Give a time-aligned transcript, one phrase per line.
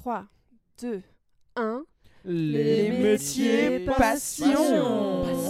[0.00, 0.24] 3,
[0.80, 1.02] 2,
[1.56, 1.84] 1.
[2.24, 4.46] Les métiers passion.
[5.26, 5.49] Passion.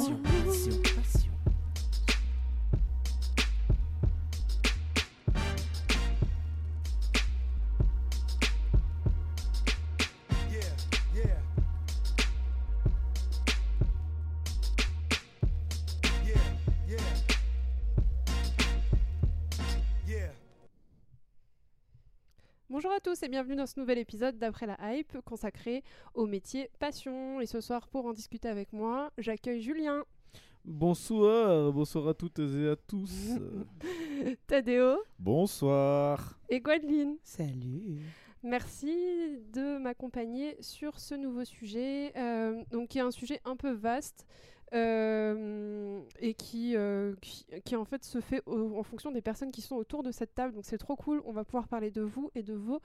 [23.20, 25.82] Tous et bienvenue dans ce nouvel épisode d'Après la Hype consacré
[26.14, 27.40] au métier passion.
[27.40, 30.04] Et ce soir, pour en discuter avec moi, j'accueille Julien,
[30.64, 33.30] Bonsoir, bonsoir à toutes et à tous.
[34.46, 36.38] Tadeo Bonsoir.
[36.48, 37.16] et Gwendoline.
[37.24, 37.98] Salut.
[38.42, 38.94] Merci
[39.52, 44.26] de m'accompagner sur ce nouveau sujet, euh, donc qui est un sujet un peu vaste
[44.72, 49.50] euh, et qui, euh, qui, qui, en fait se fait au- en fonction des personnes
[49.50, 50.54] qui sont autour de cette table.
[50.54, 51.20] Donc c'est trop cool.
[51.24, 52.80] On va pouvoir parler de vous et de vos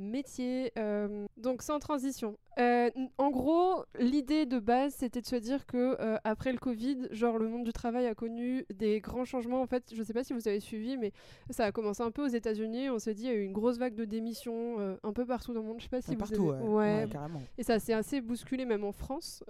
[0.00, 0.72] métiers.
[0.78, 2.36] Euh, donc sans transition.
[2.58, 7.08] Euh, en gros, l'idée de base, c'était de se dire que euh, après le Covid,
[7.10, 9.62] genre le monde du travail a connu des grands changements.
[9.62, 11.12] En fait, je sais pas si vous avez suivi, mais
[11.50, 12.90] ça a commencé un peu aux États-Unis.
[12.90, 15.54] On s'est dit il y a eu une grosse vague de démissions un peu partout
[15.54, 15.76] dans le monde.
[15.78, 17.02] Je sais pas si vous partout, avez- ouais.
[17.04, 17.40] Ouais, carrément.
[17.56, 19.42] et ça s'est assez bousculé même en France.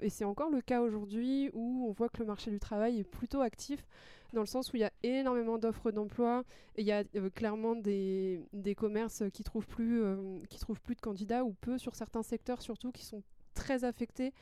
[0.00, 3.04] Et c'est encore le cas aujourd'hui où on voit que le marché du travail est
[3.04, 3.84] plutôt actif
[4.32, 6.44] dans le sens où il y a énormément d'offres d'emploi
[6.76, 10.80] et il y a euh, clairement des, des commerces qui trouvent plus euh, qui trouvent
[10.80, 13.22] plus de candidats ou peu sur certains secteurs surtout qui sont
[13.54, 14.32] très affectés.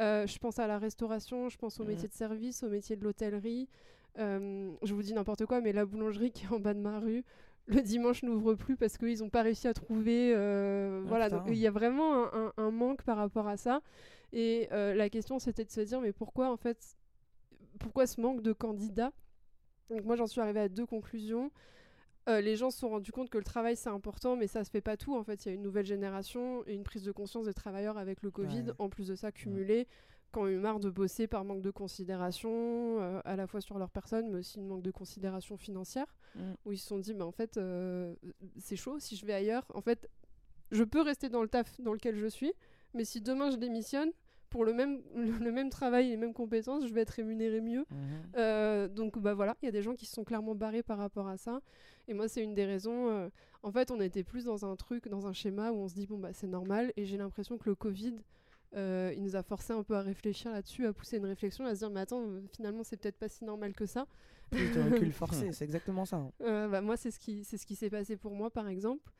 [0.00, 1.90] Euh, je pense à la restauration, je pense aux Mhm.
[1.90, 3.68] métiers de service, aux métiers de l'hôtellerie.
[4.16, 7.24] Je vous dis n'importe quoi, mais la boulangerie qui est en bas de ma rue,
[7.66, 10.32] le dimanche n'ouvre plus parce qu'ils n'ont pas réussi à trouver.
[10.34, 13.56] euh, Ah, voilà, donc il y a vraiment un, un- un manque par rapport à
[13.56, 13.80] ça.
[14.32, 16.96] Et euh, la question c'était de se dire, mais pourquoi en fait,
[17.78, 19.12] pourquoi ce manque de candidats
[19.90, 21.50] Donc moi j'en suis arrivée à deux conclusions.
[22.28, 24.70] Euh, les gens se sont rendus compte que le travail c'est important, mais ça se
[24.70, 25.14] fait pas tout.
[25.14, 27.98] En fait, il y a une nouvelle génération et une prise de conscience des travailleurs
[27.98, 28.62] avec le Covid.
[28.62, 28.72] Ouais.
[28.78, 29.86] En plus de ça, cumulé,
[30.32, 33.78] qui ont eu marre de bosser par manque de considération, euh, à la fois sur
[33.78, 36.40] leur personne, mais aussi une manque de considération financière, Mm.
[36.64, 38.14] où ils se sont dit, mais en fait, euh,
[38.58, 40.08] c'est chaud, si je vais ailleurs, en fait,
[40.72, 42.52] je peux rester dans le taf dans lequel je suis,
[42.94, 44.10] mais si demain je démissionne,
[44.54, 47.84] pour le même, le même travail et les mêmes compétences, je vais être rémunéré mieux.
[47.90, 47.98] Mhm.
[48.36, 50.96] Euh, donc bah voilà, il y a des gens qui se sont clairement barrés par
[50.96, 51.60] rapport à ça.
[52.06, 53.08] Et moi, c'est une des raisons.
[53.10, 53.28] euh,
[53.64, 56.06] en fait, on était plus dans un truc, dans un schéma où on se dit
[56.06, 56.92] bon bah c'est normal.
[56.96, 58.14] Et j'ai l'impression que le Covid,
[58.76, 61.74] euh, il nous a forcé un peu à réfléchir là-dessus, à pousser une réflexion, à
[61.74, 64.06] se dire mais attends, finalement c'est peut-être pas si normal que ça.
[64.52, 66.18] Plus de recul forcé, c'est exactement ça.
[66.18, 66.30] hein.
[66.42, 69.10] Euh, bah, moi, c'est ce qui, c'est ce qui s'est passé pour moi, par exemple.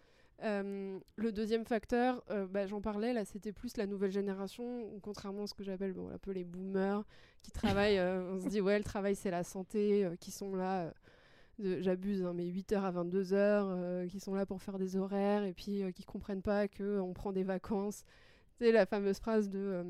[0.42, 5.44] Euh, le deuxième facteur, euh, bah, j'en parlais, là, c'était plus la nouvelle génération, contrairement
[5.44, 7.04] à ce que j'appelle un peu les boomers,
[7.42, 10.92] qui travaillent, euh, on se dit, ouais, le travail, c'est la santé, qui sont là,
[11.58, 15.84] j'abuse, hein, mais 8h à 22h, qui sont là pour faire des horaires, et puis
[15.94, 18.04] qui comprennent pas qu'on prend des vacances.
[18.58, 19.84] Sais, la fameuse phrase de...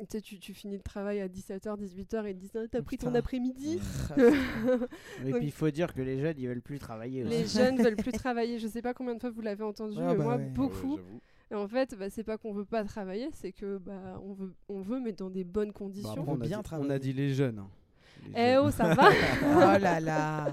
[0.00, 2.82] tu sais, tu, tu finis le travail à 17h, 18h, et te disent, Ah, t'as
[2.82, 3.78] pris ton après-midi
[4.18, 7.30] Et Donc- puis il faut dire que les jeunes ils veulent plus travailler aussi.
[7.30, 8.58] Les jeunes veulent plus travailler.
[8.58, 10.46] Je sais pas combien de fois vous l'avez entendu, Ah mais bah moi ouais.
[10.50, 10.98] beaucoup.
[11.50, 14.52] Et en fait, bah, c'est pas qu'on veut pas travailler, c'est que bah on veut,
[14.68, 16.22] on veut, mais dans des bonnes conditions.
[16.22, 16.90] Bah, on, a bien dit, travailler.
[16.90, 17.58] on a dit les jeunes.
[17.58, 17.68] hein.
[18.24, 18.64] Les eh jeunes.
[18.66, 19.08] oh, ça va
[19.44, 20.52] oh là là.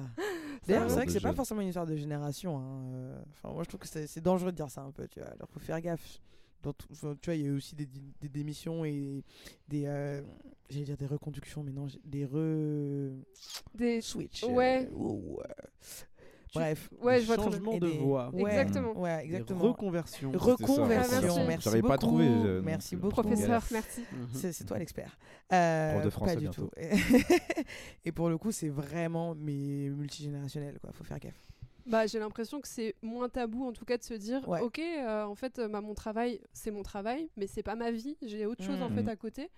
[0.68, 2.58] D'ailleurs, c'est vrai que c'est pas forcément une histoire de génération.
[2.58, 5.08] hein, euh, Enfin, moi, je trouve que c'est c'est dangereux de dire ça un peu.
[5.08, 5.30] Tu vois.
[5.30, 6.20] Alors, faut faire gaffe.
[6.66, 7.88] Dans tout- enfin, tu vois, il y a eu aussi des,
[8.20, 9.24] des démissions et
[9.68, 10.22] des, euh,
[10.68, 13.14] j'allais dire des reconductions, mais non, des re
[13.76, 14.02] Des...
[14.02, 14.44] switch.
[14.46, 14.90] Ouais.
[14.92, 15.44] ou, euh,
[16.48, 16.90] Tu- Bref.
[17.02, 18.34] Ouais, je vois Et de voix.
[18.34, 19.00] Ouais, Exactement.
[19.00, 19.60] Ouais, Des exactement.
[19.60, 20.32] reconversions.
[20.32, 20.86] Reconversion.
[20.86, 21.40] Ah, merci.
[21.48, 21.88] merci J'arrive beaucoup.
[21.90, 23.22] pas à trouver, je- merci beaucoup.
[23.22, 24.02] Professeur, merci.
[24.12, 24.28] Mhm.
[24.34, 25.18] C'est c'est toi l'expert.
[25.54, 26.64] Euh, Prof de français pas du bientôt.
[26.68, 26.72] tout.
[28.06, 30.92] Et pour le coup, c'est vraiment mais multigénérationnel quoi.
[30.94, 31.36] Faut faire gaffe.
[31.86, 34.60] Bah, j'ai l'impression que c'est moins tabou en tout cas de se dire Ouais.
[34.62, 37.92] ok euh, en fait euh, bah, mon travail c'est mon travail mais c'est pas ma
[37.92, 38.96] vie j'ai autre chose en Mhm.
[39.04, 39.52] fait à côté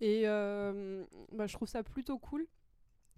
[0.00, 2.46] et euh, bah, je trouve ça plutôt cool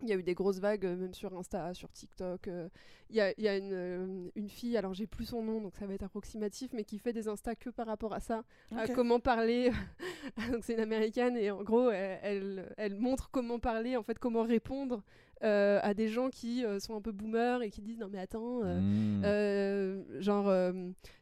[0.03, 2.69] il y a eu des grosses vagues euh, même sur Insta sur TikTok euh,
[3.11, 5.61] il y a, il y a une, euh, une fille alors j'ai plus son nom
[5.61, 8.45] donc ça va être approximatif mais qui fait des Insta que par rapport à ça
[8.77, 9.71] à comment parler
[10.53, 14.19] donc c'est une américaine et en gros elle, elle, elle montre comment parler en fait
[14.19, 15.03] comment répondre
[15.45, 18.19] euh, à des gens qui euh, sont un peu boomers et qui disent non mais
[18.19, 19.23] attends euh, Mmh.
[19.25, 20.73] euh, genre, euh,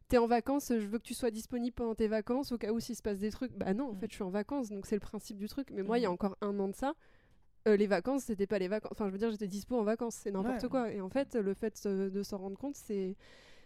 [0.09, 2.81] t'es en vacances, je veux que tu sois disponible pendant tes vacances au cas où
[2.81, 3.53] s'il se passe des trucs.
[3.57, 3.97] Bah non, en Mm.
[3.99, 5.69] fait, je suis en vacances, donc c'est le principe du truc.
[5.73, 6.15] Mais moi, il y a Mhm.
[6.15, 6.95] encore un an de ça,
[7.67, 8.93] euh, les vacances, c'était pas les vacances.
[8.93, 10.69] Enfin, je veux dire, j'étais dispo en vacances, c'est n'importe Ouais.
[10.69, 10.93] quoi.
[10.93, 13.17] Et en fait, le fait euh, de s'en rendre compte, c'est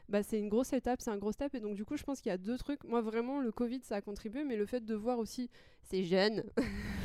[0.08, 1.54] bah, c'est une grosse étape, c'est un gros step.
[1.54, 2.82] Et donc, du coup, je pense qu'il y a deux trucs.
[2.82, 5.48] Moi, vraiment, le Covid, ça a contribué, mais le fait de voir aussi
[5.84, 6.42] ces jeunes,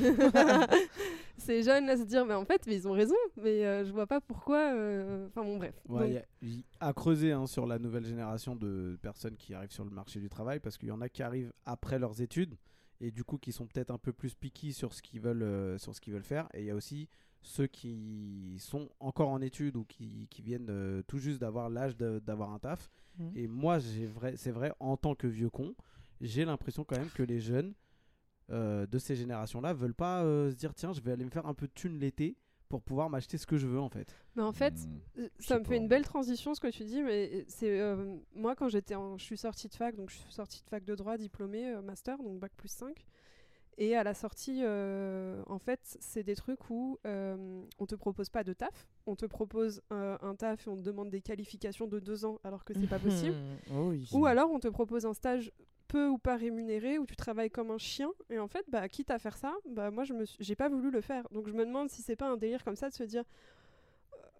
[1.38, 3.92] ces jeunes là se dire, mais en fait, mais ils ont raison, mais euh, je
[3.92, 4.72] vois pas pourquoi.
[4.74, 5.74] euh, Enfin, bon, bref.
[5.88, 9.54] Ouais, Donc, y a- y- à creuser hein, sur la nouvelle génération de personnes qui
[9.54, 12.20] arrivent sur le marché du travail, parce qu'il y en a qui arrivent après leurs
[12.20, 12.56] études
[13.00, 15.78] et du coup qui sont peut-être un peu plus piqués sur ce qu'ils veulent, euh,
[15.78, 16.48] sur ce qu'ils veulent faire.
[16.54, 17.08] Et il y a aussi
[17.42, 21.96] ceux qui sont encore en études ou qui, qui viennent euh, tout juste d'avoir l'âge
[21.96, 22.90] d'avoir un taf.
[23.18, 23.32] Mhm.
[23.36, 25.74] Et moi, j'ai vrai, c'est vrai, en tant que vieux con,
[26.20, 27.74] j'ai l'impression quand même que les jeunes
[28.50, 31.54] euh, de ces générations-là veulent pas se dire tiens, je vais aller me faire un
[31.54, 32.36] peu de thune l'été
[32.68, 34.14] pour pouvoir m'acheter ce que je veux en fait.
[34.34, 35.20] Mais en fait, Hmm.
[35.20, 35.70] Euh, Ça me pas.
[35.70, 39.16] fait une belle transition ce que tu dis, mais c'est euh, moi quand j'étais en,
[39.18, 41.82] je suis sortie de fac, donc je suis sortie de fac de droit diplômée euh,
[41.82, 43.06] master, donc bac plus 5.
[43.78, 48.30] Et à la sortie, euh, en fait, c'est des trucs où euh, on te propose
[48.30, 51.86] pas de taf, on te propose euh, un taf et on te demande des qualifications
[51.86, 53.36] de deux ans alors que c'est pas possible.
[53.70, 54.08] Oh oui.
[54.14, 55.52] Ou alors on te propose un stage
[55.88, 59.10] peu ou pas rémunéré où tu travailles comme un chien et en fait bah quitte
[59.10, 61.28] à faire ça bah moi je me suis- j'ai pas voulu le faire.
[61.30, 63.24] Donc je me demande si c'est pas un délire comme ça de se dire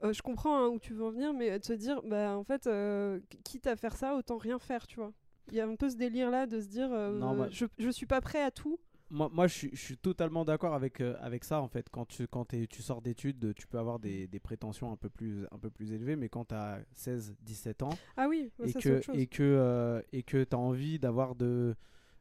[0.05, 2.45] euh, je comprends hein, où tu veux en venir mais de se dire bah en
[2.45, 5.13] fait euh, quitte à faire ça autant rien faire tu vois.
[5.49, 7.67] Il y a un peu ce délire là de se dire euh, Non, bah- je,
[7.79, 8.79] je suis pas prêt à tout
[9.11, 11.89] Moi, moi je, suis, je suis totalement d'accord avec, euh, avec ça en fait.
[11.91, 15.47] Quand tu, quand tu sors d'études, tu peux avoir des, des prétentions un peu plus,
[15.53, 18.81] un peu plus élevées, mais quand tu as 16, 17 ans ah oui et, ça
[18.81, 21.77] que, chose et que euh, et que tu as envie d'avoir de,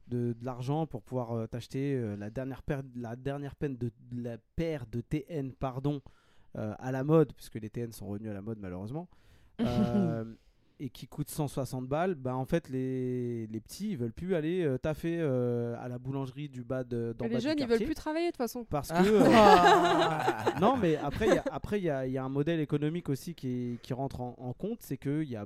[0.08, 3.92] de, de l'argent pour pouvoir euh, t'acheter euh, la dernière paire la dernière peine de
[4.12, 6.02] de la paire de TN pardon
[6.58, 9.10] euh, à la mode puisque les TN sont revenus à la mode malheureusement
[9.62, 10.24] euh,
[10.80, 14.64] et qui coûte 160 balles bah en fait les, les petits ils veulent plus aller
[14.64, 17.68] euh, taffer euh, à la boulangerie du bas de dans les bas du jeunes ils
[17.68, 19.02] veulent plus travailler de toute façon parce Ah.
[19.04, 22.24] que euh, non, mais après, il y a- après, il y a, il y a
[22.24, 25.36] un modèle économique aussi qui, est- qui rentre en, en compte, c'est que il y
[25.36, 25.46] a,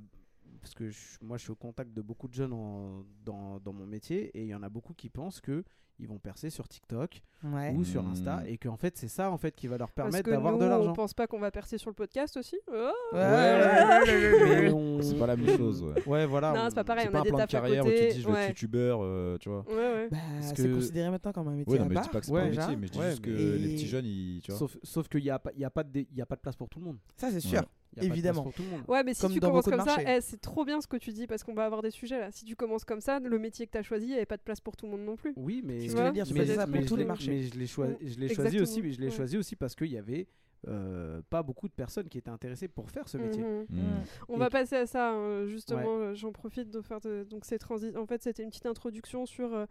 [0.62, 3.74] parce que je- moi, je suis au contact de beaucoup de jeunes en- dans, dans
[3.74, 5.64] mon métier, et il y en a beaucoup qui pensent que
[6.00, 7.74] ils vont percer sur TikTok Ouais.
[7.76, 8.06] ou sur.
[8.06, 10.70] Insta, et qu'en fait, c'est ça en fait qui va leur permettre d'avoir de on
[10.70, 10.94] l'argent.
[10.94, 12.58] pense pas qu'on va percer sur le podcast aussi?
[12.68, 12.74] Oh
[13.14, 14.72] Ouais, Ouais, ouais, ouais, ouais, ouais.
[14.74, 15.82] on- C'est pas la même chose.
[15.84, 16.06] Ouais.
[16.06, 16.52] Ouais, voilà.
[16.54, 17.90] non on- c'est pas pareil C'est on pas a un des plan de carrière où
[17.90, 18.42] tu te dis je vais ouais.
[18.44, 19.64] être youtubeur, euh, tu vois.
[19.70, 22.02] ouais ouais Bah, c'est que- considéré maintenant comme un métier Oui, à non, mais je
[22.02, 23.74] dis pas que c'est Ouais, pas un métier, mais je dis Ouais, juste que les
[23.76, 24.60] petits jeunes, ils, tu vois.
[24.60, 26.36] Sauf, sauf qu'il n'y a, pas- il y a, pas de, il y a pas
[26.36, 26.98] de place pour tout le monde.
[27.16, 27.62] Ça, c'est sûr.
[27.98, 28.44] Y a Évidemment.
[28.44, 28.82] pour tout le monde.
[28.88, 31.12] Ouais, mais si Comme tu commences comme ça, eh, c'est trop bien ce que tu
[31.12, 32.30] dis parce qu'on va avoir des sujets là.
[32.32, 34.38] Si tu commences comme ça, le métier que tu as choisi, il n'y avait pas
[34.38, 35.34] de place pour tout le monde non plus.
[35.38, 37.04] Oui, mais ce ce que je veux dire, mais- ça mais pour je tous les
[37.04, 37.32] l'ai- marchés.
[37.32, 39.92] Mais je l'ai choi- je l'ai choisi aussi, mais je l'ai choisi aussi parce qu'il
[39.92, 40.28] y avait
[40.68, 43.42] euh, pas beaucoup de personnes qui étaient intéressées pour faire ce métier.
[43.44, 43.66] Mhm.
[43.70, 44.04] Hmm.
[44.28, 45.80] On Et va passer à ça hein, justement.
[46.00, 49.26] euh, J'en profite de faire de- donc ces transi- En fait, c'était une petite introduction
[49.26, 49.54] sur.
[49.54, 49.66] euh,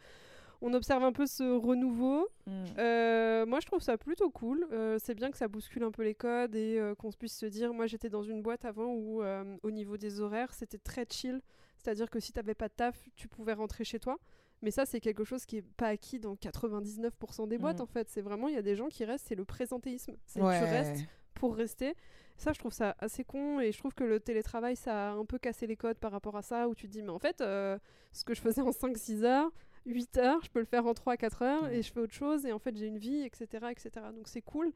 [0.63, 2.27] on observe un peu ce renouveau.
[2.47, 2.51] Mm.
[2.79, 4.67] Euh, moi, je trouve ça plutôt cool.
[4.73, 7.45] Euh, c'est bien que ça bouscule un peu les codes et euh, qu'on puisse se
[7.47, 7.75] dire.
[7.75, 11.43] Moi, j'étais dans une boîte avant où, euh, au niveau des horaires, c'était très chill.
[11.77, 14.17] C'est-à-dire que si t'avais pas de taf, tu pouvais rentrer chez toi.
[14.63, 17.83] Mais ça, c'est quelque chose qui est pas acquis dans 99% des boîtes, Mm.
[17.83, 18.09] en fait.
[18.09, 20.17] C'est vraiment, il y a des gens qui restent, c'est le présentéisme.
[20.27, 20.59] C'est Ouais.
[20.59, 21.95] tu restes pour rester.
[22.37, 25.25] Ça, je trouve ça assez con et je trouve que le télétravail, ça a un
[25.25, 27.41] peu cassé les codes par rapport à ça, où tu te dis, mais en fait,
[27.41, 27.79] euh,
[28.13, 29.51] ce que je faisais en 5-6 heures,
[29.87, 31.79] 8 heures, je peux le faire en 3-4 heures Ouais.
[31.79, 33.47] et je fais autre chose et en fait, j'ai une vie, etc.
[33.71, 33.91] etc.
[34.15, 34.73] Donc, c'est cool.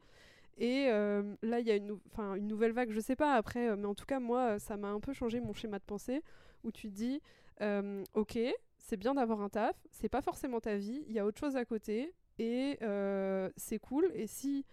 [0.57, 3.33] Et euh, là, il y a une, nou- 'fin, une nouvelle vague, je sais pas
[3.33, 5.79] après, euh, mais en tout cas, moi, euh, ça m'a un peu changé mon schéma
[5.79, 6.21] de pensée,
[6.63, 7.21] où tu te dis,
[7.61, 8.37] euh, ok,
[8.77, 11.55] c'est bien d'avoir un taf, c'est pas forcément ta vie, il y a autre chose
[11.55, 12.77] à côté, et
[13.57, 14.11] c'est cool.
[14.13, 14.65] Et si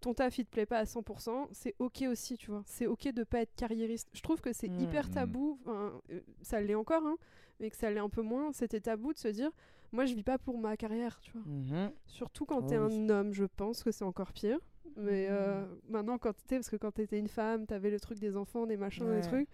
[0.00, 2.62] ton taf il te plaît pas à 100%, c'est ok aussi, tu vois.
[2.66, 4.08] C'est ok de pas être carriériste.
[4.12, 4.80] Je trouve que c'est Mm.
[4.80, 5.10] hyper Mm.
[5.10, 6.00] tabou, enfin,
[6.42, 7.16] ça l'est encore, hein,
[7.58, 8.52] mais que ça l'est un peu moins.
[8.52, 9.50] C'était tabou de se dire,
[9.92, 11.42] moi je vis pas pour ma carrière, tu vois.
[11.46, 11.90] Mhm.
[12.06, 14.58] Surtout quand Oh t'es un homme, je pense que c'est encore pire.
[14.96, 15.78] Mais euh, Mm.
[15.90, 18.76] maintenant, quand t'étais, parce que quand t'étais une femme, t'avais le truc des enfants, des
[18.76, 19.20] machins, Ouais.
[19.20, 19.48] des trucs.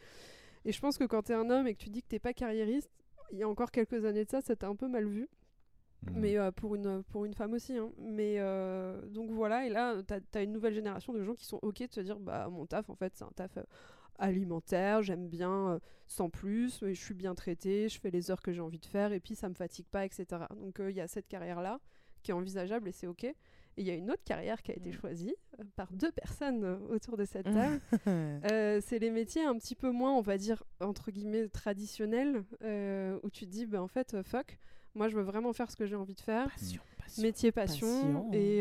[0.64, 2.32] Et je pense que quand t'es un homme et que tu dis que t'es pas
[2.32, 2.88] carriériste,
[3.32, 5.28] il y a encore quelques années de ça, c'était un peu mal vu.
[6.06, 6.12] Hmm.
[6.20, 7.76] Mais euh, pour, une, pour une femme aussi.
[7.76, 7.90] hein.
[7.98, 11.58] Mais euh, donc voilà, et là, t'as as une nouvelle génération de gens qui sont
[11.62, 13.56] ok de se dire bah mon taf, en fait, c'est un taf
[14.18, 18.42] alimentaire, j'aime bien euh, sans plus, mais je suis bien traitée, je fais les heures
[18.42, 20.26] que j'ai envie de faire, et puis ça me fatigue pas, etc.
[20.56, 21.80] Donc euh, il y a cette carrière-là
[22.22, 23.26] qui est envisageable et c'est ok.
[23.76, 24.92] Et il y a une autre carrière qui a été Mm.
[25.00, 27.80] choisie euh, par deux personnes euh, autour de cette table.
[28.50, 33.18] Euh, c'est les métiers un petit peu moins, on va dire, entre guillemets, traditionnels, euh,
[33.22, 34.58] où tu te dis, bah, en fait, fuck,
[34.94, 36.48] moi je veux vraiment faire ce que j'ai envie de faire.
[36.50, 37.22] Passion, passion.
[37.22, 37.86] Métier passion.
[37.86, 38.30] Passion.
[38.32, 38.58] Et,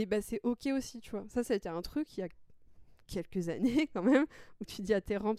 [0.00, 1.24] et bah, c'est ok aussi, tu vois.
[1.28, 2.28] Ça, c'était un truc il y a
[3.06, 4.26] quelques années quand même,
[4.60, 5.34] où tu dis à tes ramps,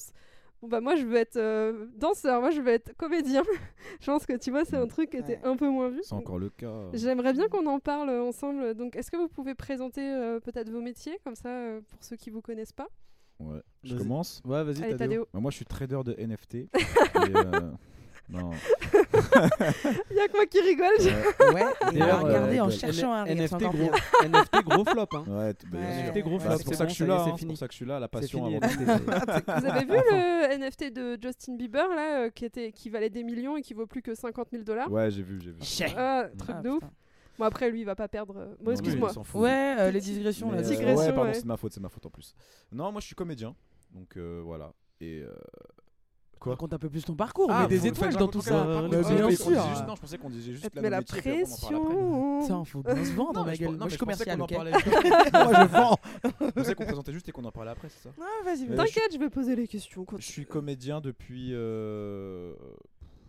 [0.63, 3.43] bon bah moi je veux être euh, danseur, moi je veux être comédien.
[4.00, 5.39] je pense que tu vois, c'est un truc qui était Ouais.
[5.43, 6.00] un peu moins vu.
[6.03, 6.72] C'est encore le cas.
[6.93, 8.74] J'aimerais bien qu'on en parle euh, ensemble.
[8.74, 12.15] Donc, est-ce que vous pouvez présenter euh, peut-être vos métiers, comme ça, euh, pour ceux
[12.15, 12.88] qui vous connaissent pas?
[13.39, 13.62] Ouais.
[13.84, 14.41] Je commence.
[14.46, 14.98] Ouais, vas-y, Tadeo.
[14.98, 15.27] Tadeo.
[15.34, 16.55] Bah, moi, je suis trader de NFT.
[16.55, 16.70] et,
[17.36, 17.72] euh,
[18.30, 18.51] non.
[20.12, 20.94] Il y a que moi qui rigole.
[21.00, 23.92] je- Ouais, Ouais, euh, en N- cherchant un c'est NFT gros.
[24.24, 25.06] NFT gros flop.
[25.13, 25.24] Hein.
[25.27, 25.77] ouais, t- bah.
[25.80, 26.58] NFT gros flop.
[26.58, 27.24] c'est pour ça que je suis là.
[27.25, 28.00] c'est hein, pour ça que je suis là.
[28.00, 28.58] La passion fini.
[28.58, 28.82] avant tout.
[28.82, 29.46] NFT.
[29.60, 33.24] Vous avez vu le NFT de Justin Bieber là, euh, qui, était, qui valait des
[33.24, 34.92] millions et qui vaut plus que 50 000 dollars?
[34.92, 35.58] Ouais, j'ai vu, j'ai vu.
[35.98, 36.80] Ah, truc Ah, de ouf.
[36.80, 36.92] putain.
[37.39, 38.36] Bon, après, lui, il va pas perdre.
[38.38, 39.12] euh, Bon, Non, excuse-moi.
[39.36, 40.60] Ouais, euh, les digressions là.
[40.60, 41.34] euh, Digression, ouais, pardon, ouais.
[41.34, 42.36] c'est de ma faute, c'est ma faute en plus.
[42.72, 43.56] Non, moi je suis comédien,
[43.92, 44.72] donc euh, voilà.
[45.01, 45.34] Et euh,
[46.43, 48.63] quoi Raconte un peu plus ton parcours, Ah, mais des étoiles dans tout ça.
[48.63, 49.47] faut- bien sûr.
[49.69, 52.41] juste- Non, je pensais qu'on disait juste te la pression.
[52.41, 53.75] Putain, faut bien se vendre, Non, ma mais je gueule.
[53.77, 54.71] Moi, mais je commercial, qu'on en ok parlait.
[55.33, 55.97] Moi, je vends.
[56.41, 58.75] Je pensais qu'on présentait juste et qu'on en parlait après, c'est ça Ah, vas-y, Mais
[58.75, 58.88] vas-y.
[58.88, 60.05] T'inquiète, je vais poser les questions.
[60.17, 61.50] Je suis comédien depuis.
[61.53, 62.53] euh,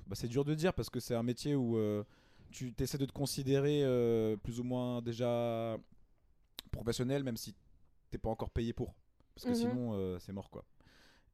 [0.06, 2.02] Bah, c'est dur de dire parce que c'est un métier où euh,
[2.50, 5.78] tu essaies de te considérer euh, plus ou moins déjà
[6.72, 7.54] professionnel, même si
[8.10, 8.94] t'es pas encore payé pour.
[9.34, 9.56] Parce que Mhm.
[9.56, 10.64] sinon, euh, c'est mort quoi.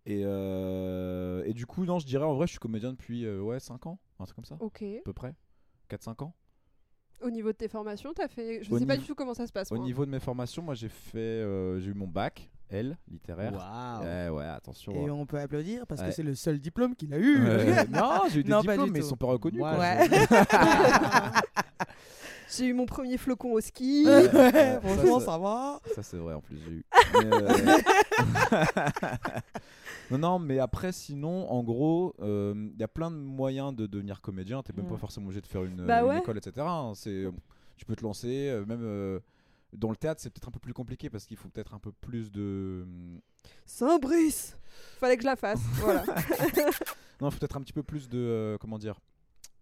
[0.06, 3.40] Et, euh, et du coup, non, je dirais en vrai, je suis comédien depuis euh,
[3.40, 4.82] ouais, 5 ans, un truc comme ça, Ok.
[4.82, 5.34] à peu près.
[5.90, 6.34] 4-5 ans.
[7.22, 8.62] Au niveau de tes formations, t'as fait.
[8.62, 9.70] Je Au sais pas niveau- du tout comment ça se passe.
[9.72, 9.84] Au moi.
[9.84, 11.18] niveau de mes formations, moi j'ai fait.
[11.18, 13.52] euh, j'ai eu mon bac, L, littéraire.
[13.52, 14.02] Waouh.
[14.04, 14.92] Ouais, ouais, attention.
[14.94, 15.12] Et hein.
[15.12, 17.38] on peut applaudir parce que c'est le seul diplôme qu'il a eu.
[17.46, 19.58] Euh, non, j'ai eu des Non, diplômes, mais ils sont pas reconnus.
[19.60, 19.80] Moi, quoi.
[19.84, 20.08] Ouais.
[22.56, 24.02] J'ai eu mon premier flocon au ski.
[24.06, 25.80] Ouais, Ouais, ça, Franchement, ça- ça va.
[25.94, 26.84] Ça c'est vrai en plus j'ai eu.
[27.14, 27.48] Mais, euh,
[30.10, 34.20] non non mais après sinon en gros il y a plein de moyens de devenir
[34.20, 34.62] comédien.
[34.62, 34.90] T'es même Mm.
[34.90, 36.18] pas forcément obligé de faire une, Bah une ouais.
[36.18, 36.54] école etc.
[36.58, 36.92] hein.
[36.96, 37.26] C'est
[37.76, 39.20] tu peux te lancer euh, même euh,
[39.72, 41.92] dans le théâtre c'est peut-être un peu plus compliqué parce qu'il faut peut-être un peu
[41.92, 42.84] plus de
[43.66, 44.56] Saint-Brice
[44.98, 45.60] Fallait que je la fasse.
[45.80, 46.04] voilà.
[47.20, 48.98] non il faut peut-être un petit peu plus de euh, comment dire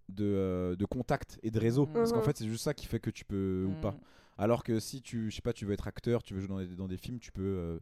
[0.09, 2.25] de, euh, de contact et de réseau parce qu'en Mhm.
[2.25, 3.95] fait c'est juste ça qui fait que tu peux ou pas.
[4.39, 6.59] Alors que si tu, je sais pas, tu veux être acteur, tu veux jouer dans
[6.61, 7.81] des, dans des films, tu peux euh,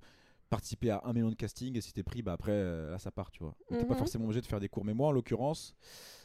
[0.48, 3.10] participer à un million de castings et si t'es pris, bah après, euh, là ça
[3.10, 3.54] part, tu vois.
[3.70, 3.98] Donc, T'es pas Mhm.
[3.98, 4.82] forcément obligé de faire des cours.
[4.84, 5.74] Mais moi, en l'occurrence,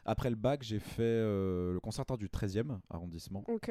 [0.05, 3.43] après le bac, j'ai fait euh, le conservatoire du 13e arrondissement.
[3.49, 3.69] ok.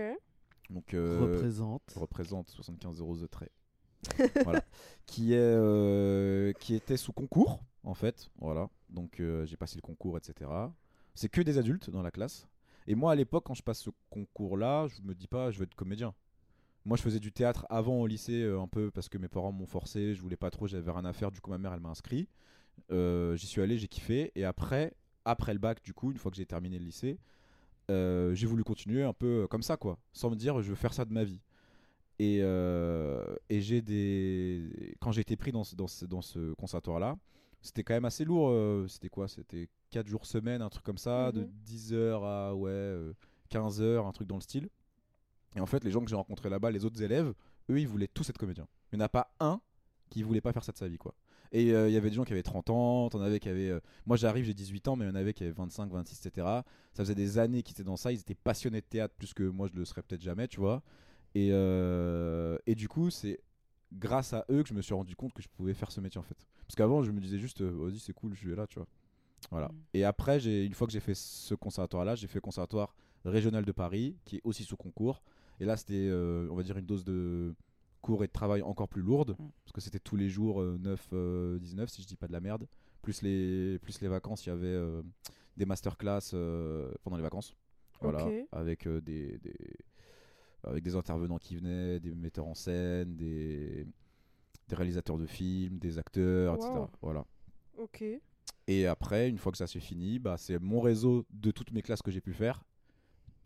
[0.70, 1.82] Donc, euh, Représente.
[1.96, 3.50] représente 75 euros de trait.
[4.44, 4.64] voilà.
[5.06, 8.30] Qui, est, euh, qui était sous concours, en fait.
[8.38, 8.70] Voilà.
[8.88, 10.50] Donc, euh, j'ai passé le concours, etc.
[11.14, 12.46] C'est que des adultes dans la classe.
[12.86, 15.64] Et moi, à l'époque, quand je passe ce concours-là, je me dis pas, je veux
[15.64, 16.14] être comédien.
[16.86, 19.52] Moi, je faisais du théâtre avant au lycée, euh, un peu parce que mes parents
[19.52, 21.30] m'ont forcé, je voulais pas trop, j'avais rien à faire.
[21.30, 22.28] Du coup, ma mère, elle m'a inscrit.
[22.90, 24.32] Euh, J'y suis allé, j'ai kiffé.
[24.34, 27.18] Et après, après le bac, du coup, une fois que j'ai terminé le lycée,
[27.90, 30.74] euh, j'ai voulu continuer un peu euh, comme ça, quoi, sans me dire, je veux
[30.76, 31.40] faire ça de ma vie.
[32.18, 34.94] Et, euh, et j'ai des.
[35.00, 37.16] Quand j'ai été pris dans ce, dans ce, dans ce conservatoire-là,
[37.62, 38.54] c'était quand même assez lourd.
[38.88, 41.50] c'était quoi C'était 4 jours semaine, un truc comme ça, de Mhm.
[41.66, 43.12] 10h à ouais, euh,
[43.50, 44.68] 15h, un truc dans le style.
[45.56, 47.32] Et en fait, les gens que j'ai rencontrés là-bas, les autres élèves,
[47.70, 48.68] eux, ils voulaient tous être comédiens.
[48.92, 49.60] Il n'y en a pas un
[50.10, 51.14] qui voulait pas faire ça de sa vie, quoi.
[51.52, 53.70] Et euh, il y avait des gens qui avaient 30 ans, t'en avais qui avaient.
[53.70, 56.26] euh, Moi, j'arrive, j'ai 18 ans, mais il y en avait qui avaient 25, 26,
[56.26, 56.46] etc.
[56.92, 59.42] Ça faisait des années qu'ils étaient dans ça, ils étaient passionnés de théâtre plus que
[59.42, 60.82] moi, je le serais peut-être jamais, tu vois.
[61.34, 63.40] Et, euh, et du coup, c'est
[63.92, 66.20] grâce à eux que je me suis rendu compte que je pouvais faire ce métier
[66.20, 66.46] en fait.
[66.66, 68.86] Parce qu'avant, je me disais juste, vas-y, c'est cool, je suis là, tu vois.
[69.50, 69.68] Voilà.
[69.68, 69.74] Mm.
[69.94, 73.72] Et après, une fois que j'ai fait ce conservatoire-là, j'ai fait le conservatoire régional de
[73.72, 75.22] Paris, qui est aussi sous concours.
[75.58, 77.54] Et là, c'était, on va dire, une dose de
[78.00, 79.48] cours et de travail encore plus lourde, Mm.
[79.64, 82.32] parce que c'était tous les jours euh, 9, euh, 19, si je dis pas de
[82.32, 82.66] la merde.
[83.02, 85.02] Plus les, plus les vacances, il y avait euh,
[85.56, 87.54] des masterclass euh, pendant les vacances.
[88.02, 89.76] Voilà, avec euh, des, des-
[90.64, 93.86] avec des intervenants qui venaient, des metteurs en scène, des,
[94.68, 96.70] des réalisateurs de films, des acteurs, etc.
[97.02, 97.24] Voilà.
[97.78, 98.04] Ok.
[98.66, 101.80] Et après, une fois que ça s'est fini, bah, c'est mon réseau de toutes mes
[101.82, 102.62] classes que j'ai pu faire.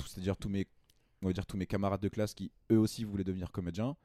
[0.04, 0.66] C'est-à-dire tous mes,
[1.22, 3.96] on va dire tous mes camarades de classe qui eux aussi voulaient devenir comédiens,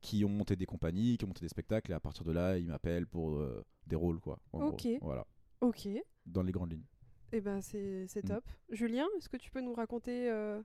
[0.00, 2.56] qui ont monté des compagnies, qui ont monté des spectacles, et à partir de là,
[2.58, 4.38] ils m'appellent pour euh, des rôles, quoi.
[4.52, 4.82] en Ok.
[4.82, 4.98] gros.
[5.02, 5.26] Voilà,
[5.60, 5.88] Ok.
[6.26, 6.86] dans les grandes lignes.
[7.32, 8.26] Et ben c'est Mm.
[8.28, 8.44] top.
[8.70, 10.60] Julien, est-ce que tu peux nous raconter euh,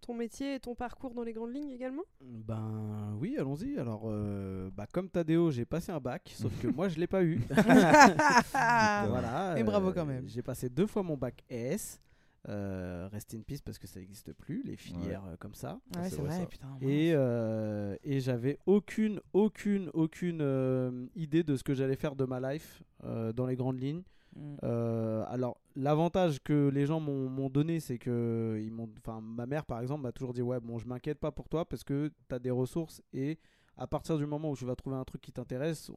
[0.00, 2.04] ton métier et ton parcours dans les grandes lignes également?
[2.20, 3.78] Ben oui, allons-y.
[3.78, 7.22] Alors, euh, bah, comme Tadeo, j'ai passé un bac, sauf que moi, je l'ai pas
[7.24, 7.40] eu.
[8.52, 9.54] voilà.
[9.58, 10.28] Et bravo quand même.
[10.28, 12.00] J'ai passé deux fois mon bac S.
[12.48, 15.80] Euh, rest in peace parce que ça n'existe plus, les filières euh, comme ça.
[15.96, 16.46] Ouais, c'est c'est vrai, vrai, ça.
[16.46, 16.78] putain.
[16.80, 22.24] Et, euh, et j'avais aucune, aucune, aucune euh, idée de ce que j'allais faire de
[22.24, 24.02] ma life euh, dans les grandes lignes.
[24.36, 24.56] Mm.
[24.62, 29.66] Euh, alors, l'avantage que les gens m'ont donné, c'est que ils m'ont, enfin, ma mère,
[29.66, 32.34] par exemple, m'a toujours dit Ouais, bon, je m'inquiète pas pour toi parce que tu
[32.34, 33.38] as des ressources et
[33.76, 35.90] à partir du moment où tu vas trouver un truc qui t'intéresse,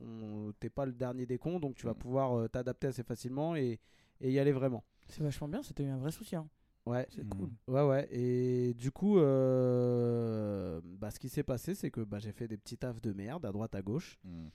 [0.60, 1.98] t'es pas le dernier des cons, donc tu vas Mm.
[1.98, 3.80] pouvoir euh, t'adapter assez facilement et,
[4.20, 4.84] et y aller vraiment.
[5.08, 6.48] C'est vachement bien, c'était un vrai soutien.
[6.86, 7.50] Ouais, C'est cool.
[7.68, 8.08] Ouais, ouais.
[8.12, 12.58] Et du coup, euh, bah, ce qui s'est passé, c'est que bah, j'ai fait des
[12.58, 14.18] petits tafs de merde à droite, à gauche.
[14.24, 14.48] Mm.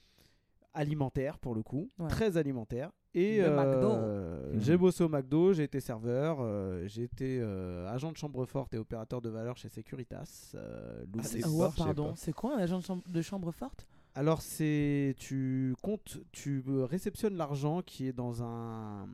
[0.74, 2.08] alimentaire pour le coup, Ouais.
[2.08, 2.90] très alimentaire.
[3.14, 4.60] Et euh, Mhm.
[4.60, 8.74] j'ai bossé au McDo, j'ai été serveur, euh, j'ai été euh, agent de chambre forte
[8.74, 10.52] et opérateur de valeur chez Securitas.
[10.54, 11.40] euh, Ah, sais
[11.78, 12.12] pardon.
[12.14, 13.86] C'est quoi un agent de chambre, de chambre forte?
[14.14, 19.08] Alors c'est tu comptes, tu réceptionnes l'argent qui est dans un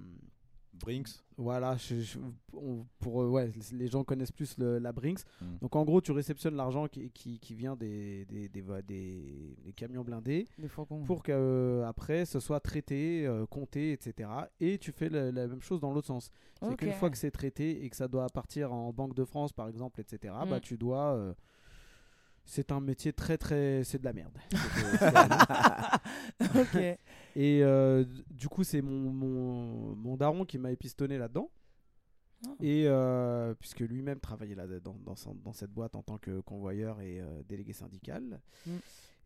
[0.83, 1.09] Brinks.
[1.39, 2.19] voilà, je- je-
[2.55, 5.21] on- pour euh, ouais, les gens connaissent plus le- la Brinks.
[5.41, 5.45] Mm.
[5.62, 9.57] Donc en gros, tu réceptionnes l'argent qui, qui, qui vient des, des, des, va- des-
[9.65, 10.47] des camions blindés
[11.07, 14.29] pour qu'après ce soit traité, euh, compté, etc.
[14.61, 16.31] Et tu fais la, la même chose dans l'autre sens.
[16.61, 19.53] C'est qu'une fois que c'est traité et que ça doit partir en Banque de France,
[19.53, 20.61] par exemple, etc., bah, Mm.
[20.61, 21.15] tu dois.
[21.15, 21.33] euh,
[22.45, 23.85] c'est un métier très très.
[23.85, 24.37] C'est de la merde.
[26.41, 26.99] Ok.
[27.37, 31.51] Et euh, du coup, c'est mon, mon, mon daron qui m'a épistonné là-dedans.
[32.45, 32.51] Ah.
[32.61, 37.21] Et euh, puisque lui-même travaillait là dans, dans, cette boîte en tant que convoyeur et
[37.21, 38.41] euh, délégué syndical.
[38.67, 38.71] Mm.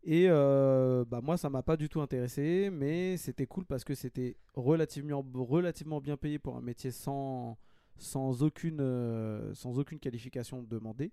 [0.08, 4.36] Et bah moi, ça m'a pas du tout intéressé, mais c'était cool parce que c'était
[4.54, 7.58] relativement, relativement bien payé pour un métier sans,
[7.98, 11.10] sans, aucune, sans aucune qualification demandée.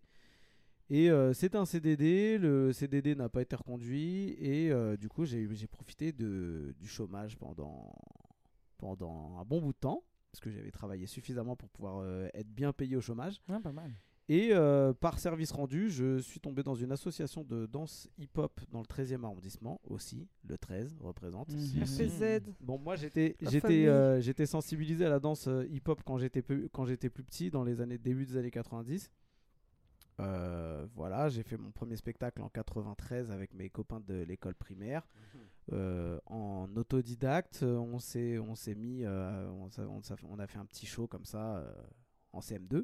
[0.93, 5.25] Et euh, c'était un CDD, le CDD n'a pas été reconduit, et euh, du coup,
[5.25, 7.91] j'ai profité de, du chômage pendant,
[8.77, 12.47] pendant un bon bout de temps, parce que j'avais travaillé suffisamment pour pouvoir euh, être
[12.47, 13.41] bien payé au chômage.
[13.49, 13.91] Ah, pas mal.
[14.29, 18.79] Et euh, par service rendu, je suis tombé dans une association de danse hip-hop dans
[18.79, 20.27] le 13e arrondissement aussi.
[20.47, 21.49] Le 13 représente.
[21.49, 22.51] RPZ.
[22.61, 23.35] Bon, moi j'étais
[23.87, 26.43] euh, sensibilisé à la danse hip-hop quand j'étais
[26.85, 29.09] j'étais plus petit dans les années début des années 90.
[30.19, 35.07] Euh, voilà, j'ai fait mon premier spectacle en 93 avec mes copains de l'école primaire.
[35.71, 41.07] Euh, en autodidacte, on s'est on s'est mis euh, on, a fait un petit show
[41.07, 41.63] comme ça
[42.31, 42.83] en CM2.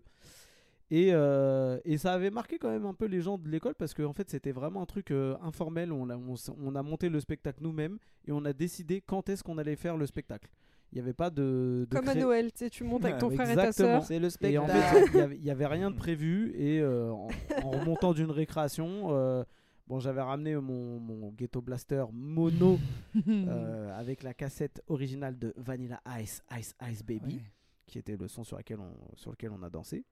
[0.91, 4.01] Et, et ça avait marqué quand même un peu les gens de l'école parce que
[4.01, 5.91] en fait c'était vraiment un truc informel.
[5.91, 9.57] On a, on a monté le spectacle nous-mêmes et on a décidé quand est-ce qu'on
[9.59, 10.49] allait faire le spectacle.
[10.91, 11.85] Il n'y avait pas de.
[11.89, 13.99] de Comme à Noël, tu sais, tu montes avec ton frère et ta Exactement.
[13.99, 14.05] sœur.
[14.05, 15.07] C'est le Et en spectacle.
[15.11, 16.51] fait, il y avait- rien de prévu.
[16.55, 17.27] Et euh, en,
[17.63, 19.43] en remontant d'une récréation, euh,
[19.87, 22.79] bon, j'avais ramené mon, mon Ghetto Blaster mono
[23.27, 27.43] euh, avec la cassette originale de Vanilla Ice, Ice, Ice Baby Ouais.
[27.85, 30.03] qui était le son sur lequel on, sur lequel on a dansé.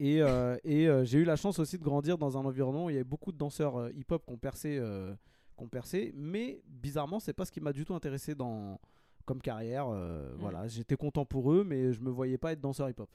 [0.00, 2.90] Et, euh, et euh, j'ai eu la chance aussi de grandir dans un environnement où
[2.90, 5.14] il y avait beaucoup de danseurs euh, hip-hop qui ont percé, euh,
[5.56, 8.80] qui ont percé, mais bizarrement, c'est pas ce qui m'a du tout intéressé dans,
[9.24, 9.86] comme carrière.
[9.88, 10.38] euh, Mm.
[10.38, 13.10] Voilà, j'étais content pour eux, mais je me voyais pas être danseur hip-hop.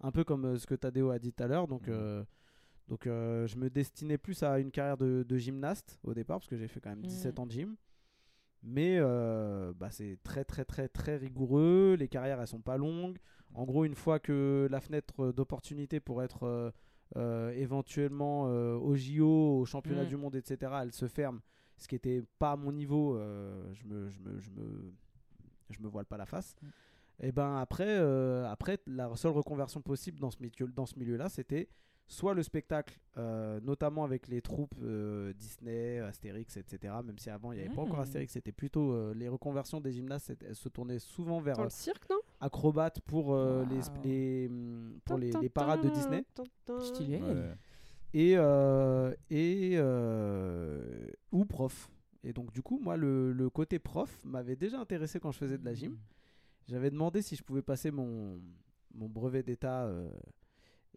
[0.00, 1.66] Un peu comme euh, ce que Tadeo a dit tout à l'heure.
[1.68, 1.94] Donc, Mhm.
[1.94, 2.24] euh,
[2.88, 6.56] donc je me destinais plus à une carrière de, de gymnaste au départ, parce que
[6.56, 7.42] j'ai fait quand même 17 Mhm.
[7.42, 7.76] ans de gym.
[8.62, 11.94] Mais bah, c'est très très très très rigoureux.
[11.98, 13.18] Les carrières elles sont pas longues.
[13.54, 16.72] En gros, une fois que la fenêtre d'opportunité pour être
[17.54, 20.08] éventuellement au JO, au championnat Mm.
[20.08, 21.40] du monde, etc., elle se ferme.
[21.78, 23.18] Ce qui était pas à mon niveau,
[23.72, 24.92] je me je me je me
[25.70, 26.54] je me voile pas la face.
[26.62, 26.66] Mm.
[27.20, 31.16] Et ben après euh, après la seule reconversion possible dans ce milieu dans ce milieu
[31.16, 31.68] là, c'était
[32.08, 36.94] soit le spectacle, euh, notamment avec les troupes euh, Disney, Astérix, etc.
[37.04, 38.02] Même si avant il n'y avait pas encore Mm.
[38.02, 41.70] Astérix, c'était plutôt euh, les reconversions des gymnastes, elles se tournaient souvent vers Dans le
[41.70, 42.18] cirque, non?
[42.40, 44.02] acrobates pour euh, les, Wow.
[44.04, 46.24] les, hum, pour les, parades de Disney.
[46.80, 47.18] Stylé.
[47.20, 47.54] Ouais.
[48.14, 51.90] Et, euh, et euh, ou prof.
[52.28, 55.58] Et donc du coup, moi, le, le côté prof m'avait déjà intéressé quand je faisais
[55.58, 55.96] de la gym.
[56.68, 58.40] J'avais demandé si je pouvais passer mon,
[58.94, 59.84] mon brevet d'état.
[59.84, 60.10] euh,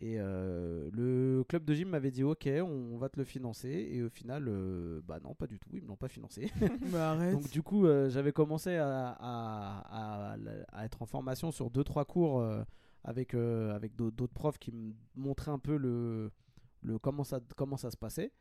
[0.02, 3.68] et euh, le club de gym m'avait dit ok, on va te le financer.
[3.92, 6.50] Et au final, euh, bah non, pas du tout, ils me l'ont pas financé.
[6.92, 7.34] Mais arrête.
[7.34, 10.38] Donc du coup, euh, j'avais commencé à, à- à-
[10.72, 12.64] à être en formation sur 2-3 cours euh,
[13.04, 16.32] avec, avec d'au- d'autres profs qui me montraient un peu le,
[16.82, 18.32] le, comment, ça, comment ça se passait.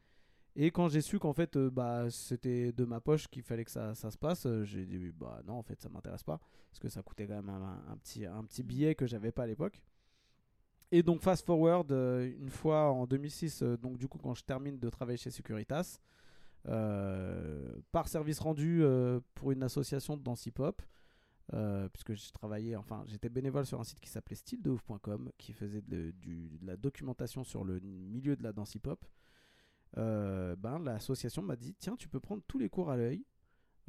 [0.61, 3.71] Et quand j'ai su qu'en fait euh, bah, c'était de ma poche qu'il fallait que
[3.71, 6.81] ça, ça se passe, euh, j'ai dit bah non en fait ça m'intéresse pas parce
[6.81, 9.81] que ça coûtait quand même un, petit, un petit billet que j'avais pas à l'époque.
[10.91, 14.43] Et donc fast forward, euh, une fois en 2006, euh, donc du coup quand je
[14.43, 16.01] termine de travailler chez Securitas,
[16.65, 18.83] par service rendu
[19.35, 20.83] pour une association de danse hip-hop,
[21.93, 26.13] puisque je travaillais, enfin j'étais bénévole sur un site qui s'appelait styledeouf.com, qui faisait de
[26.63, 29.03] la documentation sur le milieu de la danse hip-hop.
[29.97, 33.25] Euh, ben, l'association m'a dit tiens tu peux prendre tous les cours à l'œil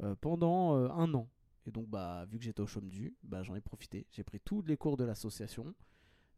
[0.02, 1.28] euh, pendant euh, un an.
[1.66, 4.06] Et donc bah vu que j'étais au chôme du bah, j'en ai profité.
[4.10, 5.74] J'ai pris tous les cours de l'association.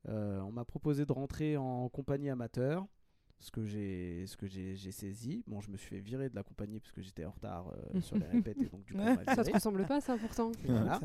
[0.08, 2.86] Euh, on m'a proposé de rentrer en compagnie amateur
[3.38, 5.44] ce que j'ai ce que j'ai j'ai saisi.
[5.46, 8.00] Bon je me suis fait virer de la compagnie parce que j'étais en retard euh,
[8.00, 10.50] sur les répètes et donc du coup Ça te ressemble pas, ça, pourtant.
[10.64, 11.00] Voilà.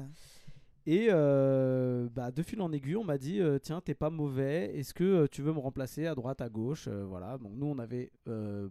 [0.90, 4.74] Et euh, bah, de fil en aiguille, on m'a dit euh, tiens, t'es pas mauvais,
[4.78, 7.38] est-ce que euh, tu veux me remplacer à droite, à gauche Voilà.
[7.38, 8.10] Donc, nous, on avait.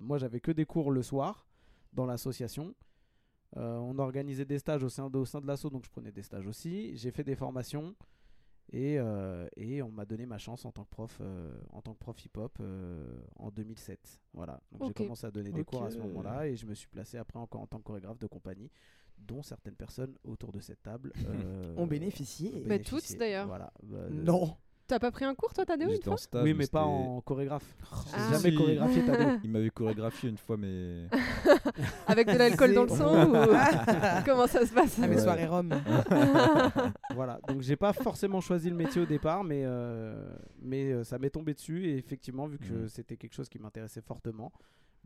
[0.01, 1.47] moi, j'avais que des cours le soir
[1.93, 2.75] dans l'association.
[3.55, 6.23] On organisait des stages au sein de, au sein de l'asso, donc je prenais des
[6.23, 6.97] stages aussi.
[6.97, 7.95] J'ai fait des formations
[8.73, 8.95] et,
[9.57, 11.21] et on m'a donné ma chance en tant que prof,
[11.71, 12.59] en tant que prof hip-hop
[13.37, 14.21] en 2007.
[14.35, 14.61] Voilà.
[14.73, 17.19] Donc j'ai commencé à donner des cours à ce moment-là et je me suis placé
[17.19, 18.71] après encore en tant que chorégraphe de compagnie,
[19.19, 22.63] dont certaines personnes autour de cette table euh, Ont bénéficié.
[22.65, 23.47] ont Bah, toutes, d'ailleurs.
[23.47, 23.73] Voilà.
[23.83, 24.57] Bah, Non.
[24.89, 26.15] T'as pas pris un cours, toi, Tadéo, une fois.
[26.45, 27.75] Oui, mais pas en chorégraphe.
[28.07, 28.29] J'ai Ah.
[28.35, 28.55] jamais Si.
[28.57, 29.39] chorégraphié Tadeo.
[29.43, 31.09] Il m'avait chorégraphié une fois, mais.
[32.07, 33.33] Avec de l'alcool dans le sang ou...
[34.25, 35.21] Comment ça se passe Ah, mais Ouais.
[35.23, 35.75] soirée Rome.
[37.15, 40.25] voilà, donc j'ai pas forcément choisi le métier au départ, mais, euh,
[40.63, 41.89] mais euh, ça m'est tombé dessus.
[41.89, 44.53] Et effectivement, vu que c'était quelque chose qui m'intéressait fortement,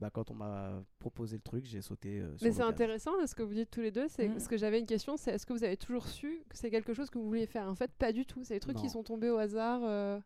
[0.00, 2.20] bah, quand on m'a proposé le truc, j'ai sauté.
[2.20, 4.08] euh, sur Mais c'est intéressant là, ce que vous dites tous les deux.
[4.08, 4.32] C'est Mm.
[4.32, 6.94] parce que j'avais une question, c'est est-ce que vous avez toujours su que c'est quelque
[6.94, 7.68] chose que vous vouliez faire?
[7.68, 8.42] En fait, pas du tout.
[8.42, 9.80] C'est des trucs qui sont tombés au hasard.
[9.84, 10.18] euh,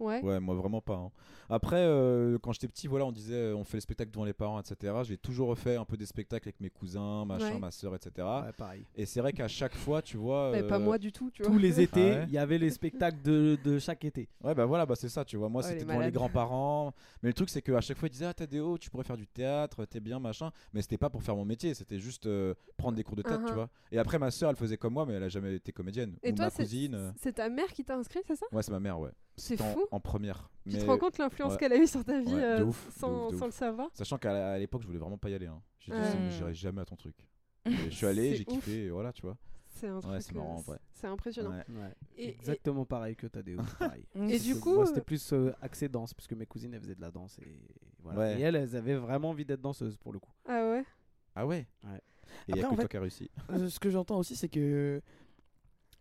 [0.00, 0.20] Ouais.
[0.22, 0.96] Ouais, moi vraiment pas.
[0.96, 1.10] hein.
[1.48, 4.32] Après, euh, quand j'étais petit, voilà, on disait euh, on fait les spectacles devant les
[4.32, 4.92] parents, etc.
[5.04, 7.60] J'ai toujours refait un peu des spectacles avec mes cousins, machin, Ouais.
[7.60, 8.10] ma soeur, etc.
[8.46, 8.84] Ouais, pareil.
[8.96, 10.50] Et c'est vrai qu'à chaque fois, tu vois.
[10.52, 11.52] Mais pas euh, moi du tout, tu vois.
[11.52, 14.28] Tous les étés, il Ah ouais y avait les spectacles de, de chaque été.
[14.42, 15.48] Ouais, bah voilà, bah c'est ça, tu vois.
[15.48, 16.92] Moi, Ouais, c'était devant les grands-parents.
[17.22, 19.26] Mais le truc, c'est qu'à chaque fois, ils disaient Ah, Tadéo, tu pourrais faire du
[19.26, 20.50] théâtre, t'es bien, machin.
[20.72, 23.44] Mais c'était pas pour faire mon métier, c'était juste euh, prendre des cours de théâtre,
[23.44, 23.48] Uh-huh.
[23.48, 23.68] tu vois.
[23.92, 26.16] Et après, ma soeur, elle faisait comme moi, mais elle a jamais été comédienne.
[26.22, 26.94] Et Ou toi, ma c'est cousine.
[26.94, 28.46] euh, c'est ta mère qui t'a inscrit, c'est ça?
[28.52, 29.10] Ouais, c'est ma mère, ouais.
[29.36, 29.86] C'est fou.
[29.90, 30.50] En, première.
[30.66, 31.58] Tu Mais te rends compte l'influence ouais.
[31.58, 33.90] qu'elle a eu sur ta vie Ouais, euh, ouf, sans, ouf, le savoir?
[33.92, 35.46] Sachant qu'à l'époque, je voulais vraiment pas y aller.
[35.46, 35.60] Hein.
[35.80, 36.04] J'ai dit, Ouais.
[36.10, 37.16] c'est- j'irai jamais à ton truc.
[37.66, 39.36] Et je suis allé, j'ai kiffé, et voilà, tu vois.
[39.68, 40.78] C'est un Ouais, c'est marrant, en euh, vrai.
[40.92, 41.50] C'est impressionnant.
[41.50, 41.64] Ouais.
[41.68, 41.94] Ouais.
[42.16, 43.56] Et- et- Exactement pareil que Tadeo.
[43.78, 44.04] pareil.
[44.28, 46.80] Et du coup, moi, euh, c'était plus euh, axé danse, parce que mes cousines, elles
[46.80, 47.38] faisaient de la danse.
[47.40, 47.58] Et,
[48.00, 48.18] voilà.
[48.20, 48.38] Ouais.
[48.38, 50.30] et elles, elles avaient vraiment envie d'être danseuses pour le coup.
[50.46, 50.84] Ah ouais?
[51.34, 51.66] Ah ouais?
[51.82, 52.00] Ouais.
[52.48, 53.30] Et il y Après, a que toi qui as réussi.
[53.50, 55.02] Euh, ce que j'entends aussi, c'est que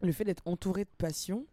[0.02, 1.48] le fait d'être entouré de passion,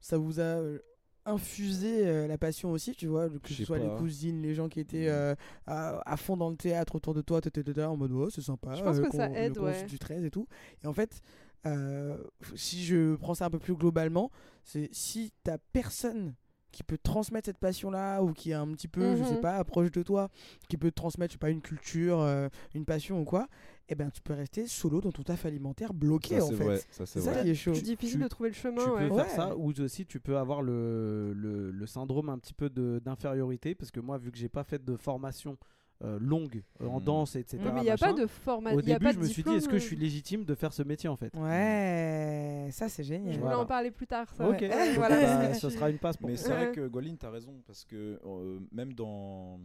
[0.00, 0.78] ça vous a euh,
[1.26, 4.68] infusé euh, la passion aussi, tu vois, que Je ce soit les cousines, les gens
[4.68, 5.10] qui étaient Mm.
[5.10, 5.34] euh,
[5.66, 7.40] à, à fond dans le théâtre autour de toi,
[7.88, 8.74] en mode ouais, c'est sympa.
[8.74, 9.84] Je pense euh, que ça aide, ouais.
[9.84, 10.46] du 13 et tout.
[10.82, 11.20] Et en fait,
[11.66, 12.16] euh,
[12.54, 14.30] si je prends ça un peu plus globalement,
[14.64, 16.34] c'est si t'as personne
[16.76, 19.40] qui peut transmettre cette passion-là ou qui est un petit peu, je sais Mhm.
[19.40, 20.28] pas, proche de toi,
[20.68, 23.48] qui peut te transmettre, je sais pas, une culture, euh, une passion ou quoi,
[23.88, 26.64] eh ben tu peux rester solo dans ton taf alimentaire bloqué Ça, en c'est fait.
[26.64, 26.80] vrai.
[26.90, 27.72] Ça, c'est ça qui est chaud.
[27.74, 28.84] C'est difficile tu- de trouver le chemin.
[28.84, 29.08] tu ouais.
[29.08, 29.24] peux Ouais.
[29.24, 33.00] faire ça ou aussi tu peux avoir le, le, le syndrome un petit peu de-
[33.02, 35.56] d'infériorité parce que moi vu que j'ai pas fait de formation
[36.04, 37.04] euh, longue euh, en Mm.
[37.04, 38.78] danse etc Ouais, mais il n'y a pas de formation.
[38.78, 39.86] au y a début pas je de me suis dit est-ce que je euh.
[39.86, 41.34] suis légitime de faire ce métier en fait?
[41.34, 43.28] Ouais, ça c'est Je génial.
[43.32, 43.58] voulais Voilà.
[43.60, 44.26] en parler plus tard.
[44.34, 44.46] Ça.
[44.46, 45.48] ok Ouais, donc, voilà.
[45.48, 48.20] bah, ce sera une passe pour Mais c'est vrai que Gwaline, t'as raison, parce que
[48.26, 49.58] euh, même dans.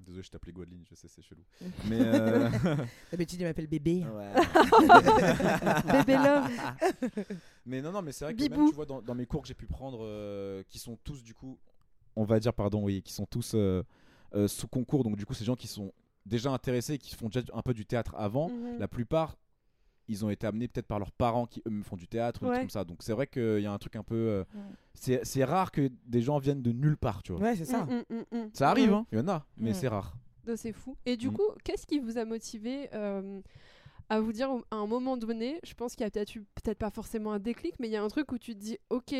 [0.00, 1.42] Désolé, je t'appelais Gwaline, je sais, c'est chelou.
[1.90, 1.98] Mais.
[2.00, 2.48] euh,
[3.10, 4.04] D'habitude, il m'appelle bébé.
[5.92, 6.50] Bébé love.
[7.66, 8.60] mais non, non, mais c'est vrai que Bibou.
[8.60, 11.22] même, tu vois, dans, dans mes cours que j'ai pu prendre, euh, qui sont tous,
[11.22, 11.58] du coup,
[12.14, 13.54] on va dire, pardon, oui, qui sont tous
[14.36, 15.92] euh, euh, sous concours, donc du coup, ces gens qui sont
[16.26, 18.78] déjà intéressés et qui font déjà un peu du théâtre avant, Mhm.
[18.78, 19.36] la plupart,
[20.08, 22.50] ils ont été amenés peut-être par leurs parents qui eux font du théâtre ou des
[22.50, 22.54] Ouais.
[22.56, 22.84] trucs comme ça.
[22.84, 24.14] Donc c'est vrai qu'il y a un truc un peu.
[24.14, 24.44] euh,
[24.94, 27.40] c'est c'est rare que des gens viennent de nulle part, tu vois.
[27.40, 27.84] Ouais, c'est ça.
[27.84, 28.50] Mm, mm, mm.
[28.52, 30.14] Ça arrive, hein, il y en a, mais c'est rare.
[30.54, 30.96] C'est fou.
[31.06, 33.40] Et du coup, qu'est-ce qui vous a motivé euh,
[34.08, 36.78] à vous dire à un moment donné, je pense qu'il y a peut-être eu, peut-être
[36.78, 39.12] pas forcément un déclic, mais il y a un truc où tu te dis, ok,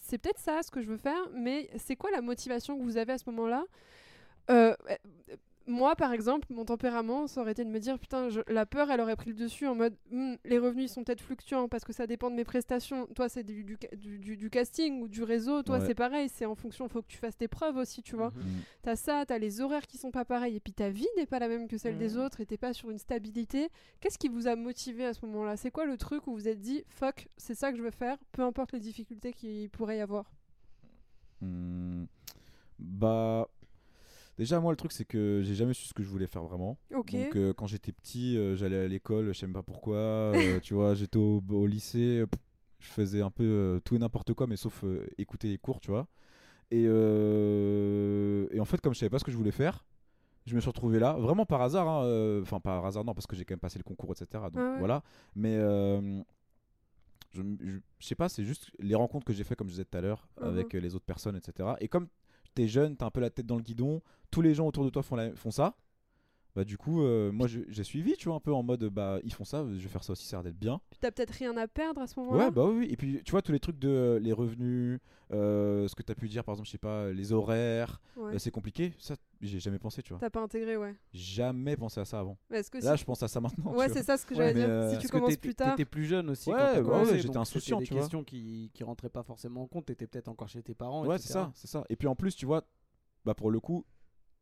[0.00, 2.96] c'est peut-être ça ce que je veux faire, mais c'est quoi la motivation que vous
[2.96, 3.64] avez à ce moment-là?
[4.50, 4.96] Euh, euh,
[5.68, 8.90] moi, par exemple, mon tempérament, ça aurait été de me dire, putain, je- la peur,
[8.90, 11.84] elle aurait pris le dessus en mode, Hmm, les revenus ils sont peut-être fluctuants parce
[11.84, 13.06] que ça dépend de mes prestations.
[13.14, 15.62] Toi, c'est du, du, ca- du- du- du casting ou du réseau.
[15.62, 15.86] Toi, Ouais.
[15.86, 18.30] c'est pareil, c'est en fonction, faut que tu fasses tes preuves aussi, tu vois.
[18.30, 18.40] Mhm.
[18.42, 18.60] Mm.
[18.82, 21.38] T'as ça, t'as les horaires qui sont pas pareils, et puis ta vie n'est pas
[21.38, 23.68] la même que celle des autres, et t'es pas sur une stabilité.
[24.00, 25.56] Qu'est-ce qui vous a motivé à ce moment-là?
[25.56, 27.92] C'est quoi le truc où vous vous êtes dit, fuck, c'est ça que je veux
[27.92, 30.28] faire, peu importe les difficultés qu'il pourrait y avoir?
[31.40, 32.06] Hmm.
[32.80, 33.46] Bah.
[34.38, 36.78] Déjà, moi, le truc, c'est que j'ai jamais su ce que je voulais faire vraiment.
[37.26, 39.96] Donc, euh, quand j'étais petit, euh, j'allais à l'école, je sais même pas pourquoi.
[39.96, 42.40] euh, tu vois, j'étais au, au lycée, pff,
[42.80, 44.84] je faisais un peu tout et n'importe quoi, mais sauf
[45.18, 46.08] écouter les cours, tu vois.
[46.70, 49.84] Et, et en fait, comme je savais pas ce que je voulais faire,
[50.46, 51.86] je me suis retrouvé là, vraiment par hasard.
[51.88, 54.50] hein, Enfin, par hasard, non, parce que j'ai quand même passé le concours, etc.
[54.50, 54.78] Donc Ah ouais.
[54.78, 55.02] voilà.
[55.36, 55.54] Mais
[57.32, 59.84] je, je, je sais pas, c'est juste les rencontres que j'ai fait, comme je disais
[59.84, 60.48] tout à l'heure, Mhm.
[60.48, 61.76] avec les autres personnes, etc.
[61.80, 62.08] Et comme
[62.54, 64.90] t'es jeune, t'as un peu la tête dans le guidon, tous les gens autour de
[64.90, 65.76] toi font, la- font ça.
[66.54, 69.32] Bah du coup, euh, moi j'ai suivi, tu vois, un peu en mode, bah ils
[69.32, 70.82] font ça, je vais faire ça aussi, ça a l'air d'être bien.
[70.90, 72.44] Puis t'as peut-être rien à perdre à ce moment-là?
[72.44, 72.88] Ouais, bah oui, oui.
[72.90, 75.00] Et puis tu vois, tous les trucs de euh, les revenus,
[75.32, 78.34] euh, ce que t'as pu dire, par exemple, je sais pas, les horaires, Ouais.
[78.34, 78.92] euh, c'est compliqué.
[78.98, 80.20] Ça, j'ai jamais pensé, tu vois.
[80.20, 80.94] T'as pas intégré, ouais.
[81.12, 82.38] Jamais pensé à ça avant.
[82.48, 83.74] Mais Est-ce que Là, si- je pense à ça maintenant.
[83.74, 84.68] Ouais, c'est ça ce que j'allais dire.
[84.68, 85.74] euh, si tu commences plus tard.
[85.76, 86.48] T'étais plus jeune aussi.
[86.50, 88.02] Ouais, ouais, ouais, j'étais insouciant, c'était tu des vois.
[88.04, 89.86] questions qui, qui rentraient pas forcément en compte.
[89.86, 91.04] T'étais peut-être encore chez tes parents.
[91.06, 91.84] Ouais, c'est ça, c'est ça.
[91.88, 92.62] Et puis en plus, tu vois,
[93.24, 93.84] bah pour le coup,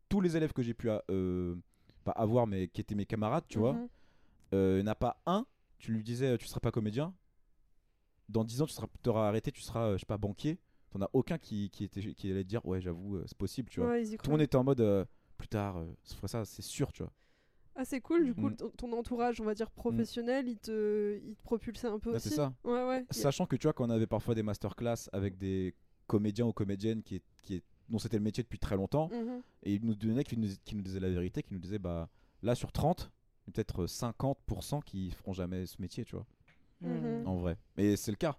[0.08, 1.54] tous les élèves que j'ai pu euh,
[2.04, 3.88] pas avoir, mais qui étaient mes camarades, tu vois, Mhm.
[4.54, 5.46] euh, il n'y en a pas un,
[5.78, 7.14] tu lui disais, euh, tu seras pas comédien.
[8.28, 10.58] Dans 10 ans, tu seras, auras arrêté, tu seras, je sais pas, banquier.
[10.90, 13.68] T'en as aucun qui, qui, était, qui allait te dire, ouais, j'avoue, euh, c'est possible,
[13.70, 13.90] tu vois.
[13.90, 15.04] Ouais, ils y Tout le monde était en mode, euh,
[15.36, 17.12] plus tard, euh, je ferai ça, c'est sûr, tu vois.
[17.76, 18.56] Ah, c'est cool, du coup, Mm.
[18.56, 22.16] ton- ton entourage, on va dire professionnel, il, te, il te propulsait un peu Là,
[22.16, 22.28] aussi.
[22.30, 22.52] c'est ça.
[22.64, 23.02] Ouais, ouais.
[23.02, 25.74] Y- Sachant que tu vois, quand on avait parfois des masterclass avec des
[26.08, 29.40] comédiens ou comédiennes qui, qui est- dont c'était le métier depuis très longtemps, Mhm.
[29.62, 32.08] et ils nous donnaient, qui nous, qui nous disaient la vérité, qui nous disaient, bah
[32.42, 33.10] là sur 30,
[33.46, 36.26] peut-être 50% qui feront jamais ce métier, tu vois,
[36.80, 37.26] Mhm.
[37.26, 37.56] en vrai.
[37.76, 38.36] Mais c'est le cas.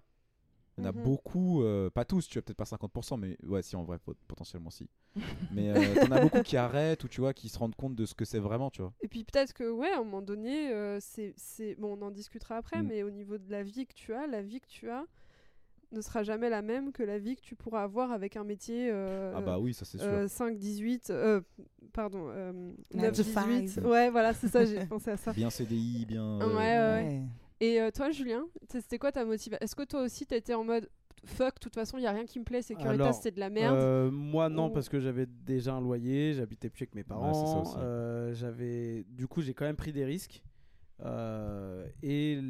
[0.78, 1.02] Il y en a Mhm.
[1.02, 4.16] beaucoup, euh, pas tous, tu vois, peut-être pas 50%, mais ouais, si en vrai, pot-
[4.26, 4.88] potentiellement si.
[5.52, 8.06] mais euh, t'en as beaucoup qui arrêtent ou tu vois, qui se rendent compte de
[8.06, 8.92] ce que c'est vraiment, tu vois.
[9.02, 11.74] Et puis peut-être que, ouais, à un moment donné, euh, c'est, c'est...
[11.74, 12.86] Bon, on en discutera après, Mm.
[12.86, 15.04] mais au niveau de la vie que tu as, la vie que tu as
[15.92, 18.88] ne sera jamais la même que la vie que tu pourras avoir avec un métier
[18.90, 20.08] euh, ah bah oui, ça c'est sûr.
[20.08, 21.42] euh, 5, 18, euh,
[21.92, 22.50] pardon, euh,
[22.94, 23.68] Nine 9, to 18.
[23.74, 23.86] five.
[23.86, 25.34] Ouais, voilà, c'est ça, j'ai pensé à ça.
[25.34, 26.38] Bien CDI, bien.
[26.38, 27.22] Ouais, ouais, ouais.
[27.62, 30.90] Et euh, toi, Julien, c'était quoi ta motivation Est-ce que toi aussi, t'étais en mode
[31.24, 33.38] fuck, de toute façon, il y a rien qui me plaît, Securitas, Alors, c'est de
[33.38, 36.96] la merde Euh, moi non Ou- parce que j'avais déjà un loyer, j'habitais plus avec
[36.96, 37.74] mes c'est parents.
[37.78, 40.42] euh, j'avais, du coup, j'ai quand même pris des risques
[41.04, 42.40] euh, et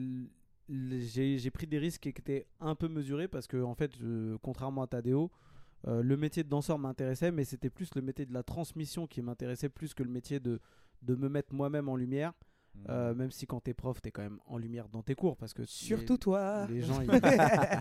[0.69, 4.83] j'ai pris des risques qui étaient un peu mesurés parce que en fait, je- contrairement
[4.83, 5.31] à Tadeo,
[5.89, 9.21] euh, le métier de danseur m'intéressait, mais c'était plus le métier de la transmission qui
[9.21, 10.61] m'intéressait plus que le métier de
[11.03, 12.33] de me mettre moi-même en lumière.
[12.75, 12.85] Mm.
[12.89, 15.53] euh, même si quand t'es prof, t'es quand même en lumière dans tes cours parce
[15.55, 16.67] que Surtout toi.
[16.69, 17.11] les gens, ils-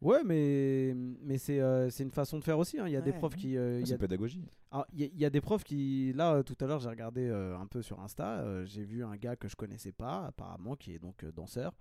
[0.00, 2.78] Ouais, mais, mais c'est euh, c'est une façon de faire aussi.
[2.78, 2.86] hein.
[2.86, 3.18] Il y a des Ouais.
[3.18, 3.56] profs qui.
[3.56, 4.46] euh, il y c'est pédagogie.
[4.70, 6.12] alors, Il y, y a des profs qui.
[6.14, 8.38] Là, tout à l'heure, j'ai regardé euh, un peu sur Insta.
[8.42, 11.72] euh, j'ai vu un gars que je connaissais pas, apparemment, qui est donc euh, danseur.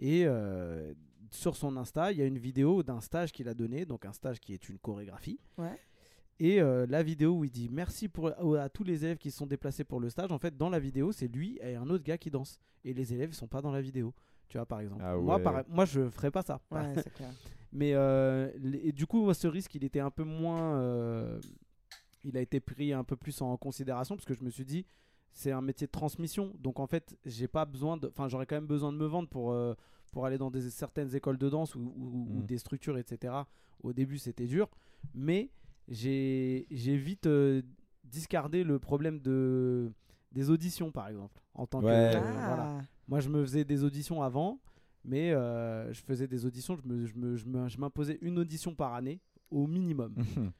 [0.00, 0.94] Et euh,
[1.30, 3.84] sur son Insta, il y a une vidéo d'un stage qu'il a donné.
[3.86, 5.38] Donc, un stage qui est une chorégraphie.
[5.56, 5.78] Ouais.
[6.40, 9.38] Et euh, la vidéo où il dit merci pour, à, tous les élèves qui se
[9.38, 10.32] sont déplacés pour le stage.
[10.32, 12.58] En fait, dans la vidéo, c'est lui et un autre gars qui dansent.
[12.84, 14.12] Et les élèves, ils sont pas dans la vidéo.
[14.48, 15.02] Tu vois, par exemple.
[15.04, 16.60] Ah moi, par- moi, je ferais pas ça.
[16.70, 17.30] Ouais, c'est clair.
[17.72, 20.76] Mais euh, les- et du coup, moi, ce risque, il était un peu moins.
[20.78, 21.40] euh,
[22.24, 24.86] il a été pris un peu plus en considération parce que je me suis dit,
[25.32, 26.52] c'est un métier de transmission.
[26.58, 28.08] Donc en fait, j'ai pas besoin de.
[28.08, 29.74] Enfin, j'aurais quand même besoin de me vendre pour, euh,
[30.12, 32.46] pour aller dans des, certaines écoles de danse ou, ou- ou Mm.
[32.46, 33.34] des structures, etc.
[33.82, 34.68] Au début, c'était dur.
[35.14, 35.50] Mais
[35.88, 37.62] j'ai j'ai vite euh,
[38.04, 39.90] discardé le problème de,
[40.32, 41.40] des auditions, par exemple.
[41.54, 41.86] En tant que.
[41.86, 41.92] Ouais.
[42.16, 42.46] euh, Ah.
[42.46, 42.78] voilà.
[43.08, 44.60] Moi, je me faisais des auditions avant,
[45.04, 48.38] mais euh, je faisais des auditions, je me- je me- je me- je m'imposais une
[48.38, 49.20] audition par année
[49.50, 50.14] au minimum.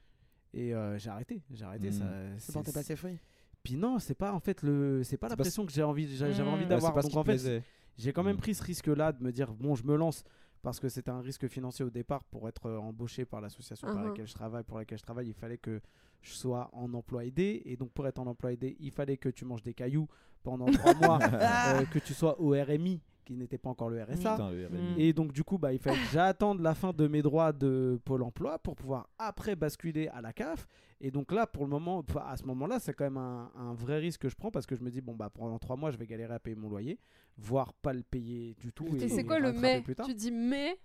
[0.52, 1.88] Et euh, j'ai arrêté, j'ai arrêté.
[1.90, 2.38] Mm.
[2.38, 3.18] Ça, C'est pas ses fruits.
[3.62, 6.30] Puis non, c'est pas en fait le, c'est pas la pression que j'ai envie, j'a-
[6.30, 6.52] j'avais Mm.
[6.54, 6.94] envie d'avoir.
[7.02, 7.62] Donc en fait,
[7.96, 8.40] j'ai quand même Mm.
[8.40, 10.22] pris ce risque-là de me dire bon, je me lance
[10.64, 13.98] parce que c'était un risque financier au départ pour être euh, embauché par l'association par
[13.98, 14.08] Mhm.
[14.08, 15.80] laquelle je travaille, pour laquelle je travaille, il fallait que
[16.22, 19.28] je sois en emploi aidé et donc pour être en emploi aidé, il fallait que
[19.28, 20.08] tu manges des cailloux
[20.42, 24.14] pendant trois mois, euh, que tu sois au RMI qui n'était pas encore le RSA.
[24.14, 24.78] Putain, le RMI.
[24.78, 25.00] Mm.
[25.00, 27.98] Et donc du coup, bah, il fallait que j'attende la fin de mes droits de
[28.04, 30.66] Pôle Emploi pour pouvoir après basculer à la CAF.
[31.00, 33.98] Et donc là, pour le moment, à ce moment-là, c'est quand même un, un vrai
[33.98, 35.96] risque que je prends parce que je me dis bon bah pendant trois mois, je
[35.96, 36.98] vais galérer à payer mon loyer,
[37.36, 38.86] voire pas le payer du tout.
[38.96, 39.82] Et c'est quoi le mais?
[39.82, 40.06] plus tard.
[40.06, 40.78] Tu dis mais?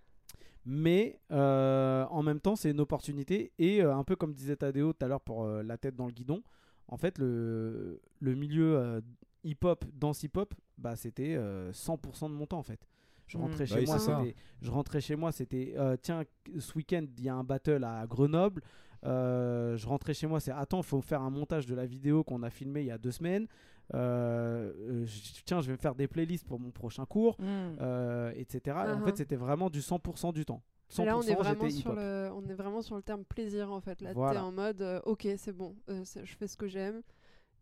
[0.65, 3.52] Mais euh, en même temps, c'est une opportunité.
[3.58, 6.06] Et euh, un peu comme disait Tadeo tout à l'heure pour euh, la tête dans
[6.06, 6.43] le guidon,
[6.88, 9.02] en fait, le, le milieu euh,
[9.43, 12.80] hip-hop, danse hip-hop, bah, c'était euh, 100% de mon temps en fait.
[13.28, 13.41] Je Mm.
[13.41, 14.23] rentrais, Bah chez oui, moi,
[14.62, 16.23] je rentrais chez moi, c'était euh, tiens,
[16.58, 18.63] ce week-end, il y a un battle à Grenoble.
[19.06, 22.23] Euh, je rentrais chez moi, c'est attends, il faut faire un montage de la vidéo
[22.23, 23.47] qu'on a filmé il y a deux semaines.
[23.93, 27.78] Euh, euh, je- tiens, je vais me faire des playlists pour mon prochain cours Mm.
[27.82, 28.78] euh, etc.
[28.88, 30.62] Et En fait, c'était vraiment du 100% du temps.
[30.89, 33.23] 100% Et là, on est, vraiment j'étais sur le, on est vraiment sur le terme
[33.23, 34.02] plaisir en fait.
[34.02, 34.43] Là, t'es Voilà.
[34.43, 37.02] en mode euh, ok, c'est bon, euh, c'est- je fais ce que j'aime.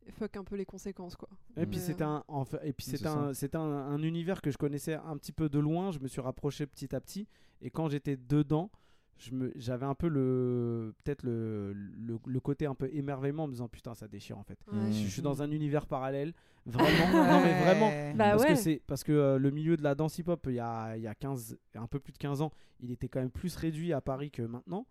[0.07, 1.27] Et fuck un peu les conséquences quoi.
[1.57, 4.51] Et puis euh, un, en fait- et puis c'est un, c'était un, un univers que
[4.51, 5.91] je connaissais un petit peu de loin.
[5.91, 7.27] Je me suis rapproché petit à petit.
[7.61, 8.71] Et quand j'étais dedans,
[9.17, 13.47] je me, j'avais un peu le, peut-être le, le, le côté un peu émerveillement en
[13.47, 14.59] me disant putain ça déchire en fait.
[14.71, 14.91] ouais.
[14.91, 16.33] Je, je suis dans un univers parallèle,
[16.65, 17.23] vraiment.
[17.25, 17.89] non mais vraiment.
[18.15, 18.49] Bah parce ouais.
[18.49, 21.01] que c'est parce que euh, le milieu de la danse hip-hop il y a, il
[21.03, 23.91] y a 15 un peu plus de 15 ans, il était quand même plus réduit
[23.91, 24.85] à Paris que maintenant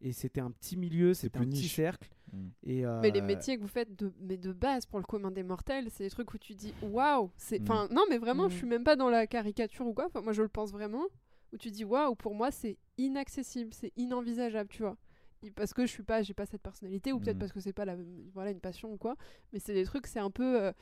[0.00, 1.76] et c'était un petit milieu, c'était un plus petit niche.
[1.76, 2.48] cercle Mm.
[2.62, 5.32] et euh, Mais les métiers que vous faites de, mais de base pour le commun
[5.32, 7.62] des mortels, c'est des trucs où tu dis waouh, c'est Mm.
[7.64, 8.50] enfin non mais vraiment, Mm.
[8.50, 10.06] je suis même pas dans la caricature ou quoi.
[10.06, 11.04] Enfin, moi je le pense vraiment
[11.52, 14.96] où tu dis waouh, pour moi c'est inaccessible, c'est inenvisageable, tu vois.
[15.42, 17.72] Et Parce que je suis pas j'ai pas cette personnalité ou peut-être parce que c'est
[17.72, 17.96] pas la
[18.34, 19.16] voilà une passion ou quoi,
[19.52, 20.72] mais c'est des trucs c'est un peu euh,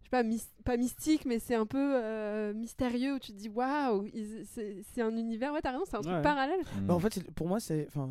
[0.00, 0.22] je sais pas
[0.64, 4.08] pas mystique mais c'est un peu euh, mystérieux où tu te dis waouh,
[4.54, 6.22] c'est c'est un univers ouais, t'as raison, c'est un truc Ouais.
[6.22, 6.60] parallèle.
[6.80, 6.86] Mm.
[6.86, 7.86] Bah, en fait, c'est- pour moi, c'est.
[7.88, 8.08] Enfin,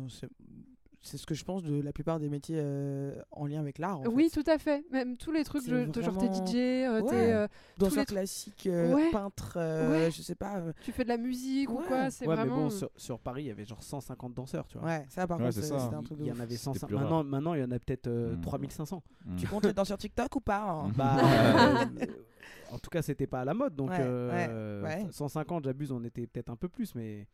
[1.00, 4.00] c'est- ce que je pense de la plupart des métiers euh, en lien avec l'art.
[4.12, 4.42] Oui, fait.
[4.42, 4.84] tout à fait.
[4.90, 7.32] Même tous les trucs, de genre t'es vraiment- DJ, euh, t'es, Ouais.
[7.32, 9.10] euh, danseur les- classique, euh, Ouais.
[9.10, 10.10] peintre, euh, Ouais.
[10.10, 10.58] je sais pas.
[10.58, 12.10] euh, tu fais de la musique ou quoi.
[12.10, 12.56] C'est Ouais, vraiment.
[12.56, 14.86] mais bon, sur, sur Paris, il y avait genre 150 danseurs, tu vois.
[14.88, 16.40] Ouais, ça par Ouais, contre, c'était un truc de Il y en ouf.
[16.40, 16.88] avait C'était 150.
[16.88, 17.04] plus rare.
[17.04, 18.40] Maintenant, maintenant, il y en a peut-être euh, Mm.
[18.42, 19.02] 3500.
[19.26, 19.36] Mm.
[19.36, 21.84] Tu comptes être dans sur TikTok ou pas hein Bah, euh,
[22.72, 23.74] en tout cas, c'était pas à la mode.
[23.74, 25.06] Donc, Ouais, euh, ouais, ouais.
[25.10, 27.26] 150, j'abuse, on était peut-être un peu plus, mais.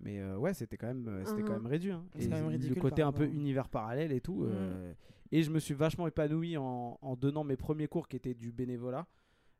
[0.00, 1.90] Mais euh, ouais, c'était quand même, euh, c'était quand même réduit.
[1.90, 2.04] hein.
[2.18, 4.42] Et quand même le ridicule côté un peu univers parallèle et tout.
[4.44, 4.50] Mhm.
[4.52, 4.92] euh,
[5.32, 8.52] et je me suis vachement épanoui en, en donnant mes premiers cours qui étaient du
[8.52, 9.06] bénévolat.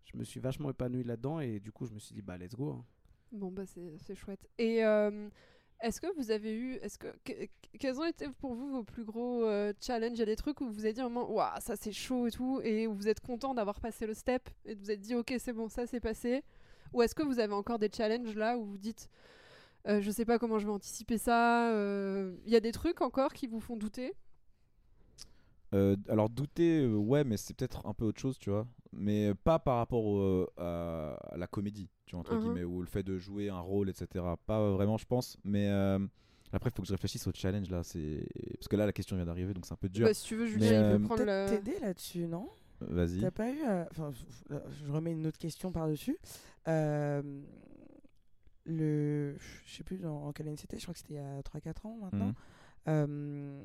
[0.04, 2.54] Je me suis vachement épanoui là-dedans et du coup, je me suis dit, bah, let's
[2.54, 2.70] go.
[2.70, 2.84] hein.
[3.32, 4.46] Bon, bah, c'est chouette.
[4.58, 5.28] Et euh,
[5.80, 6.74] est-ce que vous avez eu.
[6.74, 7.32] Est-ce que, que-
[7.80, 9.44] quels ont été pour vous vos plus gros
[9.80, 10.12] challenges?
[10.12, 11.92] Il y a des trucs où vous vous avez dit un moment, waouh, ça c'est
[11.92, 15.00] chaud et tout, et où vous êtes content d'avoir passé le step, et vous êtes
[15.00, 16.44] dit, ok, c'est bon, ça c'est passé
[16.92, 19.10] Ou est-ce que vous avez encore des challenges là où vous dites,
[19.86, 23.00] euh, je sais pas comment je vais anticiper ça euh, Il y a des trucs
[23.00, 24.12] encore qui vous font douter?
[25.74, 28.66] Euh, alors douter, euh, ouais, mais c'est peut-être un peu autre chose, tu vois.
[28.92, 32.40] Mais pas par rapport au- à, à la comédie, tu vois, entre Mhm.
[32.40, 34.24] guillemets, ou le fait de jouer un rôle, etc.
[34.46, 35.36] Pas vraiment, je pense.
[35.44, 35.98] Mais euh,
[36.52, 37.82] après, il faut que je réfléchisse au challenge là.
[37.82, 38.26] C'est
[38.58, 40.06] parce que là, la question vient d'arriver, donc c'est un peu dur.
[40.06, 41.46] Bah, Si tu veux, Julien, il euh, peut prendre le.
[41.50, 42.48] t'aider là-dessus, non?
[42.80, 43.20] Vas-y.
[43.20, 43.58] T'as pas eu.
[43.66, 44.12] euh, Enfin,
[44.50, 46.16] je remets une autre question par-dessus.
[46.68, 47.22] Euh,
[48.66, 49.36] le.
[49.64, 51.40] Je sais plus en, en quelle année c'était, je crois que c'était il y a
[51.40, 52.26] 3-4 ans maintenant.
[52.26, 52.34] Mhm.
[52.88, 53.60] Euh,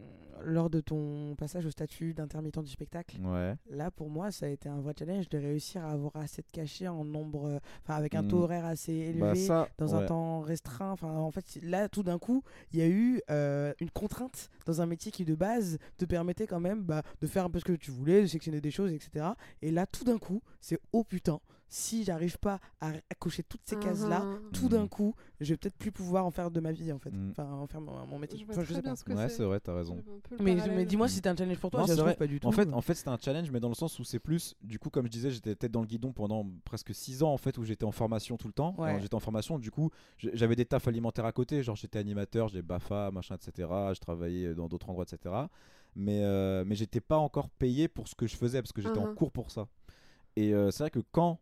[0.45, 3.53] lors de ton passage au statut d'intermittent du spectacle, Ouais.
[3.69, 6.47] là pour moi ça a été un vrai challenge de réussir à avoir assez de
[6.51, 7.45] cachets en nombre.
[7.47, 9.19] euh, Enfin, avec un taux horaire assez élevé.
[9.19, 9.69] Bah ça.
[9.77, 10.03] dans ouais.
[10.03, 10.89] un temps restreint.
[10.91, 12.41] Enfin, en fait, là, tout d'un coup,
[12.73, 16.47] il y a eu euh, une contrainte dans un métier qui, de base, te permettait
[16.47, 18.91] quand même bah, de faire un peu ce que tu voulais, de sectionner des choses,
[18.91, 19.27] etc.
[19.61, 21.39] Et là, tout d'un coup, c'est oh putain,
[21.73, 24.51] si j'arrive pas à, à cocher toutes ces cases-là, Mhm.
[24.51, 27.12] tout d'un coup, je vais peut-être plus pouvoir en faire de ma vie, en fait.
[27.12, 27.31] Mhm.
[27.31, 28.38] Enfin, en faire mon, mon métier.
[28.38, 28.95] Je Enfin, je sais bien pas.
[28.97, 29.43] ce que Ouais, c'est.
[29.45, 30.03] vrai, t'as raison.
[30.41, 32.15] Mais, dis-moi si c'était un challenge pour toi, Non, ça vrai.
[32.15, 32.47] pas du tout.
[32.47, 34.79] En fait, en fait, c'était un challenge, mais dans le sens où c'est plus, du
[34.79, 37.57] coup, comme je disais, j'étais tête dans le guidon pendant presque 6 ans, en fait,
[37.57, 38.75] où j'étais en formation tout le temps.
[38.77, 38.99] Ouais.
[38.99, 42.62] J'étais en formation, du coup, j'avais des tafs alimentaires à côté, genre j'étais animateur, j'ai
[42.62, 43.69] BAFA, machin, etc.
[43.93, 45.34] Je travaillais dans d'autres endroits, etc.
[45.95, 48.99] Mais, euh, mais j'étais pas encore payé pour ce que je faisais, parce que j'étais
[48.99, 49.15] en Mhm.
[49.15, 49.67] cours pour ça.
[50.36, 51.39] Et euh, c'est vrai que quand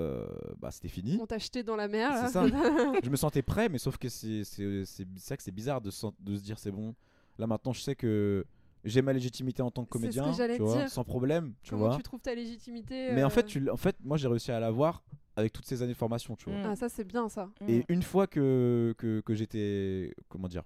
[0.00, 0.26] euh,
[0.58, 2.12] bah, c'était fini, On t'a jeté dans la mer.
[2.26, 2.44] C'est ça.
[3.02, 6.36] je me sentais prêt, mais sauf que c'est vrai que c'est bizarre de, se de
[6.36, 6.94] se dire c'est bon.
[7.38, 8.44] Là maintenant, je sais que
[8.84, 10.88] j'ai ma légitimité en tant que C'est ce que comédien, j'allais tu vois, dire.
[10.88, 11.96] sans problème, tu Comment vois.
[11.96, 14.50] tu trouves ta légitimité Mais en euh, fait, tu, l- en fait, moi j'ai réussi
[14.52, 15.02] à l'avoir
[15.36, 16.58] avec toutes ces années de formation, tu vois.
[16.64, 17.50] Ah, ça, c'est bien ça.
[17.60, 17.68] Mm.
[17.68, 20.64] Et une fois que, que, que j'étais, comment dire,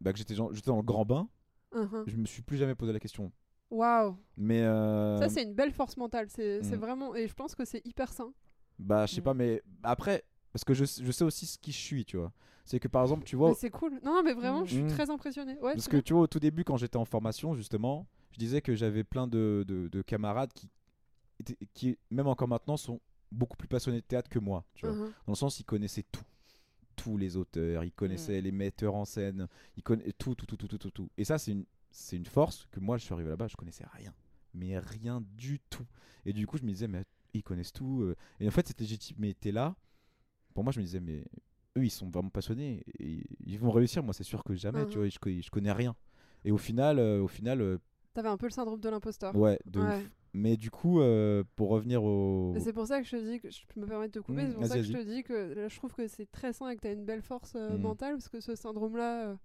[0.00, 1.28] bah, que j'étais dans, j'étais dans le grand bain,
[1.74, 2.04] Mhm.
[2.06, 3.30] je me suis plus jamais posé la question.
[3.70, 4.16] Waouh.
[4.36, 6.28] Mais euh, Ça, c'est une belle force mentale.
[6.30, 6.80] C'est c'est Mm.
[6.80, 7.14] vraiment.
[7.16, 8.32] Et je pense que c'est hyper sain.
[8.78, 9.24] Bah, je sais Mm.
[9.24, 12.32] pas, mais après, parce que je, je sais aussi ce qui je suis, tu vois.
[12.64, 14.00] C'est que par exemple, tu vois, c'est cool.
[14.02, 14.88] Non, non, mais vraiment, je suis Mm.
[14.88, 15.54] très impressionnée.
[15.60, 16.02] Ouais, Parce que bien.
[16.02, 19.26] tu vois, au tout début, quand j'étais en formation, justement, je disais que j'avais plein
[19.28, 20.68] de, de- de camarades qui,
[21.74, 24.64] qui, même encore maintenant, sont beaucoup plus passionnés de théâtre que moi.
[24.74, 24.94] Tu vois.
[24.96, 25.12] Mhm.
[25.26, 26.24] Dans le sens, ils connaissaient tout.
[26.96, 30.66] Tous les auteurs, ils connaissaient les metteurs en scène, ils connaissaient tout, tout, tout, tout,
[30.66, 31.10] tout, tout, tout.
[31.18, 33.84] Et ça, c'est une, c'est une force que moi, je suis arrivé là-bas, je connaissais
[33.92, 34.14] rien.
[34.54, 35.84] Mais rien du tout.
[36.24, 37.04] Et du coup, je me disais, mais
[37.36, 38.02] ils connaissent tout.
[38.02, 38.16] euh.
[38.40, 39.74] Et en fait, cette légitimité-là,
[40.54, 41.24] pour moi, je me disais, mais
[41.78, 42.82] eux, ils sont vraiment passionnés.
[42.98, 44.02] Et ils vont réussir.
[44.02, 45.94] Moi, c'est sûr que jamais, tu vois, je, connais- je connais rien.
[46.44, 47.78] Et au final, euh, au final euh,
[48.14, 49.34] T'avais un peu le syndrome de l'imposteur.
[49.36, 49.96] ouais, de Ouais.
[49.98, 50.10] ouf.
[50.32, 52.54] Mais du coup, euh, pour revenir au.
[52.60, 54.42] C'est pour ça que je te dis que je peux me permettre de couper.
[54.44, 56.52] Mm, c'est pour ça que je te dis que là, je trouve que c'est très
[56.52, 57.80] sain et que tu as une belle force euh, Mm.
[57.80, 59.38] mentale parce que ce syndrome-là,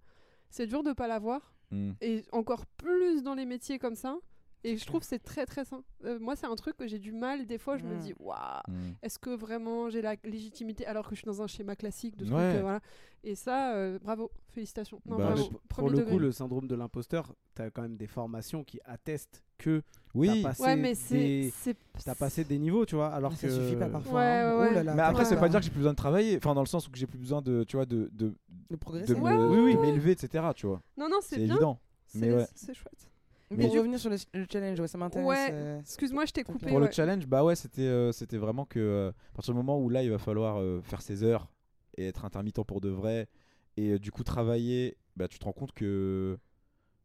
[0.50, 1.54] c'est dur de pas l'avoir.
[1.70, 1.92] Hmm.
[2.02, 4.18] Et encore plus dans les métiers comme ça.
[4.64, 5.82] Et je trouve que c'est très très sain.
[6.04, 7.46] Euh, moi, c'est un truc que j'ai du mal.
[7.46, 7.98] Des fois, je me Mm.
[7.98, 8.36] dis, waouh,
[8.68, 8.92] Hmm.
[9.02, 12.24] est-ce que vraiment j'ai la légitimité alors que je suis dans un schéma classique de
[12.24, 12.56] trucs, Ouais.
[12.58, 12.80] euh, voilà.
[13.24, 15.00] Et ça, euh, bravo, félicitations.
[15.06, 16.12] Non, Bah, bravo, Pour le degré.
[16.12, 19.82] coup, le syndrome de l'imposteur, tu as quand même des formations qui attestent que
[20.14, 21.14] Oui, t'as passé, Ouais, mais c'est.
[21.14, 21.50] des...
[21.54, 23.08] c'est- t'as passé des niveaux, tu vois.
[23.08, 24.20] Alors ça que suffit pas parfois.
[24.20, 24.58] Ouais, hein.
[24.60, 26.36] ouais, Oh là mais après, c'est pas- pas dire que j'ai plus besoin de travailler.
[26.36, 28.34] Enfin, dans le sens où que j'ai plus besoin de, tu vois, de, de,
[28.70, 29.14] de progresser.
[29.14, 29.80] de me- Ouais, ouais, oui, oui, ouais.
[29.80, 30.44] m'élever, etc.
[30.54, 30.80] Tu vois.
[30.96, 31.54] Non, non, c'est C'est bien.
[31.54, 31.78] évident.
[32.06, 32.46] C'est Mais ouais.
[32.54, 33.08] c'est chouette.
[33.56, 35.26] Mais pour revenir sur le, le challenge, ouais, ça m'intéresse.
[35.28, 35.48] Ouais.
[35.52, 36.66] euh, Excuse-moi, je t'ai coupé.
[36.66, 36.86] Pour ouais.
[36.86, 39.88] le challenge, bah ouais, c'était euh, c'était vraiment que euh, à partir du moment où
[39.88, 41.48] là, il va falloir euh, faire ses heures
[41.96, 43.28] et être intermittent pour de vrai,
[43.76, 46.38] et euh, du coup travailler, bah tu te rends compte que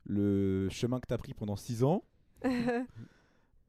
[0.06, 2.04] le chemin que t'as pris pendant 6 ans,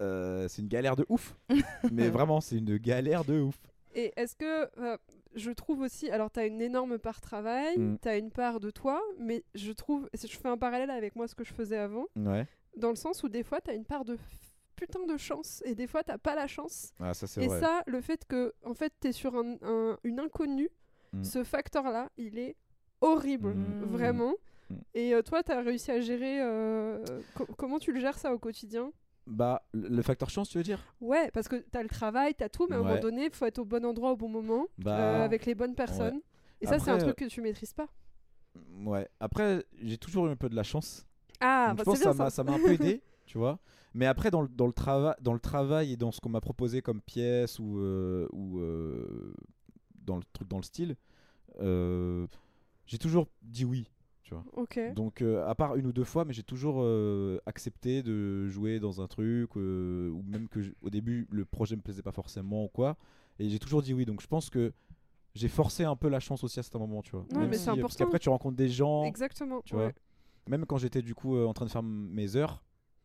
[0.01, 1.37] euh, c'est une galère de ouf.
[1.93, 3.59] Mais vraiment, c'est une galère de ouf.
[3.95, 4.97] Et est-ce que euh,
[5.35, 7.97] je trouve aussi, alors tu as une énorme part travail, Mm.
[8.01, 11.26] tu as une part de toi, mais je trouve, je fais un parallèle avec moi
[11.26, 12.47] ce que je faisais avant, Ouais.
[12.79, 14.18] Dans le sens où des fois tu as une part de
[14.76, 16.93] putain de chance et des fois t'as pas la chance.
[17.01, 17.61] Ah, ça Et vrai.
[17.61, 20.70] ça, le fait que en fait tu es sur un, un- une inconnue,
[21.12, 21.24] Mm.
[21.24, 22.55] ce facteur-là, il est
[23.01, 23.85] horrible, Mm.
[23.85, 24.35] vraiment.
[24.70, 24.74] Mm.
[24.95, 26.41] Et euh, toi, tu as réussi à gérer.
[26.43, 27.03] euh,
[27.35, 28.93] co- comment tu le gères ça au quotidien?
[29.26, 30.83] Bah, le facteur chance, tu veux dire?
[31.01, 33.24] Ouais, parce que tu as le travail, tu as tout, mais à un moment donné,
[33.26, 36.20] il faut être au bon endroit au bon moment, Bah, euh, avec les bonnes personnes.
[36.61, 37.89] Et ça, c'est un truc que tu maîtrises pas.
[38.85, 39.09] Ouais.
[39.20, 41.07] Après, j'ai toujours eu un peu de la chance.
[41.41, 43.59] Ah, Donc, bah, je pense c'est que ça m'a un peu aidé, tu vois.
[43.95, 46.41] Mais après, dans le, dans, le trava- dans le travail et dans ce qu'on m'a
[46.41, 49.32] proposé comme pièce ou, euh, ou euh,
[50.05, 50.97] dans le truc dans le style,
[51.61, 52.26] euh,
[52.86, 53.89] j'ai toujours dit oui,
[54.22, 54.45] tu vois.
[54.95, 56.84] Donc, à part une ou deux fois, mais j'ai toujours
[57.47, 62.03] accepté de jouer dans un truc, ou même que au début le projet me plaisait
[62.03, 62.97] pas forcément ou quoi,
[63.39, 64.05] et j'ai toujours dit oui.
[64.05, 64.72] Donc, je pense que
[65.34, 67.24] j'ai forcé un peu la chance aussi à certains moments, tu vois.
[67.32, 69.61] Ouais, mais si- Parce qu'après, tu rencontres des gens, Exactement.
[69.64, 69.82] tu ouais.
[69.84, 69.93] vois.
[70.49, 72.62] Même quand j'étais du coup euh, en train de faire mes heures,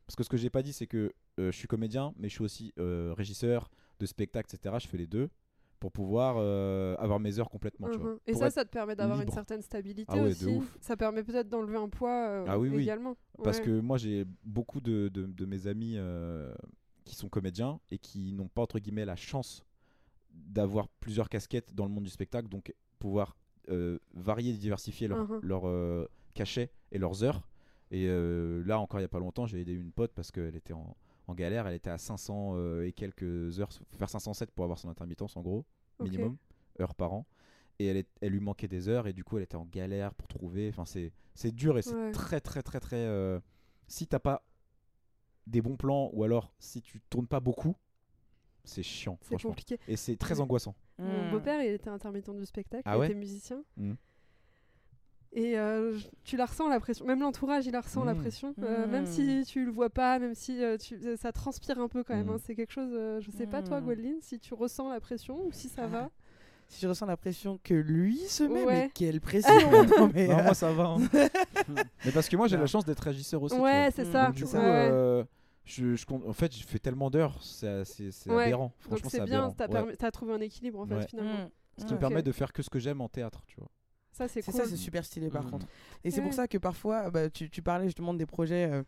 [0.08, 2.34] parce que ce que j'ai pas dit, c'est que euh, je suis comédien, mais je
[2.36, 3.70] suis aussi euh, régisseur
[4.00, 4.76] de spectacle, etc.
[4.82, 5.30] Je fais les deux
[5.80, 8.12] pour pouvoir euh, avoir mes heures complètement, tu vois.
[8.12, 8.20] Mhm.
[8.28, 10.62] Et ça, ça te permet d'avoir une certaine stabilité Ah ouais, aussi.
[10.80, 12.84] Ça permet peut-être d'enlever un poids euh, Ah oui, oui.
[12.84, 13.18] également.
[13.44, 13.66] Parce Ouais.
[13.66, 16.54] que moi, j'ai beaucoup de, de- de mes amis euh,
[17.04, 19.62] qui sont comédiens et qui n'ont pas, entre guillemets, la chance
[20.32, 23.36] d'avoir plusieurs casquettes dans le monde du spectacle, donc pouvoir
[24.14, 27.48] varier et diversifier leur, leur, euh, cachet et leurs heures.
[27.92, 30.56] Et euh, là, encore il n'y a pas longtemps, j'ai aidé une pote parce qu'elle
[30.56, 30.96] était en,
[31.28, 34.90] en galère, elle était à 500 euh, et quelques heures, faire 507 pour avoir son
[34.90, 35.66] intermittence en gros,
[36.00, 36.38] minimum,
[36.80, 37.26] heures par an.
[37.80, 40.14] Et elle, est- elle lui manquait des heures et du coup elle était en galère
[40.16, 40.70] pour trouver.
[40.70, 42.12] Enfin, c'est c'est dur et c'est Ouais.
[42.12, 42.98] très très très très.
[42.98, 43.40] euh,
[43.88, 44.44] si t'as pas
[45.48, 47.76] des bons plans ou alors si tu tournes pas beaucoup,
[48.64, 49.50] c'est chiant, C'est franchement.
[49.52, 49.80] compliqué.
[49.88, 50.76] Et c'est très angoissant.
[51.00, 51.32] Mon Hmm.
[51.32, 53.64] beau-père, il était intermittent du spectacle, Ah il ouais était musicien.
[53.78, 53.96] Mhm.
[55.36, 58.20] Et euh, tu la ressens la pression, même l'entourage il la ressent la Mhm.
[58.22, 61.88] pression, Euh, même si tu le vois pas, même si euh, tu, ça transpire un
[61.88, 62.30] peu quand même.
[62.30, 62.38] Hein.
[62.46, 63.82] C'est quelque chose, euh, je sais pas toi.
[63.82, 66.12] Gwendoline, si tu ressens la pression ou si ça va.
[66.68, 68.84] Si je ressens la pression que lui se met, Ouais.
[68.86, 69.52] mais quelle pression
[70.00, 70.84] Non, mais, Non, euh, moi ça va.
[70.86, 70.98] hein.
[72.06, 73.56] Mais parce que moi j'ai la chance d'être régisseur aussi.
[73.56, 74.28] ouais, c'est ça.
[74.28, 74.62] Donc, du coup, ouais.
[74.64, 75.24] euh,
[75.66, 77.84] je, je compte- en fait, j'ai fait tellement d'heures, c'est
[78.28, 78.46] Ouais.
[78.46, 78.66] aberrant.
[78.66, 79.86] Donc Franchement, c'est c'est bien, aberrant.
[79.98, 80.12] t'as Ouais.
[80.12, 81.08] trouvé un équilibre en fait Ouais.
[81.08, 81.34] finalement.
[81.46, 81.50] hmm.
[81.78, 81.92] Ce qui Ok.
[81.94, 83.70] me permet de faire que ce que j'aime en théâtre, tu vois.
[84.12, 84.54] Ça c'est cool.
[84.54, 85.50] ça, c'est super stylé par Mhm.
[85.52, 85.66] contre.
[86.04, 88.84] Et c'est pour ça que parfois, bah, tu, tu parlais justement des projets euh,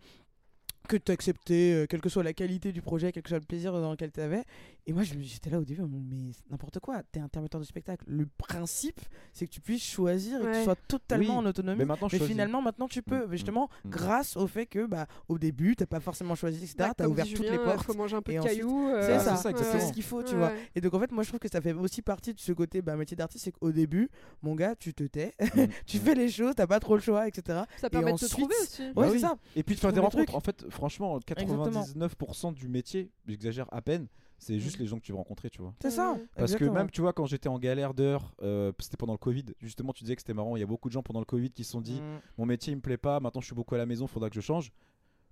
[0.85, 3.45] que tu acceptais, euh, quelle que soit la qualité du projet, quel que soit le
[3.45, 4.43] plaisir dans lequel tu avais.
[4.87, 8.03] Et moi, j'étais là au début, mais n'importe quoi, t'es intermittent du spectacle.
[8.07, 8.99] Le principe,
[9.33, 10.57] c'est que tu puisses choisir et que Ouais.
[10.59, 11.79] tu sois totalement Oui, en autonomie.
[11.79, 13.89] Mais maintenant, Mais finalement, maintenant, tu peux, Mm, justement, mm.
[13.89, 16.75] grâce au fait que, bah, au début, t'as pas forcément choisi, etc.
[16.77, 17.83] Bah, t'as comme ouvert toutes les portes.
[17.83, 18.87] faut manger un peu de cailloux.
[19.01, 19.87] C'est euh, ça, c'est ça, c'est exactement.
[19.87, 20.47] ce qu'il faut, tu vois.
[20.49, 20.69] Ouais.
[20.75, 22.81] Et donc, en fait, moi, je trouve que ça fait aussi partie de ce côté
[22.81, 24.09] bah, métier d'artiste, c'est qu'au début,
[24.43, 27.27] mon gars, tu te tais, Mm, tu fais les choses, t'as pas trop le choix,
[27.27, 27.61] etc.
[27.77, 28.81] Ça permet de se ensuite- trouver aussi.
[28.83, 29.19] Ouais, Bah c'est oui.
[29.19, 29.37] ça.
[29.55, 30.35] Et puis de faire des rencontres.
[30.35, 34.07] En fait, franchement, 99% du métier, j'exagère à peine,
[34.37, 34.81] c'est juste Mm.
[34.81, 35.73] les gens que tu vas rencontrer, tu vois.
[35.81, 36.17] C'est ça.
[36.35, 36.73] Parce exactement.
[36.73, 39.93] que même, tu vois, quand j'étais en galère d'heures, euh, c'était pendant le Covid, justement,
[39.93, 41.63] tu disais que c'était marrant, il y a beaucoup de gens pendant le Covid qui
[41.63, 42.19] se sont dit, Mm.
[42.37, 44.35] mon métier il me plaît pas, maintenant je suis beaucoup à la maison, faudra que
[44.35, 44.71] je change.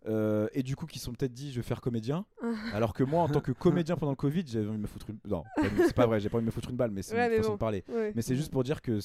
[0.06, 2.26] Euh, et du coup, qui sont peut-être dit, je vais faire comédien.
[2.74, 5.10] alors que moi, en tant que comédien pendant le Covid, j'avais envie de me foutre
[5.10, 5.18] une.
[5.26, 7.26] Non, c'est pas vrai, j'ai pas envie de me foutre une balle, mais c'est Ouais,
[7.28, 7.56] une mais façon bon.
[7.56, 7.84] de parler.
[7.88, 8.12] Ouais.
[8.16, 9.00] Mais c'est juste pour dire que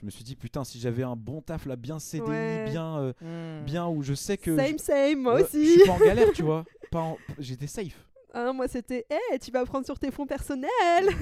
[0.00, 2.64] je me suis dit, putain, si j'avais un bon taf là, bien CDI, Ouais.
[2.70, 3.12] bien, euh,
[3.60, 3.64] Mm.
[3.64, 4.56] bien où je sais que.
[4.56, 5.64] Same, je- same, moi aussi.
[5.66, 6.64] Je suis pas en galère, tu vois.
[6.90, 8.05] Pas en- J'étais safe.
[8.38, 10.68] Ah non, moi c'était, hé, tu vas prendre sur tes fonds personnels.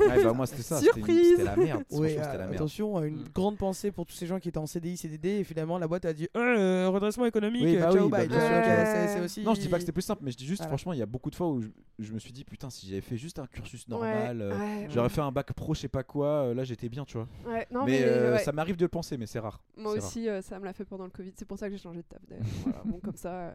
[0.01, 0.81] Ouais, bah, moi, c'était ça.
[0.81, 1.85] Surprise C'était la merde.
[1.93, 2.55] Ouais, la euh, merde.
[2.55, 3.29] attention, euh, une Mm.
[3.33, 6.05] grande pensée pour tous ces gens qui étaient en CDI, CDD, et finalement la boîte
[6.07, 8.37] a dit euh, redressement économique, Oui, euh, bah ciao, oui, bah, bye.
[8.37, 9.43] euh, c'est aussi...
[9.45, 10.71] Non, je dis pas que c'était plus simple, mais je dis juste, Voilà.
[10.71, 11.69] franchement, il y a beaucoup de fois où je,
[12.01, 14.89] je me suis dit, putain, si j'avais fait juste un cursus normal, Ouais, euh, ouais,
[14.91, 17.29] j'aurais fait un bac pro, je sais pas quoi, euh, là j'étais bien, tu vois.
[17.47, 17.67] ouais.
[17.71, 18.39] Non, mais mais, euh, ouais.
[18.43, 19.63] ça m'arrive de le penser, mais c'est rare.
[19.77, 20.05] Moi rare.
[20.05, 21.33] aussi, euh, ça me l'a fait pendant le Covid.
[21.37, 22.45] C'est pour ça que j'ai changé de taf d'ailleurs.
[22.65, 23.31] Voilà, bon, comme ça.
[23.35, 23.55] euh.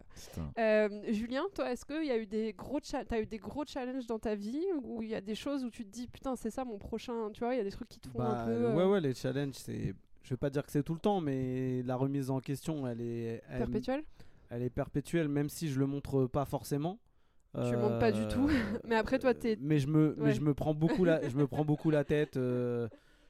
[0.58, 3.66] Euh, Julien, toi, est-ce qu'il y a eu des gros, cha- t'as eu des gros
[3.66, 6.36] challenges dans ta vie où il y a des choses où tu te dis putain
[6.38, 8.44] c'est ça mon prochain, tu vois, il y a des trucs qui te font Bah,
[8.44, 8.52] un peu.
[8.52, 9.94] euh, Ouais, ouais, les challenges, c'est.
[10.24, 13.02] Je vais pas dire que c'est tout le temps, mais la remise en question, elle
[13.02, 13.42] est.
[13.50, 14.04] Elle, perpétuelles
[14.52, 17.00] elle est perpétuelle, même si je le montre pas forcément.
[17.56, 18.48] Tu le montres pas du tout.
[18.88, 20.16] Mais après, toi, t'es- Mais je me, Ouais.
[20.18, 22.38] mais je me prends beaucoup la, je me prends beaucoup la tête.
[22.38, 22.88] euh,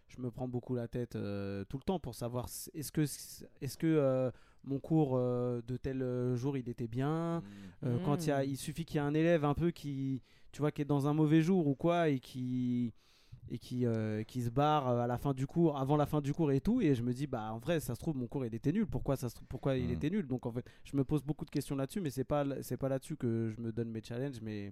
[0.09, 3.01] je me prends beaucoup la tête euh, tout le temps pour savoir est-ce que,
[3.61, 4.32] est-ce que euh,
[4.64, 7.41] mon cours euh, de tel euh, jour il était bien.
[7.84, 8.49] Euh, Quand il y a, Mm.
[8.49, 11.07] il suffit qu'il y ait un élève un peu qui, tu vois, qui est dans
[11.07, 12.93] un mauvais jour ou quoi et qui
[13.51, 16.34] et qui, euh, qui se barre à la fin du cours, avant la fin du
[16.34, 18.45] cours et tout, et je me dis bah en vrai ça se trouve mon cours
[18.45, 19.91] il était nul, pourquoi ça se trouve- pourquoi il Mhm.
[19.93, 22.45] était nul, donc en fait je me pose beaucoup de questions là-dessus, mais c'est pas
[22.62, 24.72] c'est pas là-dessus que je me donne mes challenges, mais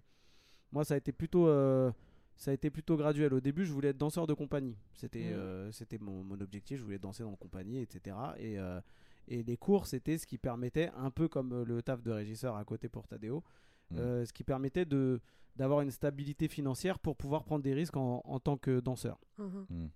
[0.72, 1.92] moi ça a été plutôt euh,
[2.36, 3.34] ça a été plutôt graduel.
[3.34, 6.84] Au début je voulais être danseur de compagnie, c'était euh, c'était mon, mon objectif, je
[6.84, 8.16] voulais danser dans une compagnie, etc.
[8.38, 8.80] Et euh,
[9.28, 12.55] et les cours, c'était ce qui permettait, un peu comme euh, le taf de régisseur
[12.55, 13.43] à côté pour Tadeo,
[13.91, 13.97] Mm.
[13.97, 15.21] euh, ce qui permettait de
[15.55, 19.19] d'avoir une stabilité financière pour pouvoir prendre des risques en, en tant que danseur.
[19.39, 19.65] Mhm.
[19.69, 19.88] Mm.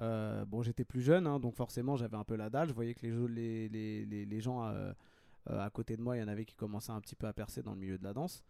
[0.00, 2.68] Euh, bon, j'étais plus jeune, hein, donc forcément j'avais un peu la dalle.
[2.68, 4.92] Je voyais que les, les, les, les, gens euh,
[5.48, 7.62] à côté de moi, il y en avait qui commençaient un petit peu à percer
[7.62, 8.42] dans le milieu de la danse.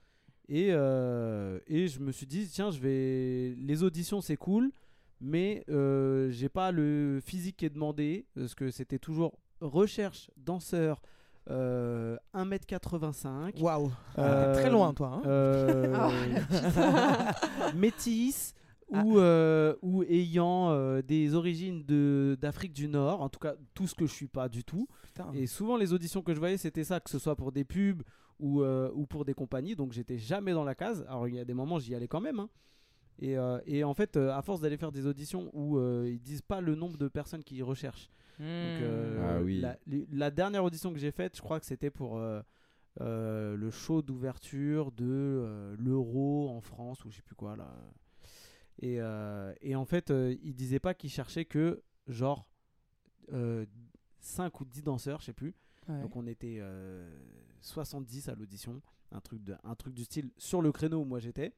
[0.48, 3.54] Et, euh, et je me suis dit, tiens, je vais.
[3.56, 4.70] Les auditions, c'est cool,
[5.20, 11.00] mais euh, j'ai pas le physique qui est demandé, parce que c'était toujours recherche, danseur,
[11.50, 13.60] euh, 1m85.
[13.60, 13.90] Waouh.
[14.18, 15.14] Euh, T'es très loin, toi.
[15.14, 15.22] hein.
[15.26, 15.94] euh,
[16.76, 18.54] Ah, métis
[18.92, 19.02] Ah.
[19.04, 23.86] ou, euh, ou ayant euh, des origines de- d'Afrique du Nord, en tout cas tout
[23.88, 24.86] ce que je suis pas du tout.
[25.02, 25.30] Putain.
[25.34, 28.02] Et souvent les auditions que je voyais c'était ça, que ce soit pour des pubs
[28.38, 31.04] ou, euh, ou pour des compagnies, donc j'étais jamais dans la case.
[31.08, 32.38] Alors il y a des moments j'y allais quand même.
[32.40, 32.48] hein.
[33.18, 36.20] Et, euh, et en fait, euh, à force d'aller faire des auditions où euh, ils
[36.20, 38.08] disent pas le nombre de personnes qu'ils recherchent.
[38.38, 39.64] Donc, euh, Ah oui.
[40.10, 42.42] la, dernière audition que j'ai faite, je crois que c'était pour euh,
[43.00, 47.74] euh, le show d'ouverture de euh, l'Euro en France ou je sais plus quoi là.
[48.78, 52.46] Et, euh, et en fait, euh, il disait pas qu'il cherchait que genre
[54.20, 55.54] 5 ou 10 danseurs, je sais plus.
[55.88, 56.00] Ouais.
[56.02, 57.08] Donc on était euh,
[57.60, 58.82] 70 à l'audition,
[59.12, 61.54] un truc, de, un truc du style sur le créneau où moi j'étais.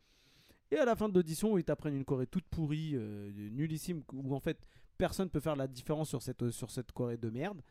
[0.71, 4.35] Et à la fin de l'audition, ils t'apprennent une choré toute pourrie, euh, nullissime, où
[4.35, 4.67] en fait
[4.99, 7.63] personne peut faire la différence sur cette, sur cette choré de merde.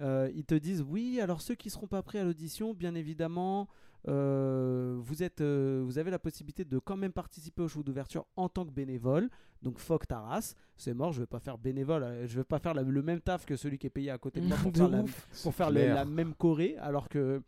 [0.00, 3.68] Euh, ils te disent oui, alors ceux qui seront pas prêts à l'audition, bien évidemment,
[4.08, 8.24] euh, vous, êtes, euh, vous avez la possibilité de quand même participer au show d'ouverture
[8.36, 9.28] en tant que bénévole.
[9.60, 12.74] Donc fuck ta race, c'est mort, je vais pas faire bénévole, je vais pas faire
[12.74, 14.78] la- le même taf que celui qui est payé à côté de moi pour De
[14.78, 15.04] faire la,
[15.42, 17.42] pour faire le- la même choré, alors que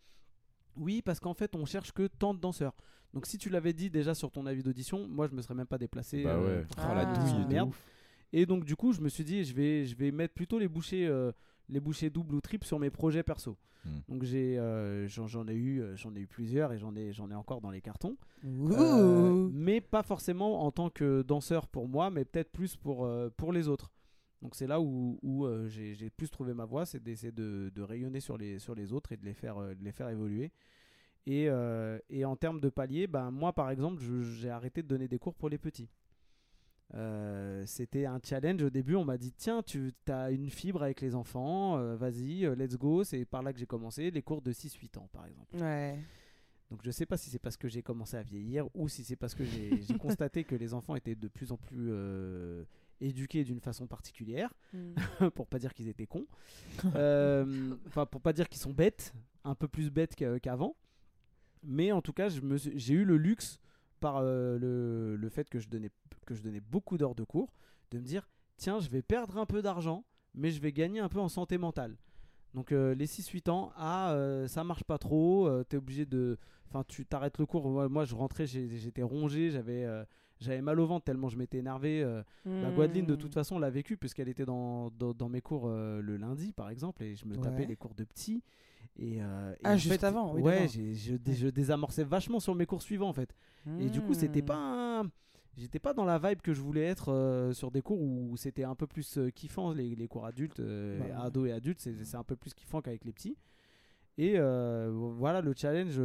[0.77, 2.73] oui, parce qu'en fait, on cherche que tant de danseurs.
[3.13, 5.67] Donc si tu l'avais dit déjà sur ton avis d'audition, moi je me serais même
[5.67, 6.23] pas déplacé.
[6.23, 6.63] Bah ouais.
[6.63, 7.69] pour faire la douille, de de merde.
[7.69, 7.83] ouf.
[8.37, 10.67] Et donc du coup, je me suis dit, je vais, je vais mettre plutôt les
[10.67, 11.31] bouchées, euh,
[11.69, 13.57] les bouchées doubles ou triples sur mes projets perso.
[13.85, 13.89] Hmm.
[14.09, 17.13] Donc j'ai, euh, j'en, j'en ai eu, euh, j'en ai eu plusieurs et j'en ai,
[17.13, 18.17] j'en ai encore dans les cartons.
[18.43, 23.29] Euh, mais pas forcément en tant que danseur pour moi, mais peut-être plus pour, euh,
[23.37, 23.93] pour les autres.
[24.41, 27.71] Donc c'est là où, où, euh, j'ai, j'ai plus trouvé ma voie, c'est d'essayer de,
[27.73, 30.09] de rayonner sur les, sur les autres et de les faire, euh, de les faire
[30.09, 30.51] évoluer.
[31.25, 34.87] Et, euh, et en termes de paliers, ben, moi par exemple, je- j'ai arrêté de
[34.87, 35.89] donner des cours pour les petits.
[36.93, 41.01] Euh, C'était un challenge au début, on m'a dit tiens, tu as une fibre avec
[41.01, 43.03] les enfants, euh, vas-y, euh, let's go.
[43.03, 45.55] C'est par là que j'ai commencé, les cours de 6-8 ans par exemple.
[45.57, 45.97] Ouais.
[46.71, 49.15] Donc je sais pas si c'est parce que j'ai commencé à vieillir ou si c'est
[49.15, 49.69] parce que j'ai
[49.99, 52.63] constaté que les enfants étaient de plus en plus euh,
[53.01, 55.29] éduqués d'une façon particulière, Mm.
[55.35, 56.27] pour pas dire qu'ils étaient cons.
[56.83, 59.13] Enfin pour pas dire qu'ils sont bêtes,
[59.43, 60.75] un peu plus bêtes qu'a- qu'avant.
[61.63, 63.59] Mais en tout cas, j'ai eu le luxe
[63.99, 65.91] par euh, le, le fait que je donnais
[66.25, 67.53] que je donnais beaucoup d'heures de cours,
[67.91, 68.27] de me dire
[68.57, 71.57] tiens, je vais perdre un peu d'argent, mais je vais gagner un peu en santé
[71.57, 71.97] mentale.
[72.53, 76.37] Donc euh, les 6-8 ans, ah euh, ça marche pas trop, euh, t'es obligé de...
[76.69, 79.85] Enfin tu t'arrêtes le cours, moi, moi, je rentrais, j'étais rongé, j'avais
[80.39, 82.01] j'avais mal au ventre tellement je m'étais énervé.
[82.03, 82.21] euh.
[82.45, 86.17] Bah, Gwadeline de toute façon l'a vécu puisqu'elle était dans, dans, dans mes cours le
[86.17, 88.41] lundi par exemple et je me tapais les cours de petits.
[88.97, 92.65] Et, euh, et Ah, juste fait, avant, oui, Ouais, je, je désamorçais vachement sur mes
[92.65, 93.35] cours suivants en fait.
[93.79, 94.45] Et du coup, c'était Mm.
[94.45, 94.55] pas.
[95.01, 95.11] un-
[95.57, 98.65] J'étais pas dans la vibe que je voulais être euh, sur des cours où c'était
[98.65, 101.11] un peu plus euh, kiffant, les, les cours adultes, euh, Bah ouais.
[101.13, 103.37] ados et adultes, c'est c'est un peu plus kiffant qu'avec les petits.
[104.17, 105.99] Et euh, voilà, le challenge,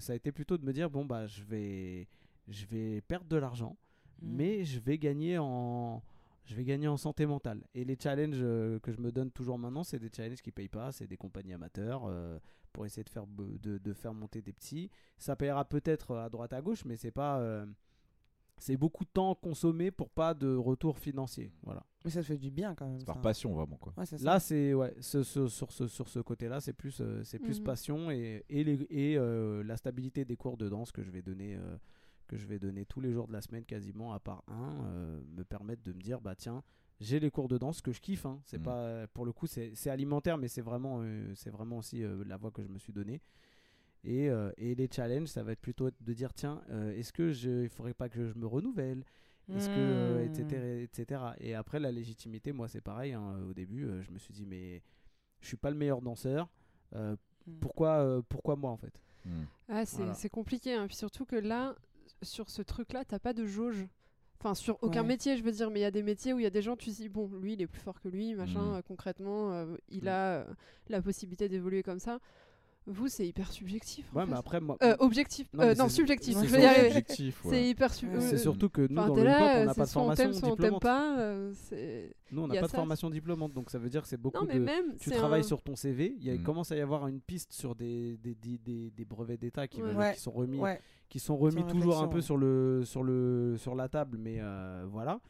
[0.00, 2.08] ça a été plutôt de me dire bon, bah, je vais,
[2.48, 3.76] je vais perdre de l'argent,
[4.22, 4.36] Mm.
[4.36, 6.02] mais je vais gagner en.
[6.44, 7.64] Je vais gagner en santé mentale.
[7.74, 10.68] Et les challenges euh, que je me donne toujours maintenant, c'est des challenges qui payent
[10.68, 12.38] pas, c'est des compagnies amateurs euh,
[12.72, 14.90] pour essayer de faire, de, de faire monter des petits.
[15.16, 17.38] Ça payera peut-être à droite à gauche, mais c'est pas.
[17.40, 17.64] euh,
[18.58, 21.52] c'est beaucoup de temps consommé pour pas de retour financier.
[21.64, 21.84] Voilà.
[22.04, 23.00] Mais ça te fait du bien quand même.
[23.00, 23.92] C'est par passion, vraiment, quoi.
[23.96, 24.04] Ouais.
[24.20, 27.58] Là, c'est ouais, ce- ce- sur ce, sur ce côté-là, c'est plus, euh, c'est plus
[27.58, 27.64] Mhm.
[27.64, 31.20] passion et, et, les- et euh, la stabilité des cours de danse que je vais
[31.22, 31.76] donner, euh,
[32.26, 35.20] que je vais donner tous les jours de la semaine quasiment, à part un, euh,
[35.36, 36.62] me permettent de me dire bah tiens,
[37.00, 38.26] j'ai les cours de danse que je kiffe.
[38.26, 38.40] Hein.
[38.44, 38.64] C'est Mhm.
[38.64, 42.22] pas pour le coup, c'est c'est alimentaire, mais c'est vraiment, euh, c'est vraiment aussi euh,
[42.26, 43.20] la voie que je me suis donnée.
[44.04, 47.32] Et, euh, et les challenges, ça va être plutôt de dire tiens, euh, est-ce que
[47.32, 49.04] je, il faudrait pas que je me renouvelle?
[49.54, 50.24] Est-ce que euh, Mm.
[50.24, 54.18] etc etc et après la légitimité moi c'est pareil hein, au début euh, je me
[54.18, 54.82] suis dit mais
[55.42, 56.48] je suis pas le meilleur danseur
[56.94, 57.14] euh,
[57.46, 57.58] Mm.
[57.60, 58.98] pourquoi euh, pourquoi moi en fait?
[59.68, 60.14] Ah, c'est Voilà.
[60.14, 60.72] c'est compliqué.
[60.74, 60.86] hein.
[60.86, 61.74] Puis surtout que là,
[62.24, 63.86] sur ce truc-là, t'as pas de jauge.
[64.40, 65.08] Enfin, sur aucun Ouais.
[65.08, 66.60] métier, je veux dire, mais il y a des métiers où il y a des
[66.62, 68.74] gens, tu te dis, bon, lui, il est plus fort que lui, machin, Mhm.
[68.74, 70.08] euh, concrètement, euh, il Mhm.
[70.08, 70.44] a euh,
[70.88, 72.18] la possibilité d'évoluer comme ça.
[72.86, 74.04] Vous, c'est hyper subjectif.
[74.12, 74.30] en ouais fait.
[74.32, 75.48] mais après moi Euh, objectif.
[75.54, 76.36] Non, euh, subjectif.
[76.38, 77.68] c'est ouais.
[77.70, 78.16] Hyper su- Ouais.
[78.16, 80.32] euh, c'est surtout que nous enfin, dans le là, on n'a pas de formation t'aime
[80.50, 81.18] diplômante pas.
[81.18, 81.54] euh,
[82.30, 82.76] nous on n'a a pas de ça.
[82.76, 84.96] formation diplômante donc ça veut dire que c'est beaucoup Non, mais de même.
[85.00, 86.42] tu travailles un- sur ton CV il Mm.
[86.42, 89.80] commence à y avoir une piste sur des des, des, des- des brevets d'état qui,
[90.18, 90.78] sont remis Ouais.
[91.14, 94.38] Qui sont remis Sans toujours un peu sur le sur le sur la table mais
[94.40, 95.20] euh, voilà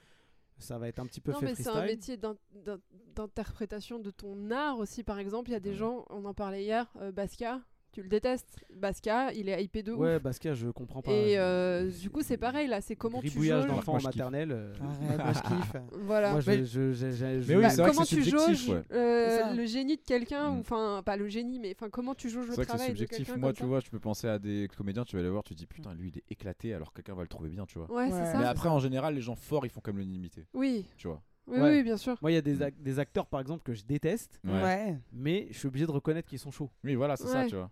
[0.56, 2.78] ça va être un petit peu Non, fait mais c'est un métier d'in- d'in-
[3.14, 5.02] d'interprétation de ton art aussi.
[5.04, 5.76] Par exemple, il y a des Ouais.
[5.76, 7.60] gens, on en parlait hier, euh, Basca,
[7.94, 8.56] tu le détestes.
[8.74, 10.22] Basca, il est hypé de Ouais, ouf.
[10.22, 11.12] Basquiat, je comprends pas.
[11.12, 13.66] Et Je- euh, du coup, c'est pareil là, c'est comment tu jauges.
[13.66, 14.50] d'enfants Moi, en je maternelle.
[14.52, 15.40] euh, Arrête, moi je
[15.72, 15.76] kiffe.
[15.92, 16.32] Voilà.
[16.32, 18.68] Moi, je, Mais- je- je- je- je- Mais oui, Bah, vrai comment tu subjectif, jauges
[18.70, 18.82] ouais.
[18.92, 20.56] euh, le génie de quelqu'un, Mm.
[20.56, 23.36] ou enfin pas le génie, mais enfin comment tu jauges le vrai travail de subjectif.
[23.36, 25.58] Moi, tu vois, tu peux penser à des comédiens, tu vas les voir, tu te
[25.58, 27.90] dis putain, lui il est éclaté alors que quelqu'un va le trouver bien, tu vois.
[27.90, 28.24] Ouais, c'est Ouais.
[28.32, 28.38] ça.
[28.38, 31.22] Mais après, en général, les gens forts, ils font comme l'unanimité, Oui, tu vois.
[31.46, 31.70] oui, Ouais.
[31.76, 32.16] oui, bien sûr.
[32.22, 34.52] Moi, il y a des, ac- des acteurs, par exemple, que je déteste, Ouais.
[34.62, 34.98] Ouais.
[35.12, 36.70] mais je suis obligé de reconnaître qu'ils sont chauds.
[36.82, 37.46] Oui, voilà, c'est ça, Ouais.
[37.48, 37.70] tu vois.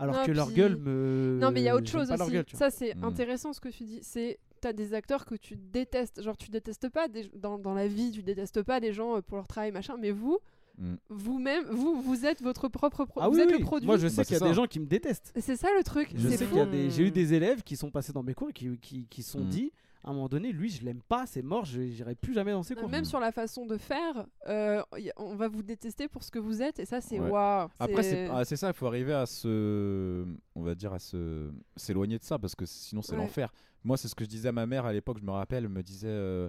[0.00, 1.38] Alors Non, que leur gueule me.
[1.40, 2.30] Non, mais il y a autre chose aussi.
[2.32, 3.04] gueule, ça, c'est Mm.
[3.04, 3.98] intéressant ce que tu dis.
[4.02, 6.22] C'est t'as des acteurs que tu détestes.
[6.22, 9.20] Genre, tu détestes pas des- dans, dans la vie, tu détestes pas des gens euh,
[9.22, 9.96] pour leur travail, machin.
[9.98, 10.38] Mais vous,
[10.78, 10.94] Mm.
[11.10, 13.58] vous-même, vous, vous êtes votre propre pro- Ah vous oui, êtes oui.
[13.58, 13.86] le produit.
[13.86, 15.32] Moi, je sais Bah, qu'il y a des gens qui me détestent.
[15.38, 16.08] C'est ça le truc.
[16.14, 16.90] Je c'est sais qu'il y a des.
[16.90, 19.40] J'ai eu des élèves qui sont passés dans mes cours et qui, qui, qui sont
[19.40, 19.48] Mm.
[19.48, 19.72] dit
[20.02, 22.62] à un moment donné, lui, je l'aime pas, c'est mort, je j'irai plus jamais dans
[22.62, 22.88] ses cours.
[22.88, 24.82] Même sur la façon de faire, euh,
[25.16, 27.28] on va vous détester pour ce que vous êtes, et ça, c'est Ouais.
[27.30, 27.68] waouh.
[27.78, 30.24] Après, c'est ah, c'est ça, il faut arriver à se.
[30.54, 31.50] On va dire à se.
[31.76, 33.18] S'éloigner de ça parce que sinon, c'est Ouais.
[33.18, 33.52] l'enfer.
[33.84, 35.70] Moi, c'est ce que je disais à ma mère à l'époque, je me rappelle, elle
[35.70, 36.08] me disait.
[36.08, 36.48] euh,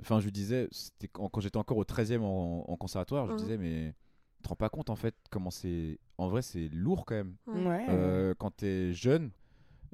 [0.00, 3.38] Enfin, je lui disais, c'était quand, j'étais encore au 13e en, en conservatoire, je Mhm.
[3.38, 3.94] disais, mais
[4.38, 5.98] tu te rends pas compte en fait comment c'est.
[6.18, 7.36] En vrai, c'est lourd quand même.
[7.46, 7.64] Ouais.
[7.64, 7.86] Ouais.
[7.90, 9.30] Euh, quand t'es jeune.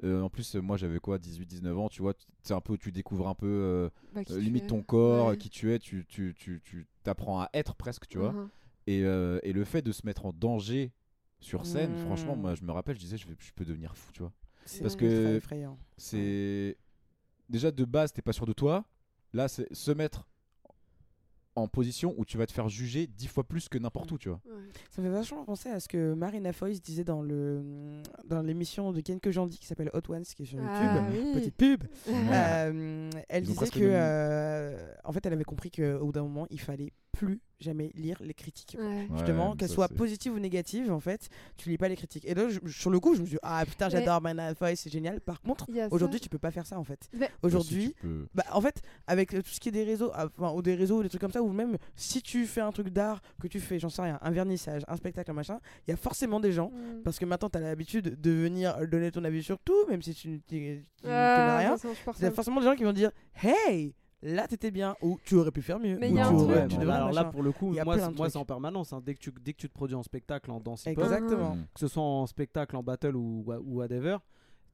[0.03, 3.27] Euh, en plus, moi j'avais quoi, 18-19 ans, tu vois, c'est un peu, tu découvres
[3.27, 5.37] un peu euh, Bah, euh, limite ton corps, Ouais.
[5.37, 8.31] qui tu es, tu, tu, tu, tu t'apprends à être presque, tu vois.
[8.31, 8.49] Mhm.
[8.87, 10.91] Et, euh, et le fait de se mettre en danger
[11.39, 14.11] sur scène, franchement, moi je me rappelle, je disais, je, vais- je peux devenir fou,
[14.11, 14.31] tu vois.
[14.65, 15.77] C'est parce que- effrayant.
[15.97, 16.77] C'est.
[17.49, 18.85] Déjà de base, t'es pas sûr de toi.
[19.33, 20.27] Là, c'est se mettre
[21.55, 24.29] en position où tu vas te faire juger dix fois plus que n'importe où, tu
[24.29, 24.39] vois.
[24.45, 24.53] Ouais.
[24.89, 28.91] Ça me fait vachement penser à ce que Marina Foïs disait dans le dans l'émission
[28.93, 31.23] de Ken Kojandi qui s'appelle Hot Ones qui est sur Ah, YouTube.
[31.25, 31.33] oui.
[31.33, 31.83] Petite pub.
[32.07, 32.13] Ouais.
[32.33, 36.47] Euh, elle Ils disait que euh, en fait elle avait compris qu'au bout d'un moment
[36.49, 38.75] il fallait plus jamais lire les critiques.
[38.79, 39.07] Ouais.
[39.13, 42.25] Justement, mais qu'elles soient positives ou négatives, en fait, tu lis pas les critiques.
[42.25, 44.53] Et là, je- sur le coup, je me suis dit, ah putain, Mais- j'adore Marina
[44.55, 45.21] Foïs, c'est génial.
[45.21, 47.09] Par contre, aujourd'hui, tu peux pas faire ça, en fait.
[47.13, 49.83] Mais- Aujourd'hui, Si tu peux- bah, en fait, avec euh, tout ce qui est des
[49.83, 52.45] réseaux, ah, enfin, ou des réseaux, ou des trucs comme ça, ou même si tu
[52.45, 55.33] fais un truc d'art, que tu fais, j'en sais rien, un vernissage, un spectacle, un
[55.35, 57.01] machin, il y a forcément des gens, Mm.
[57.03, 60.13] parce que maintenant tu as l'habitude de venir donner ton avis sur tout, même si
[60.13, 61.75] tu tu- connais rien.
[62.19, 63.11] Il y a forcément des gens qui vont dire,
[63.43, 63.93] hey,
[64.23, 65.97] là t'étais bien, ou tu aurais pu faire mieux.
[65.99, 67.51] Mais ou y a tu un aurais- truc- tu Ouais, devrais, alors là, pour le
[67.51, 68.93] coup, y moi, c'est- moi en permanence.
[68.93, 69.01] hein.
[69.03, 71.57] Dès, que tu, dès que tu te produis en spectacle, en danse Exactement.
[71.73, 74.17] Que ce soit en spectacle, en battle ou, ou whatever,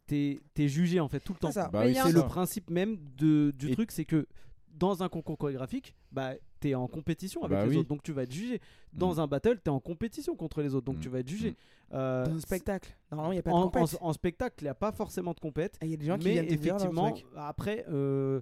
[0.05, 1.47] t'es es jugé en fait tout le temps.
[1.51, 1.69] C'est ça.
[1.69, 4.27] Bah oui, y C'est le principe même de, du Et- truc, c'est que
[4.73, 7.77] dans un concours chorégraphique, bah, tu es en compétition avec Bah les oui.
[7.77, 8.61] autres, donc tu vas être jugé.
[8.93, 9.19] Dans Mm.
[9.19, 11.01] un battle, tu es en compétition contre les autres, donc Mm.
[11.01, 11.51] tu vas être jugé.
[11.51, 11.55] Mm.
[11.93, 12.95] Euh, Dans un spectacle.
[13.11, 13.97] Normalement, il n'y a pas de en, compète.
[14.01, 16.05] en- en spectacle, il n'y a pas forcément de compète, Et Il y a des
[16.05, 18.39] gens qui mais effectivement, après, euh,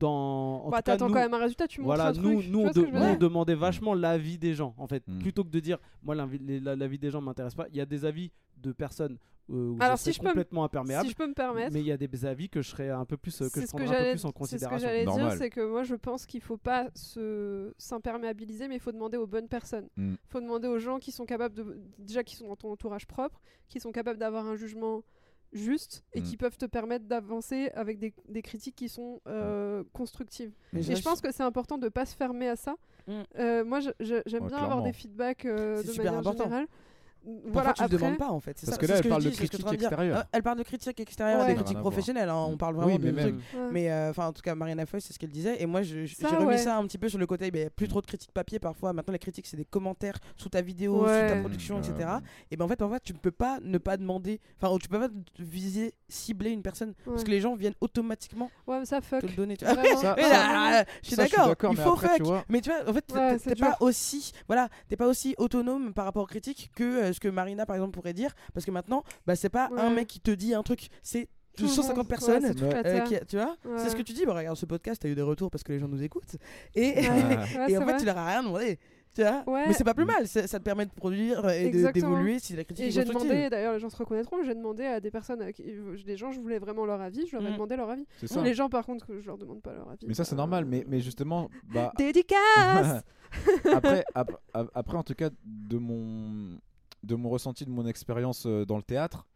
[0.00, 0.64] dans.
[0.64, 2.34] En Bah, tout cas, t'attends nous- quand même un résultat, tu montres voilà, un nous,
[2.40, 2.50] truc.
[2.50, 5.02] nous, on, de- nous, on demandait vachement l'avis des gens, en fait.
[5.06, 5.18] Mm.
[5.20, 8.04] Plutôt que de dire, moi, l'avis des gens ne m'intéresse pas, il y a des
[8.04, 9.18] avis de personnes
[9.50, 11.70] euh, où Alors, si je peux complètement imperméable, Si je peux me permettre.
[11.74, 13.60] mais il y a des avis que je serais un peu plus, euh, que C'est
[13.62, 14.88] je ce que prendrais un peu j'allais plus en c'est ce que considération.
[14.88, 18.92] j'allais dire, c'est que moi je pense qu'il faut pas se s'imperméabiliser, mais il faut
[18.92, 19.88] demander aux bonnes personnes.
[19.98, 20.16] Il Mm.
[20.30, 23.40] faut demander aux gens qui sont capables de déjà qui sont dans ton entourage propre,
[23.68, 25.02] qui sont capables d'avoir un jugement
[25.54, 26.24] juste et Mm.
[26.24, 30.52] qui peuvent te permettre d'avancer avec des, des critiques qui sont euh, constructives.
[30.72, 32.74] Mais Et je pense que c'est important de pas se fermer à ça.
[33.06, 33.12] Mm.
[33.38, 33.92] Euh, moi, j'aime
[34.26, 36.44] Ouais, bien avoir des feedbacks euh, de manière important.
[36.44, 36.66] générale.
[37.24, 38.58] Parfois, Voilà, tu ne après, demandes pas en fait.
[38.58, 39.68] c'est Parce ça- que là, elle je parle dis, de que je suis en train
[39.68, 39.88] critiques dire.
[39.88, 40.18] extérieures.
[40.18, 41.46] Euh, Elle parle de critiques extérieures, Ouais.
[41.46, 42.28] des critiques professionnelles.
[42.28, 43.60] hein, On parle Oui, vraiment mais de même- trucs.
[43.62, 43.68] Ouais.
[43.72, 45.62] Mais euh, enfin, en tout cas, Marina Foy, c'est ce qu'elle disait.
[45.62, 46.58] Et moi, j'ai remis ouais.
[46.58, 47.46] ça un petit peu sur le côté.
[47.48, 48.92] Il n'y a plus trop de critiques papier parfois.
[48.92, 51.94] Maintenant, les critiques, c'est des commentaires sous ta vidéo, sous ta production, etc.
[52.00, 52.20] Euh,
[52.50, 54.38] Et ben en fait, en fait, tu ne peux pas ne pas demander.
[54.60, 55.08] Enfin, tu peux pas
[55.38, 56.94] viser, cibler une personne.
[57.04, 59.20] Parce que les gens viennent automatiquement Ouais, mais ça fuck.
[59.20, 59.56] te le donner.
[59.56, 59.74] tu vois.
[59.74, 61.72] Ça- Mais là, je suis ça, je suis d'accord.
[61.72, 62.16] Il mais faut après, fuck.
[62.16, 65.34] tu vois- Mais tu vois, en fait, Ouais, t'es- pas aussi, voilà, t'es pas aussi
[65.38, 68.64] autonome par rapport aux critiques que euh, ce que Marina par exemple pourrait dire, parce
[68.66, 71.68] que maintenant, bah c'est pas un mec qui te dit un truc, c'est Tout le
[71.68, 72.08] 150 monde.
[72.08, 72.44] personnes.
[72.44, 74.26] Ouais, euh, qui- tu vois, c'est ce que tu dis.
[74.26, 76.36] Bah, regarde ce podcast, t'as eu des retours parce que les gens nous écoutent,
[76.74, 77.96] et, Ouais, et ouais, en fait, vrai.
[77.98, 78.78] tu leur as rien demandé.
[79.14, 79.68] Tu vois Ouais.
[79.68, 82.64] Mais c'est pas plus mal, ça ça te permet de produire et d'évoluer si la
[82.64, 85.40] critique Et est j'ai demandé, d'ailleurs les gens se reconnaîtront, j'ai demandé à des personnes,
[85.42, 87.54] à qui- euh, des gens, je voulais vraiment leur avis, je leur ai Mm.
[87.54, 88.06] demandé leur avis.
[88.18, 88.42] C'est ça.
[88.42, 90.04] Les gens par contre, que je leur demande pas leur avis.
[90.06, 90.64] Mais ça, c'est bah, normal.
[90.64, 93.02] Mais, mais justement, bah, Dédicace
[93.72, 96.58] après, ap- ap- après, en tout cas, de mon,
[97.02, 99.26] de mon ressenti, de mon expérience euh, dans le théâtre,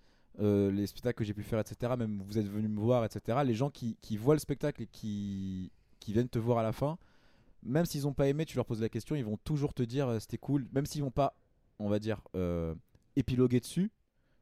[0.41, 3.39] euh, les spectacles que j'ai pu faire, etc., même vous êtes venu me voir, etc.,
[3.45, 5.71] les gens qui, qui voient le spectacle et qui,
[6.01, 6.97] qui viennent te voir à la fin,
[7.63, 10.09] même s'ils n'ont pas aimé, tu leur poses la question, ils vont toujours te dire
[10.09, 11.35] euh, c'était cool, même s'ils vont pas,
[11.79, 12.75] on va dire, euh,
[13.17, 13.91] épiloguer dessus,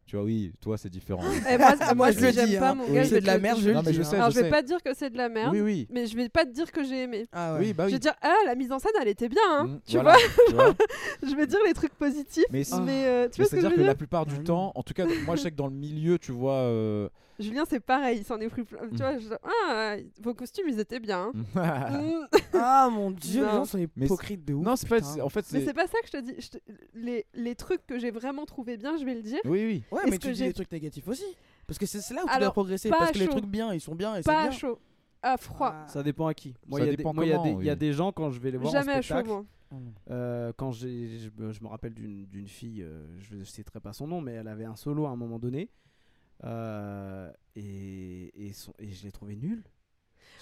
[0.06, 1.22] Tu vois, oui, toi, c'est différent.
[1.50, 2.74] Eh, moi, Moi, je si le j'aime dis, pas hein.
[2.76, 4.04] mon gars, je c'est vais de la merde, je Non, dis, je hein.
[4.04, 4.50] sais, Alors, je vais sais.
[4.50, 5.86] pas te dire que c'est de la merde, Oui, oui.
[5.90, 7.26] mais je vais pas te dire que j'ai aimé.
[7.32, 7.58] Ah ouais.
[7.60, 9.64] Oui, bah Je vais dire, ah, la mise en scène, elle était bien, hein.
[9.66, 10.16] Mm, tu voilà,
[10.48, 10.74] tu vois.
[11.28, 13.94] Je vais dire les trucs positifs, Mais euh, Mais que je c'est-à-dire que dire la
[13.96, 16.30] plupart du Ah, temps, en tout cas, moi je sais que dans le milieu, tu
[16.30, 16.52] vois.
[16.54, 17.08] euh,
[17.38, 18.84] Julien, c'est pareil, il s'en est pris plein.
[18.86, 18.90] Mm.
[18.90, 19.28] Tu vois, je-
[19.68, 21.32] ah, vos costumes, ils étaient bien.
[21.54, 22.26] Mm.
[22.54, 23.52] Ah mon dieu, les Non.
[23.52, 24.64] gens sont hypocrites de ouf.
[24.64, 25.00] non, c'est pas.
[25.22, 25.66] En fait, Mais c'est.
[25.66, 26.34] c'est pas ça que je te dis.
[26.38, 26.58] Je te-
[26.94, 29.40] Les, les trucs que j'ai vraiment trouvé bien, je vais le dire.
[29.44, 29.84] Oui, oui.
[29.90, 31.24] Ouais, mais tu dis des trucs négatifs aussi.
[31.66, 32.88] Parce que c'est là où tu Alors, dois progresser.
[32.90, 34.50] pas Parce que les trucs bien, ils sont bien et c'est Pas à bien.
[34.58, 34.78] chaud,
[35.22, 35.72] à froid.
[35.74, 35.88] Ah.
[35.88, 36.54] Ça dépend à qui.
[36.66, 37.40] Moi, Ça il y il y a des- comment, il y a
[37.72, 37.76] oui.
[37.76, 39.28] des gens quand je vais les voir Jamais en à chaud, spectacle.
[39.28, 39.44] moi.
[40.10, 43.80] Euh, quand j'ai, je, me- je me rappelle d'une d'une fille, euh, je ne citerai
[43.80, 45.68] pas son nom, mais elle avait un solo à un moment donné.
[46.44, 49.62] Euh, et, et, son- et je l'ai trouvé nul.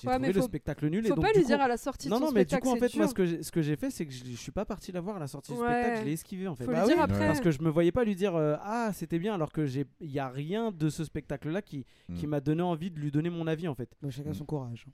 [0.00, 1.04] J'ai Ouais, trouvé mais le faut- spectacle nul.
[1.06, 2.50] et Faut donc, pas lui coup- dire à la sortie Non, de non, mais du
[2.50, 3.08] spectacle, coup, en fait, moi, dur.
[3.10, 5.00] ce que j'ai, ce que j'ai fait, c'est que je, je suis pas parti la
[5.00, 6.64] voir à la sortie du spectacle, je l'ai esquivé en fait.
[6.64, 6.94] Faut Bah lui oui.
[6.94, 7.26] dire après.
[7.26, 9.86] Parce que je me voyais pas lui dire euh, ah c'était bien alors que j'ai
[10.00, 11.84] il y a rien de ce spectacle là qui,
[12.16, 12.30] qui Mm.
[12.30, 13.88] m'a donné envie de lui donner mon avis en fait.
[14.02, 14.34] Bah, chacun Mm.
[14.34, 14.86] son courage.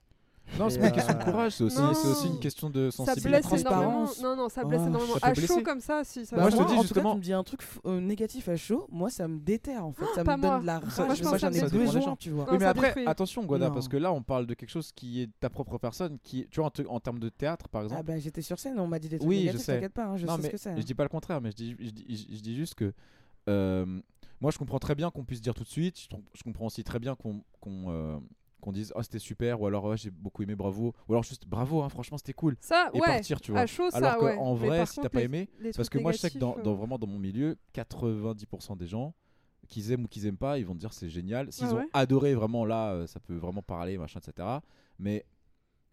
[0.58, 1.94] Non, c'est pas une question de euh, courage, c'est aussi, non.
[1.94, 3.28] c'est aussi une question de Ça sensibilité.
[3.30, 4.18] blesse transparence.
[4.18, 4.36] énormément.
[4.36, 5.14] Non, non, ça blesse Ah, énormément.
[5.18, 7.32] ça À chaud comme ça, si ça Moi, je te dis justement- tu me dis
[7.32, 10.04] un truc euh, négatif à chaud, moi ça me déterre en fait.
[10.14, 11.06] Ça Pas me donne de la Moi, rage.
[11.06, 12.16] Moi j'en ça ai besoin, gens.
[12.16, 12.44] tu vois.
[12.44, 13.06] Non, Oui, mais ça après, détruit.
[13.06, 13.74] attention, Guada, Non.
[13.74, 16.60] parce que là, on parle de quelque chose qui est ta propre personne, qui, tu
[16.60, 18.02] vois, en, te- en termes de théâtre, par Ah exemple.
[18.04, 19.74] bah j'étais sur scène, on m'a dit des trucs Oui, je négatifs, sais.
[19.74, 20.76] t'inquiète pas, hein, je sais ce que c'est.
[20.76, 22.92] je dis pas le contraire, mais je dis, juste que
[23.48, 23.86] euh,
[24.40, 25.96] moi, je comprends très bien qu'on puisse dire tout de suite.
[26.34, 27.40] Je comprends aussi très bien qu'on
[28.60, 31.22] qu'on euh, dise oh c'était super ou alors ouais, j'ai beaucoup aimé bravo ou alors
[31.24, 33.06] juste bravo hein, franchement c'était cool Ça, et ouais.
[33.06, 34.36] partir tu vois À chaud, ça, alors ouais.
[34.36, 36.64] qu'en vrai si t'as pas aimé les parce que moi je sais que dans, négatifs,
[36.64, 39.14] dans- euh, vraiment dans mon milieu 90% des gens
[39.68, 41.78] qu'ils aiment ou qu'ils aiment pas ils vont te dire c'est génial s'ils Ah ont
[41.78, 44.46] ouais adoré vraiment là euh, ça peut vraiment parler machin etc
[44.98, 45.24] mais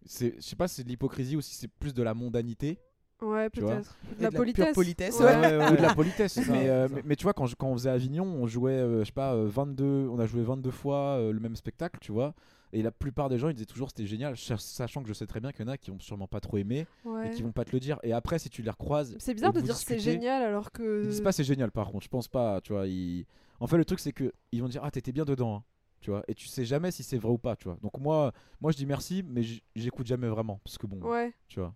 [0.04, 2.78] c'est je sais pas si c'est de l'hypocrisie ou si c'est plus de la mondanité
[3.20, 3.96] Ouais, peut-être.
[4.10, 4.74] De la de la pure politesse.
[4.76, 5.24] politesse, Ouais.
[5.58, 5.72] ouais.
[5.72, 6.34] ou de la politesse.
[6.34, 8.46] C'est ça, mais, euh, mais, mais tu vois, quand, je- quand on faisait Avignon, on
[8.46, 11.56] jouait, euh, je sais pas, euh, 22, on a joué 22 fois euh, le même
[11.56, 12.32] spectacle, tu vois.
[12.72, 15.26] Et la plupart des gens, ils disaient toujours c'était génial, ch- sachant que je sais
[15.26, 17.28] très bien qu'il y en a qui vont sûrement pas trop aimer Ouais.
[17.28, 17.98] et qui vont pas te le dire.
[18.02, 21.08] Et après, si tu les recroises, C'est bizarre de dire c'est génial alors Ils que.
[21.08, 22.04] disent pas c'est génial, par contre.
[22.04, 22.86] Je pense pas, tu vois.
[22.86, 23.24] Ils...
[23.60, 25.64] En fait, le truc, c'est que ils vont dire ah t'étais bien dedans, hein,
[26.00, 26.22] tu vois.
[26.28, 27.78] Et tu sais jamais si c'est vrai ou pas, tu vois.
[27.82, 29.42] Donc moi, moi, je dis merci, mais
[29.74, 31.32] j'écoute jamais vraiment, parce que bon, Ouais.
[31.48, 31.74] tu vois.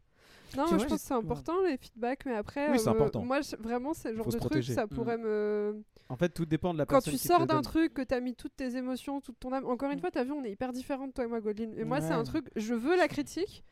[0.56, 2.70] Non, Tu moi, je pense que c'est important les feedbacks, mais après.
[2.70, 3.22] Oui, euh, important.
[3.24, 4.88] Moi, je- vraiment, c'est le genre de truc, ça Mm.
[4.88, 5.82] pourrait me.
[6.08, 8.02] En fait tout dépend de la Quand personne tu qui te sors d'un truc, que
[8.02, 9.64] t'as mis toutes tes émotions, toute ton âme.
[9.66, 11.74] Encore une fois, t'as vu, on est hyper différentes, toi et moi, Godeline.
[11.78, 13.64] Et moi, c'est un truc, je veux la critique.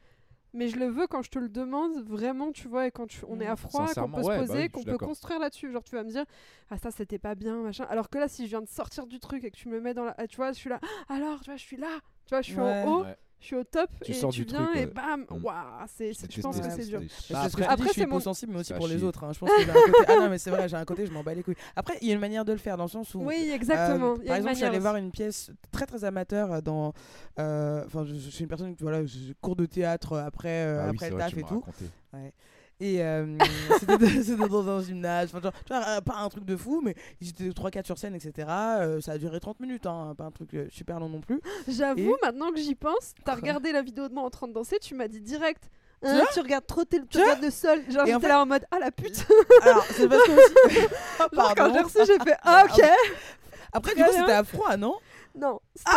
[0.52, 3.24] Mais je le veux quand je te le demande vraiment, tu vois, et quand tu-
[3.28, 5.70] on est à froid, qu'on peut ouais, se bah poser, oui, qu'on peut construire là-dessus.
[5.70, 6.24] Genre, tu vas me dire,
[6.70, 7.86] ah, ça, c'était pas bien, machin.
[7.88, 9.94] Alors que là, si je viens de sortir du truc et que tu me mets
[9.94, 10.14] dans la.
[10.18, 12.42] ah, Tu vois, je suis là, ah, alors, tu vois, je suis là, tu vois,
[12.42, 12.82] je suis Ouais.
[12.82, 13.16] en haut, Ouais.
[13.40, 14.86] Je suis au top, Tu et sors tu du viens truc, et ouais.
[14.86, 15.42] bam, Mm.
[15.44, 15.54] waouh,
[15.96, 17.00] c'est, c'est- je pense que Ouais, c'est dur.
[17.00, 19.24] Que Après, je suis c'est mon- hyposensible, mais aussi pour les autres.
[19.24, 19.32] hein.
[19.32, 20.04] Je pense que j'ai un côté.
[20.08, 21.56] Ah non, mais c'est vrai, j'ai un côté, je m'en bats les couilles.
[21.74, 23.20] Après, il y a une manière de le faire dans le sens où.
[23.24, 24.12] Oui, exactement.
[24.12, 26.60] Euh, a par exemple, je suis allé manière voir une pièce très très amateur euh,
[26.60, 26.92] dans.
[27.38, 30.80] euh, Enfin, je, je suis une personne qui voilà, je- cours de théâtre après, euh,
[30.80, 31.60] Ah oui, après le taf et tout.
[31.60, 31.84] raconté.
[32.80, 33.36] Et euh,
[33.78, 36.94] c'était dans un gymnase, enfin, genre, tu vois, euh, pas un truc de fou, mais
[37.20, 38.48] étaient 3-4 sur scène, etc.
[38.48, 41.40] Euh, ça a duré 30 minutes, hein, pas un truc super long non plus.
[41.68, 44.54] J'avoue, Et- maintenant que j'y pense, t'as regardé la vidéo de moi en train de
[44.54, 45.64] danser, tu m'as dit direct.
[46.02, 47.80] Tu Hein, tu regardes trop, tu regardes le sol.
[47.90, 49.26] Genre, en j'étais fait- là en mode, ah la pute.
[49.62, 50.78] Alors, c'est parce que aussi.
[51.18, 51.74] Ah, Genre, quand pardon.
[51.74, 52.82] j'ai reçu, j'ai fait, ah ok.
[53.72, 54.94] Après, du coup, c'était à froid, non?
[55.38, 55.60] Non.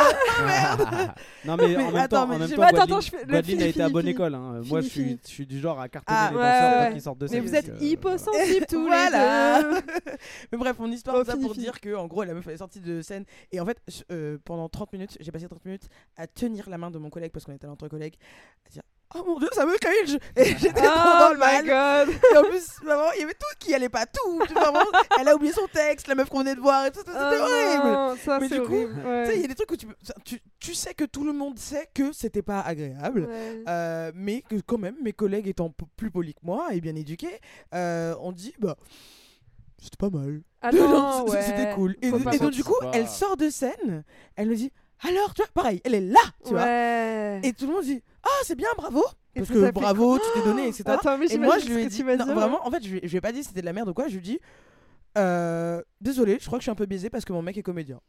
[1.46, 3.26] Non mais, Mais en même attends, temps, mais en même temps, Attends, attends, je fais-
[3.26, 4.12] le fini, a été à fini, bonne fini.
[4.14, 4.36] école.
[4.36, 4.62] hein.
[4.66, 6.90] Moi, je Fini, suis, je suis du genre à cartonner Ah, les ouais, danseurs ouais.
[6.90, 7.42] quand ils sortent de Mais scène.
[7.42, 9.62] vous donc, êtes euh, hyposensibles tous Voilà.
[9.62, 9.82] les deux.
[10.52, 11.66] Mais bref, mon histoire, Oh, tout ça fini, pour fini.
[11.66, 13.26] dire que en gros, la meuf elle est sortie de scène.
[13.52, 16.78] Et en fait, je- euh, pendant 30 minutes, j'ai passé 30 minutes à tenir la
[16.78, 18.16] main de mon collègue parce qu'on était là entre collègues.
[18.66, 18.84] À dire
[19.16, 22.08] Oh mon dieu, ça me cringe Et j'étais trop dans Oh le my mal.
[22.08, 22.16] god.
[22.34, 24.40] Et en plus, vraiment, il y avait tout qui allait pas, tout.
[24.54, 24.80] Vraiment,
[25.20, 27.00] elle a oublié son texte, la meuf qu'on venait de voir et tout.
[27.00, 27.88] C'était Oh horrible.
[27.92, 29.02] non, ça Mais du coup, horrible.
[29.06, 29.24] ouais.
[29.26, 29.88] Tu sais, il y a des trucs où tu,
[30.26, 33.28] tu, tu sais que tout le monde sait que c'était pas agréable.
[33.30, 33.64] Ouais.
[33.68, 37.40] Euh, mais que quand même, mes collègues étant plus polis que moi et bien éduqués,
[37.76, 38.76] euh, on dit bah
[39.82, 40.42] c'était pas mal.
[40.62, 40.70] Ah
[41.28, 41.42] ouais.
[41.42, 41.96] C'était cool.
[42.02, 44.04] Et, donc du coup, pas- elle sort de scène,
[44.36, 44.72] elle me dit
[45.06, 46.62] alors, tu vois, pareil, elle est là, tu vois.
[46.64, 47.42] Ouais.
[47.44, 49.04] Et tout le monde dit ah c'est bien, bravo.
[49.36, 50.84] Parce que bravo, tu t'es donné, etc.
[50.88, 53.10] Attends, mais Et moi, je lui ai dit, non, vraiment, en fait, je lui, je
[53.10, 54.40] lui ai pas dit c'était de la merde ou quoi, je lui ai dit,
[55.18, 57.64] euh, désolé, je crois que je suis un peu biaisé parce que mon mec est
[57.64, 58.00] comédien.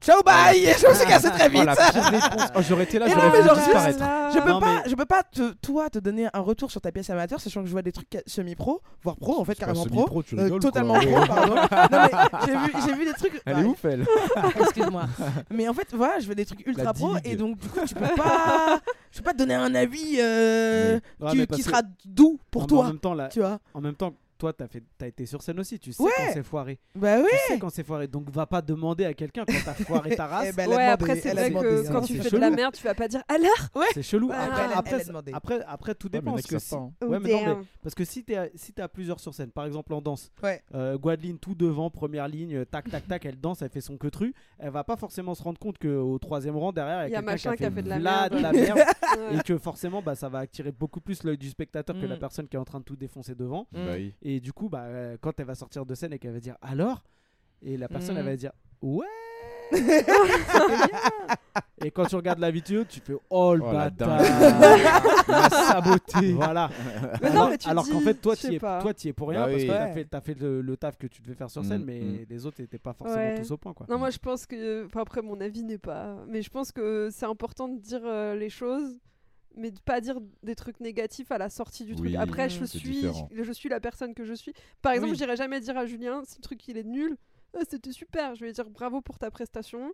[0.00, 2.48] Ciao, bye je me suis cassé très vite Oh, la pire réponse.
[2.54, 4.04] Oh, j'aurais été là, j'aurais voulu disparaître.
[4.34, 6.82] Je peux Non, pas, mais- je peux pas te, toi te donner un retour sur
[6.82, 9.86] ta pièce amateur, sachant que je vois des trucs semi-pro, voire pro en fait, carrément
[9.86, 10.04] pro.
[10.04, 11.24] pro, tu Euh, rigoles, totalement quoi.
[11.24, 11.54] pro, pardon.
[11.54, 12.10] non, mais
[12.44, 13.40] j'ai vu, j'ai vu des trucs.
[13.46, 14.04] Elle est ouf, elle.
[14.60, 15.04] Excuse-moi.
[15.50, 17.22] Mais en fait, voilà, je veux des trucs ultra pro digue.
[17.26, 18.80] et donc du coup, tu peux pas,
[19.10, 21.82] je peux pas te donner un avis euh, Ouais, qui, mais qui parce que- sera
[22.04, 23.58] doux pour mais En toi, même temps, la- tu vois.
[23.72, 25.78] en même temps, toi, t'as fait, t'as été sur scène aussi.
[25.78, 26.10] Tu sais Ouais.
[26.16, 26.78] quand c'est foiré.
[26.94, 27.28] Bah ouais.
[27.30, 28.06] Tu sais quand c'est foiré.
[28.08, 30.48] Donc va pas demander à quelqu'un quand t'as foiré ta race.
[30.50, 31.92] Eh ben, Ouais, demandé, après, c'est vrai que hein.
[31.92, 32.36] quand tu fais chelou.
[32.36, 33.86] de la merde, tu vas pas dire alors?
[33.94, 34.30] C'est chelou.
[34.32, 36.30] Après, après, après, après, tout Ouais, mais dépend.
[36.32, 36.92] a parce que si- hein.
[37.02, 37.64] Ouais, mais non, mais damn.
[37.82, 40.62] parce que si t'es si t'as plusieurs sur scène, par exemple en danse, Ouais.
[40.74, 40.98] euh,
[41.40, 44.84] tout devant, première ligne, tac tac tac, elle danse, elle fait son queutru, elle va
[44.84, 47.64] pas forcément se rendre compte qu'au troisième rang derrière, il y a, quelqu'un machin qui
[47.64, 48.32] a fait, de la merde.
[48.34, 48.78] de la merde
[49.18, 49.36] Ouais.
[49.36, 52.18] et que forcément bah, ça va attirer beaucoup plus l'œil du spectateur que la Mm.
[52.18, 53.66] personne qui est en train de tout défoncer devant.
[54.24, 54.28] Mm.
[54.28, 56.56] Et du coup, bah, euh, quand elle va sortir de scène et qu'elle va dire
[56.62, 57.04] alors,
[57.62, 58.18] et la personne Mm.
[58.18, 58.52] elle va dire
[58.82, 59.06] ouais.
[61.84, 64.80] et quand tu regardes la vidéo, tu fais oh le Oh, la bâtard, dingue.
[65.28, 66.32] Il a saboté.
[66.32, 66.70] voilà.
[67.22, 69.12] Mais non, alors mais tu alors dis, qu'en fait, toi, tu es, toi, y es
[69.12, 69.66] pour rien Bah parce oui.
[69.68, 71.86] que t'as fait, t'as fait le, le taf que tu devais faire sur scène, Mm,
[71.86, 72.26] mais mm.
[72.28, 73.38] les autres n'étaient pas forcément Ouais.
[73.40, 73.72] tous au point.
[73.72, 73.86] Quoi.
[73.88, 74.84] Non, moi je pense que.
[74.86, 76.16] Enfin, après, mon avis n'est pas.
[76.28, 78.96] Mais je pense que c'est important de dire euh, les choses,
[79.56, 82.14] mais de pas dire des trucs négatifs à la sortie du truc.
[82.16, 83.28] Après, je suis, différent.
[83.32, 84.52] je suis la personne que je suis.
[84.82, 85.18] Par exemple, Oui.
[85.18, 87.16] j'irai jamais dire à Julien si le truc il est nul.
[87.56, 88.34] Ah, C'était super.
[88.34, 89.92] Je vais lui dire bravo pour ta prestation.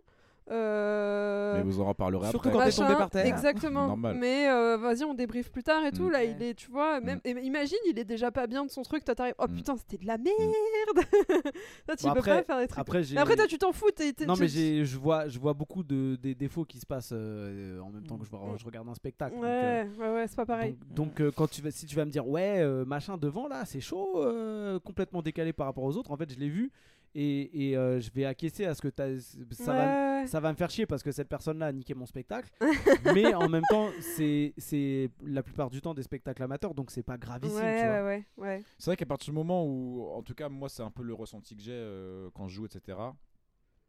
[0.49, 2.51] Euh, Mais vous en reparlerez Surtout après.
[2.51, 3.25] quand t'es machin, tombé par terre.
[3.25, 3.87] Exactement.
[3.87, 4.17] Normal.
[4.19, 6.07] Mais euh, vas-y, on débriefe plus tard et tout.
[6.07, 6.11] Mm.
[6.11, 6.35] Là, Ouais.
[6.37, 7.19] il est, tu vois, même.
[7.23, 9.05] et imagine, il est déjà pas bien de son truc.
[9.05, 9.35] Toi, t'arrives.
[9.37, 9.55] Oh Mm.
[9.55, 10.33] putain, c'était de la merde.
[11.87, 12.79] Là, tu Bon, peux après- pas faire des trucs.
[12.79, 13.87] Après, Mais après, toi, tu t'en fous.
[14.27, 17.89] non, mais je vois, je vois beaucoup de, des défauts qui se passent euh, en
[17.89, 19.35] même temps que je, vois- je regarde un spectacle.
[19.35, 20.75] donc, euh, Ouais, ouais, ouais, c'est pas pareil.
[20.89, 23.47] Donc, donc, euh, quand tu vas, si tu vas me dire ouais euh, machin devant
[23.47, 26.71] là c'est chaud euh, complètement décalé par rapport aux autres en fait je l'ai vu
[27.13, 29.19] et, et, euh, je vais acquiescer à ce que t'as
[29.51, 32.05] ça va ça va me faire chier parce que cette personne là a niqué mon
[32.05, 32.49] spectacle
[33.15, 37.03] mais en même temps c'est c'est la plupart du temps des spectacles amateurs donc c'est
[37.03, 37.87] pas gravissime ouais, tu
[38.37, 38.47] vois.
[38.47, 38.63] ouais.
[38.77, 41.13] C'est vrai qu'à partir du moment où, en tout cas, moi, c'est un peu le
[41.13, 42.97] ressenti que j'ai euh, quand je joue, etc.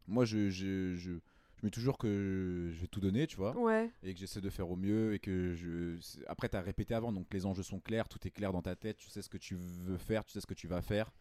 [0.07, 1.18] Moi, je, je, je, je
[1.62, 3.91] mets toujours que je vais tout donner, tu vois, Ouais.
[4.03, 5.97] et que j'essaie de faire au mieux, et que je.
[6.27, 8.75] Après, tu as répété avant, donc les enjeux sont clairs, tout est clair dans ta
[8.75, 11.12] tête, tu sais ce que tu veux faire, tu sais ce que tu vas faire,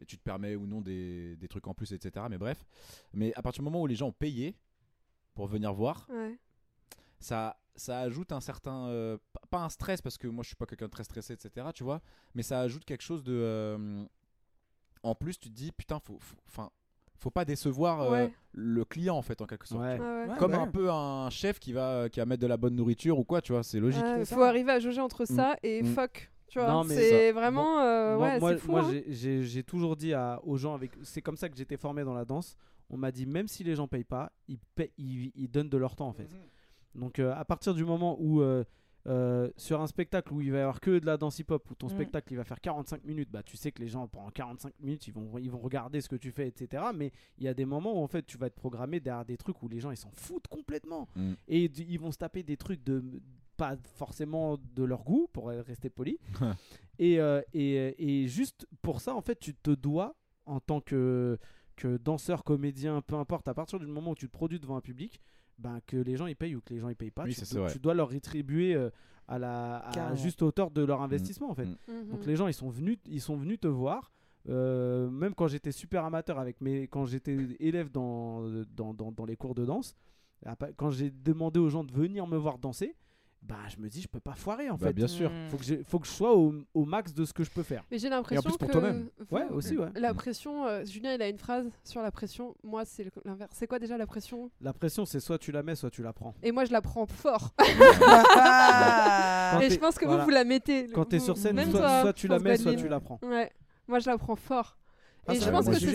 [0.00, 2.26] et tu te permets ou non des, des trucs en plus, etc.
[2.30, 2.64] Mais bref.
[3.12, 4.56] Mais à partir du moment où les gens ont payé
[5.34, 6.38] pour venir voir, ouais.
[7.18, 8.86] ça, ça ajoute un certain.
[8.88, 9.18] euh,
[9.50, 11.68] pas un stress, parce que moi je suis pas quelqu'un de très stressé, etc.
[11.74, 12.00] Tu vois,
[12.34, 13.32] mais ça ajoute quelque chose de.
[13.34, 14.04] euh,
[15.02, 16.18] en plus, tu te dis, putain, faut.
[16.20, 16.70] faut- Enfin.
[17.22, 18.32] Faut pas décevoir euh, Ouais.
[18.52, 19.82] le client en fait en quelque sorte.
[19.82, 19.98] Ouais.
[20.38, 20.56] Comme ouais.
[20.56, 23.42] un peu un chef qui va qui va mettre de la bonne nourriture ou quoi,
[23.42, 24.02] tu vois, c'est logique.
[24.24, 24.48] C'est faut ça.
[24.48, 25.86] arriver à jauger entre ça et Mm.
[25.94, 26.29] fuck.
[26.50, 27.80] Tu vois, Non, mais c'est ça- vraiment.
[27.80, 28.70] euh, moi, ouais, moi, c'est fou.
[28.72, 28.90] moi, hein.
[28.90, 32.04] j'ai- j'ai j'ai toujours dit à, aux gens avec c'est comme ça que j'étais formé
[32.04, 32.56] dans la danse
[32.92, 35.76] on m'a dit même si les gens payent pas ils, paient- ils, ils donnent de
[35.78, 36.28] leur temps en fait
[36.94, 38.64] Donc euh, à partir du moment où euh,
[39.06, 41.74] euh, sur un spectacle où il va y avoir que de la danse hip-hop, où
[41.74, 41.90] ton Mm.
[41.90, 45.06] spectacle il va faire 45 minutes, bah tu sais que les gens pendant 45 minutes
[45.06, 46.82] ils vont, ils vont regarder ce que tu fais, etc.
[46.94, 49.36] Mais il y a des moments où en fait tu vas être programmé derrière des
[49.38, 51.08] trucs où les gens ils s'en foutent complètement.
[51.16, 51.32] Mm.
[51.48, 53.02] Et d- ils vont se taper des trucs de
[53.60, 56.18] pas forcément de leur goût, pour rester poli.
[56.98, 60.14] et, euh, et, et juste pour ça en fait tu te dois
[60.46, 61.38] en tant que,
[61.76, 64.80] que danseur, comédien, peu importe, à partir du moment où tu te produis devant un
[64.80, 65.20] public,
[65.58, 67.44] ben, que les gens ils payent ou que les gens ils payent pas, Oui, tu,
[67.54, 67.72] dois, vrai.
[67.72, 68.90] tu dois leur rétribuer euh,
[69.28, 71.66] à la à juste hauteur de leur investissement en fait.
[71.66, 71.76] Mm.
[71.88, 72.08] Mhm.
[72.10, 74.10] Donc les gens ils sont venus ils sont venus te voir.
[74.48, 78.40] euh, même quand j'étais super amateur avec mes quand j'étais élève dans,
[78.74, 79.94] dans, dans, dans les cours de danse,
[80.76, 82.96] quand j'ai demandé aux gens de venir me voir danser,
[83.42, 84.92] bah je me dis je peux pas foirer en Bah, fait.
[84.92, 85.30] bien sûr.
[85.30, 85.48] Mm.
[85.50, 87.84] Faut que, faut que je sois au, au max de ce que je peux faire.
[87.90, 88.72] Mais j'ai l'impression plus pour que.
[88.72, 89.08] toi-même.
[89.30, 89.88] Ouais, aussi, ouais.
[89.96, 92.54] La pression, euh, Julien, il a une phrase sur la pression.
[92.62, 93.50] Moi, c'est l'inverse.
[93.54, 94.50] C'est quoi déjà la pression?
[94.60, 96.34] La pression, c'est soit tu la mets, soit tu la prends.
[96.42, 97.50] Et moi, je la prends fort.
[99.62, 100.20] Et je pense que voilà.
[100.20, 100.86] vous, vous la mettez.
[100.88, 103.00] Quand tu es sur scène, même soit, toi, soit tu la mets, soit tu la
[103.00, 103.18] prends.
[103.22, 103.50] Ouais.
[103.88, 104.76] Moi, je la prends fort.
[105.26, 105.92] Ah, et je pense que c'est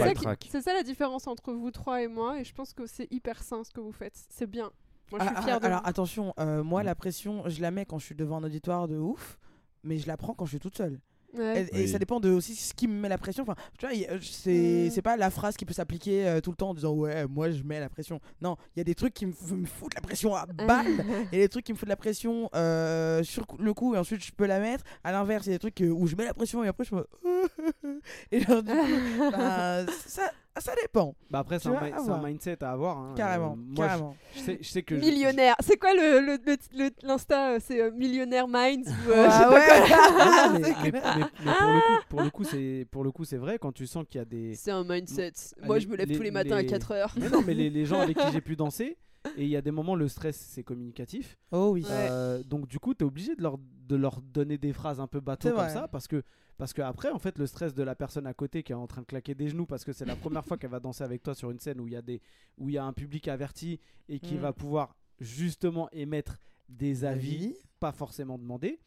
[0.51, 2.39] ça, ça la différence entre vous trois et moi.
[2.39, 4.13] Et je pense que c'est hyper sain ce que vous faites.
[4.29, 4.71] C'est bien.
[5.11, 5.89] Moi, je suis Ah, fière ah, de alors vous.
[5.89, 6.85] attention, euh, moi Mm.
[6.85, 9.37] la pression, je la mets quand je suis devant un auditoire de ouf,
[9.83, 10.99] mais je la prends quand je suis toute seule.
[11.37, 11.67] Ouais.
[11.73, 11.87] Et, et Oui.
[11.89, 13.43] ça dépend de aussi ce qui me met la pression.
[13.43, 14.89] Enfin, tu vois, c'est Mm.
[14.91, 17.51] c'est pas la phrase qui peut s'appliquer euh, tout le temps en disant ouais, moi
[17.51, 18.21] je mets la pression.
[18.41, 20.87] Non, il y a des trucs qui me, f- me foutent la pression à balle.
[21.33, 23.97] Il y a des trucs qui me foutent la pression euh, sur le coup et
[23.97, 24.85] ensuite je peux la mettre.
[25.03, 26.95] À l'inverse, il y a des trucs où je mets la pression et après je
[26.95, 27.05] me.
[28.31, 30.31] et genre, du coup, bah, ça,
[30.61, 31.15] ça dépend.
[31.29, 32.97] Bah après, c'est un, mindset à avoir.
[32.97, 33.13] hein.
[33.15, 34.15] Carrément, Euh, moi, je- carrément.
[34.35, 34.95] Je, sais, je sais que.
[34.95, 35.55] je- Millionnaire.
[35.59, 39.31] C'est quoi le le- le- le- l'insta euh, C'est euh, Millionnaire Minds ou, euh, je
[39.31, 40.59] sais Ah pas ouais.
[40.59, 41.15] Mais, C'est mais- clair.
[41.17, 43.71] mais- mais pour le coup, pour le coup, c'est pour le coup, c'est vrai quand
[43.71, 44.55] tu sens qu'il y a des.
[44.55, 45.33] C'est un mindset.
[45.61, 47.13] Ah, Moi, les- je me lève les- tous les matins à les- 4 heures.
[47.17, 48.97] Mais non, mais les, les gens avec qui j'ai pu danser,
[49.37, 51.37] et il y a des moments, le stress, c'est communicatif.
[51.51, 51.83] Oh oui.
[51.83, 51.89] Ouais.
[51.91, 55.07] Euh, donc du coup, tu es obligé de leur, de leur donner des phrases un
[55.07, 55.69] peu bateau comme vrai.
[55.73, 56.23] ça parce que
[56.57, 58.87] parce que après en fait le stress de la personne à côté qui est en
[58.87, 61.21] train de claquer des genoux parce que c'est la première fois qu'elle va danser avec
[61.21, 62.21] toi sur une scène où il y a des
[62.57, 64.39] où il y a un public averti et qui Mm.
[64.39, 66.37] va pouvoir justement émettre
[66.69, 67.55] des avis Avis.
[67.79, 68.79] pas forcément demandés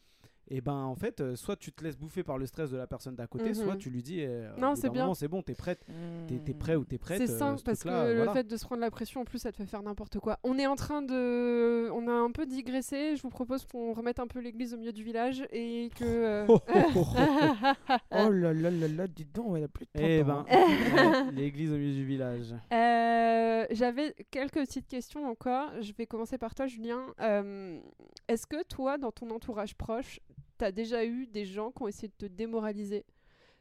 [0.49, 2.87] et ben en fait, euh, soit tu te laisses bouffer par le stress de la
[2.87, 3.53] personne d'à côté, Mhm.
[3.53, 5.13] soit tu lui dis eh, Non, c'est bien.
[5.13, 5.85] c'est bon, t'es prête,
[6.27, 7.19] t'es t'es prêt ou t'es prête.
[7.25, 7.89] C'est euh, ça, ce parce que
[8.25, 10.39] le fait de se prendre la pression, en plus, ça te fait faire n'importe quoi.
[10.43, 11.89] On est en train de.
[11.91, 13.15] On a un peu digressé.
[13.15, 16.03] Je vous propose qu'on remette un peu l'église au milieu du village et que.
[16.05, 17.15] euh, Oh, oh, oh, oh.
[18.11, 20.05] Oh là là là là, dis donc, elle a plus de temps.
[20.05, 22.53] Eh ben, ouais, l'église au milieu du village.
[22.73, 25.69] Euh, J'avais quelques petites questions encore.
[25.81, 27.01] Je vais commencer par toi, Julien.
[27.21, 27.79] Euh,
[28.27, 30.19] Est-ce que toi, dans ton entourage proche,
[30.59, 33.05] t'as déjà eu des gens qui ont essayé de te démoraliser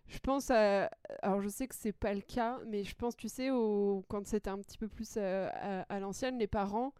[0.08, 0.90] Je pense à.
[1.22, 4.04] Alors, je sais que c'est pas le cas, mais je pense, tu sais, au...
[4.08, 6.92] quand c'était un petit peu plus euh, à, à l'ancienne, les parents.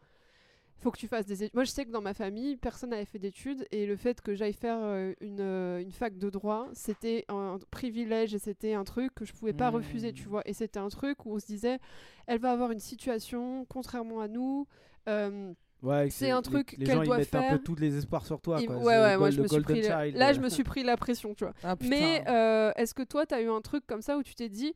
[0.79, 1.55] Il faut que tu fasses des études.
[1.55, 4.35] Moi, je sais que dans ma famille, personne n'avait fait d'études et le fait que
[4.37, 8.85] j'aille faire euh, une, euh, une fac de droit, c'était un privilège et c'était un
[8.85, 9.75] truc que je pouvais pas Mmh.
[9.75, 10.43] refuser, tu vois.
[10.47, 11.81] Et c'était un truc où on se disait,
[12.29, 14.69] elle va avoir une situation contrairement à nous.
[15.09, 17.77] euh, Ouais, C'est un les- truc les qu'elle gens, ils doit mettent un peu tous
[17.77, 18.61] les espoirs sur toi.
[18.63, 18.77] quoi.
[18.77, 19.89] ouais, C'est ouais, le moi gold- je le me suis golden pris.
[19.89, 21.55] la- child, Là, je me suis pris la pression, tu vois.
[21.63, 21.77] Ah.
[21.81, 24.75] Mais euh, est-ce que toi, t'as eu un truc comme ça où tu t'es dit,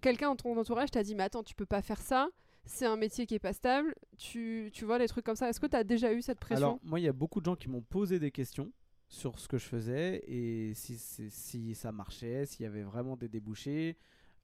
[0.00, 2.28] quelqu'un dans ton entourage t'a dit, mais attends, tu peux pas faire ça,
[2.64, 5.48] c'est un métier qui est pas stable, tu, tu vois, les trucs comme ça.
[5.50, 6.66] Est-ce que t'as déjà eu cette pression?
[6.66, 8.70] Alors, moi, il y a beaucoup de gens qui m'ont posé des questions
[9.06, 13.96] sur ce que je faisais et si, ça marchait, s'il y avait vraiment des débouchés.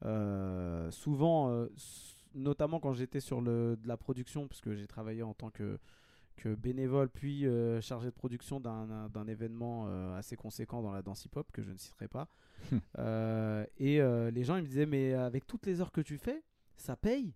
[0.04, 1.66] Euh, souvent, euh,
[2.34, 5.78] notamment quand j'étais sur le, de la production, parce que j'ai travaillé en tant que,
[6.36, 11.02] que bénévole, puis euh, chargé de production d'un d'un événement euh, assez conséquent dans la
[11.02, 12.28] danse hip-hop, que je ne citerai pas.
[12.98, 16.18] Euh, et euh, les gens ils me disaient, mais avec toutes les heures que tu
[16.18, 16.42] fais,
[16.76, 17.34] ça paye?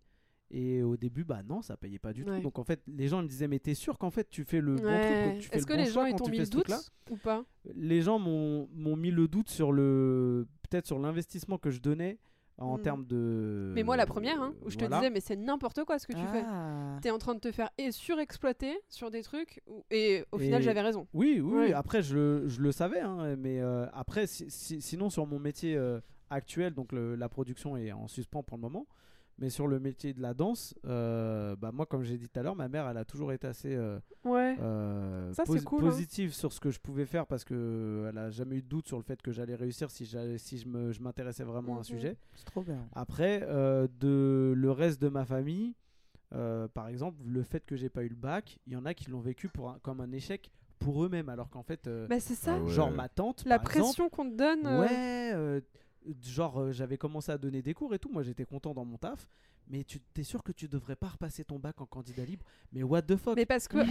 [0.51, 2.36] Et au début, bah non, ça payait pas du Ouais.
[2.38, 2.42] tout.
[2.44, 4.76] Donc en fait, les gens me disaient, mais t'es sûr qu'en fait tu fais le
[4.76, 5.01] bon Ouais.
[5.01, 6.44] truc, que tu fais Est-ce le que bon les gens choix quand tu mis fais
[6.44, 6.70] le doute
[7.11, 7.44] ou pas?
[7.74, 12.18] Les gens m'ont m'ont mis le doute sur le, peut-être sur l'investissement que je donnais
[12.59, 12.82] en Hmm.
[12.82, 13.72] termes de.
[13.74, 16.12] Mais moi, la première, hein, où je te disais, mais c'est n'importe quoi ce que
[16.12, 16.42] tu fais.
[16.46, 16.98] Ah.
[17.00, 20.62] T'es en train de te faire et surexploiter sur des trucs, où- et au final,
[20.62, 21.06] j'avais raison.
[21.14, 21.72] Oui, oui, Ouais.
[21.72, 25.38] après je, le- je le savais, hein, mais euh, après, si- si- sinon sur mon
[25.38, 26.00] métier euh,
[26.30, 28.86] actuel, donc le- la production est en suspens pour le moment,
[29.39, 32.43] mais sur le métier de la danse, euh, bah moi comme j'ai dit tout à
[32.43, 34.57] l'heure, ma mère elle a toujours été assez euh, Ouais.
[34.61, 35.64] euh, Ça, hein.
[35.78, 38.86] positive sur ce que je pouvais faire parce que elle a jamais eu de doute
[38.89, 41.76] sur le fait que j'allais réussir si, j'allais- si je me- je m'intéressais vraiment à
[41.76, 41.84] un Mhm.
[41.84, 42.16] sujet.
[42.34, 42.86] C'est trop bien.
[42.95, 45.74] Après, euh, de le reste de ma famille,
[46.34, 48.93] euh, par exemple, le fait que j'ai pas eu le bac, il y en a
[48.95, 52.20] qui l'ont vécu pour un- comme un échec pour eux-mêmes, alors qu'en fait, euh, Bah,
[52.20, 52.57] c'est ça.
[52.57, 52.70] Ah ouais.
[52.70, 54.66] genre ma tante, La par pression qu'on te donne.
[54.66, 55.61] euh, ouais, euh,
[56.22, 58.96] genre euh, j'avais commencé à donner des cours et tout, moi j'étais content dans mon
[58.98, 59.28] taf,
[59.68, 62.82] mais tu t'es sûr que tu devrais pas repasser ton bac en candidat libre, mais
[62.82, 63.36] what the fuck?
[63.36, 63.82] Mais parce que Euh,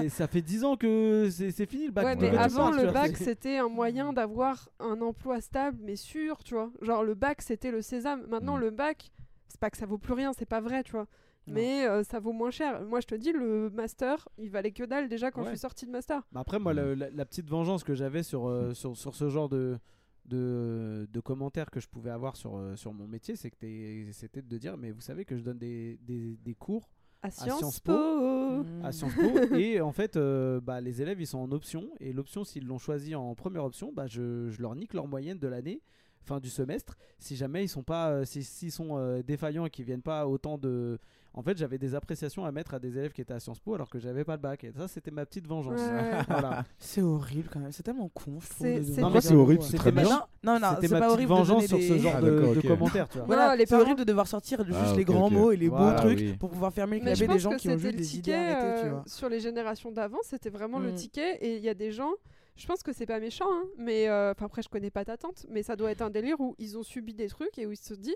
[0.00, 0.08] avant.
[0.08, 2.04] ça fait 10 ans que c'est c'est fini le bac.
[2.04, 6.54] Ouais, mais avant le bac, c'était un moyen d'avoir un emploi stable, mais sûr, tu
[6.54, 6.70] vois.
[6.82, 8.26] Genre le bac, c'était le sésame.
[8.28, 8.60] Maintenant, Mm.
[8.60, 9.10] le bac,
[9.48, 11.06] c'est pas que ça vaut plus rien, c'est pas vrai, tu vois.
[11.46, 11.52] Non.
[11.54, 12.80] Mais euh, ça vaut moins cher.
[12.86, 15.46] Moi, je te dis, le master, il valait que dalle déjà quand Ouais.
[15.48, 16.22] je suis sortie de master.
[16.32, 16.76] Mais après, moi, Mm.
[16.76, 19.78] la, la- la petite vengeance que j'avais sur, euh, sur, sur ce genre de,
[20.24, 24.08] de, de commentaires que je pouvais avoir sur, euh, sur mon métier, c'est que t'es-
[24.12, 26.88] c'était de dire, mais vous savez que je donne des, des, des cours
[27.22, 27.92] À Sciences, Sciences Po.
[27.92, 28.64] Po.
[28.82, 32.12] À Sciences Po et en fait, euh, bah, les élèves, ils sont en option et
[32.12, 35.48] l'option, s'ils l'ont choisi en première option, bah, je, je leur nique leur moyenne de
[35.48, 35.80] l'année
[36.22, 39.70] fin du semestre si jamais ils sont pas euh, si- s'ils sont euh, défaillants et
[39.70, 40.98] qu'ils viennent pas autant de
[41.34, 43.74] en fait j'avais des appréciations à mettre à des élèves qui étaient à Sciences Po
[43.74, 46.22] alors que j'avais pas le bac et ça c'était ma petite vengeance Ouais.
[46.28, 47.72] voilà C'est horrible quand même.
[47.72, 48.66] C'est tellement con, je trouve.
[48.66, 50.22] C'est- c'est- horrible, c'est très Non, bien.
[50.42, 52.60] Non, non, c'était c'est ma pas petite horrible de vengeance sur ce genre Ah, de,
[52.68, 55.56] commentaires tu vois Voilà, c'est horrible de devoir sortir juste Ah, les grands mots et
[55.56, 56.36] les beaux trucs oui.
[56.38, 58.22] pour pouvoir fermer le clavier des gens que qui ont c'était juste le des idées
[58.22, 60.94] ticket arrêtées, euh, sur les générations d'avant, c'était vraiment le Mm.
[60.94, 61.36] ticket.
[61.40, 62.12] Et il y a des gens,
[62.56, 65.46] je pense que c'est pas méchant, hein, mais euh, après je connais pas ta tante,
[65.50, 67.76] mais ça doit être un délire où ils ont subi des trucs et où ils
[67.76, 68.14] se disent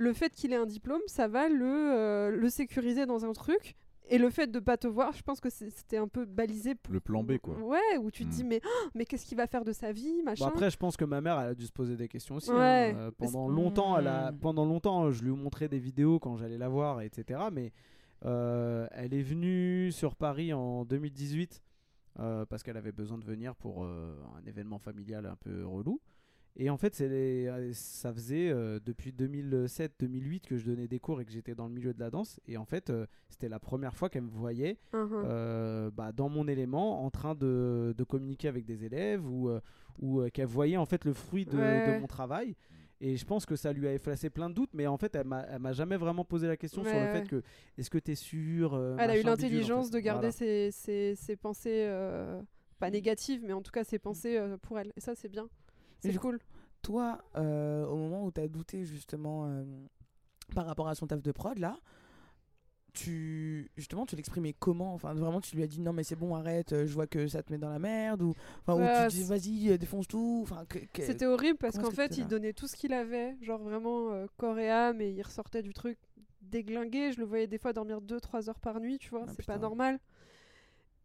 [0.00, 3.76] le fait qu'il ait un diplôme, ça va le, euh, le sécuriser dans un truc.
[4.12, 6.92] Et le fait de pas te voir, je pense que c'était un peu balisé pour.
[6.92, 7.56] Le plan B, quoi.
[7.58, 10.22] Ouais, où tu te dis, mais, oh, mais qu'est-ce qu'il va faire de sa vie,
[10.24, 10.46] machin.
[10.46, 12.50] Bon, après, je pense que ma mère, elle a dû se poser des questions aussi.
[12.50, 12.56] hein.
[12.96, 14.38] Euh, pendant longtemps, elle a, Hmm.
[14.38, 17.38] pendant longtemps, je lui montrais des vidéos quand j'allais la voir, etc.
[17.52, 17.72] Mais
[18.24, 21.62] euh, elle est venue sur Paris en 2018
[22.18, 26.00] euh, parce qu'elle avait besoin de venir pour euh, un événement familial un peu relou.
[26.56, 31.20] Et en fait, les- euh, ça faisait euh, depuis 2007-2008 que je donnais des cours
[31.20, 32.40] et que j'étais dans le milieu de la danse.
[32.46, 36.48] Et en fait, euh, c'était la première fois qu'elle me voyait euh, bah, dans mon
[36.48, 39.50] élément en train de, de communiquer avec des élèves ou,
[40.00, 41.94] ou qu'elle voyait en fait le fruit de, Ouais.
[41.94, 42.56] de mon travail.
[43.02, 45.26] Et je pense que ça lui a effacé plein de doutes, mais en fait, elle
[45.26, 47.42] m'a jamais vraiment posé la question sur le fait que
[47.78, 49.94] est-ce que tu es sûr Elle a eu en l'intelligence fait.
[49.94, 50.32] de garder Voilà.
[50.32, 51.88] ses, ses, ses pensées,
[52.78, 54.92] pas négatives, mais en tout cas ses pensées pour elle.
[54.96, 55.48] Et ça, c'est bien.
[56.02, 56.38] C'est du cool.
[56.82, 59.64] Toi, euh, au moment où tu as douté justement euh,
[60.54, 61.78] par rapport à son taf de prod, là,
[62.92, 64.94] tu justement tu l'exprimais comment?
[64.94, 67.28] Enfin vraiment tu lui as dit non mais c'est bon arrête euh, je vois que
[67.28, 68.34] ça te met dans la merde ou
[68.66, 70.64] enfin Ouais, ou tu dis vas-y défonce tout enfin
[70.96, 74.58] C'était horrible parce qu'en fait, il donnait tout ce qu'il avait, genre vraiment euh, corps
[74.58, 75.98] et âme, et il ressortait du truc
[76.42, 77.12] déglingué.
[77.12, 79.58] Je le voyais des fois dormir 2-3 heures par nuit, tu vois, Ah, c'est pas
[79.58, 80.00] normal.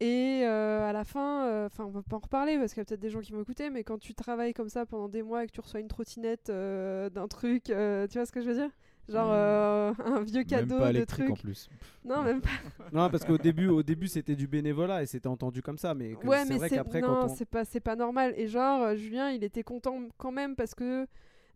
[0.02, 2.82] Et euh, à la fin, euh, enfin, on va pas en reparler parce qu'il y
[2.82, 5.24] a peut-être des gens qui vont écouter, mais quand tu travailles comme ça pendant des
[5.24, 8.42] mois et que tu reçois une trottinette euh, d'un truc, euh, tu vois ce que
[8.42, 8.70] je veux dire?
[9.08, 9.32] Genre Mm.
[9.34, 11.70] euh, un vieux Même cadeau pas de électrique en plus.
[12.04, 12.50] Non, même pas.
[12.92, 15.94] Non, parce qu'au début, au début c'était du bénévolat et c'était entendu comme ça.
[15.94, 17.36] Mais Ouais, c'est vrai qu'après, non, quand on.
[17.36, 18.34] c'est pas c'est pas normal.
[18.36, 21.08] Et genre euh, Julien, il était content quand même parce que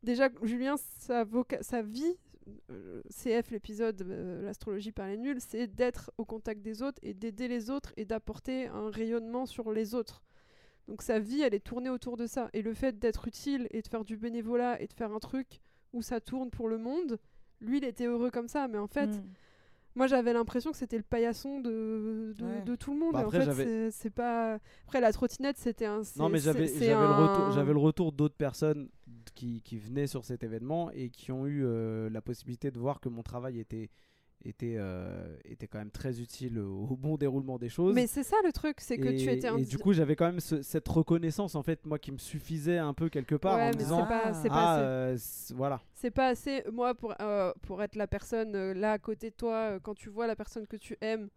[0.03, 2.13] déjà Julien, sa voca- sa vie, euh,
[3.09, 7.47] CF l'épisode euh, l'astrologie par les nuls, c'est d'être au contact des autres et d'aider
[7.47, 10.21] les autres et d'apporter un rayonnement sur les autres.
[10.87, 12.49] Donc sa vie, elle est tournée autour de ça.
[12.53, 15.59] Et le fait d'être utile et de faire du bénévolat et de faire un truc
[15.93, 17.19] où ça tourne pour le monde,
[17.61, 18.67] lui, il était heureux comme ça.
[18.67, 19.23] Mais en fait, Mm.
[19.95, 22.61] moi, j'avais l'impression que c'était le paillasson de, de, Ouais.
[22.63, 23.13] de tout le monde.
[23.13, 24.59] Bah et en après, fait, c'est- pas.
[24.85, 26.01] Après, la trottinette, c'était un.
[26.17, 28.89] Non, mais le retour, j'avais le retour d'autres personnes
[29.39, 32.99] qui, qui venaient sur cet événement et qui ont eu euh, la possibilité de voir
[32.99, 33.89] que mon travail était
[34.45, 37.93] était euh, était quand même très utile au, bon déroulement des choses.
[37.95, 39.57] Mais c'est ça le truc, c'est que tu étais un.
[39.57, 42.77] et du coup, j'avais quand même ce- cette reconnaissance en fait, moi qui me suffisait
[42.77, 44.73] un peu quelque part Ouais, en me mais disant c'est pas, c'est pas ah
[45.13, 45.53] assez.
[45.53, 45.81] euh, voilà.
[45.93, 49.79] C'est pas assez, moi, pour, euh, pour être la personne là à côté de toi,
[49.81, 51.29] quand tu vois la personne que tu aimes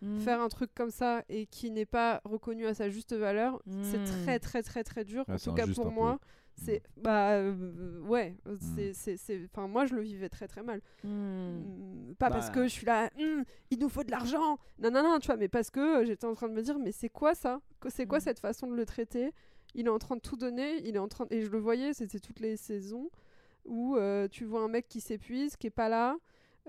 [0.00, 0.20] Mm.
[0.20, 3.98] faire un truc comme ça et qui n'est pas reconnu à sa juste valeur, c'est
[3.98, 4.04] Mm.
[4.24, 5.24] très, très, très, très dur.
[5.28, 6.20] Ouais, en tout cas, pour moi,
[6.54, 6.82] c'est.
[6.96, 8.36] Bah, euh, ouais.
[8.46, 8.56] Mm.
[8.76, 10.80] c'est c'est c'est- Enfin, moi, je le vivais très, très mal.
[11.02, 11.08] Mm.
[11.08, 12.54] Mm, Pas parce Bah.
[12.54, 14.58] que je suis là, Hum, il nous faut de l'argent.
[14.78, 16.78] Non, non, non, tu vois, mais parce que euh, j'étais en train de me dire,
[16.78, 17.60] mais c'est quoi ça?
[17.88, 18.22] C'est quoi Mm.
[18.22, 19.32] cette façon de le traiter?
[19.74, 21.92] Il est en train de tout donner, il est en train et je le voyais,
[21.92, 23.10] c'était toutes les saisons
[23.64, 26.16] où euh, tu vois un mec qui s'épuise, qui est pas là,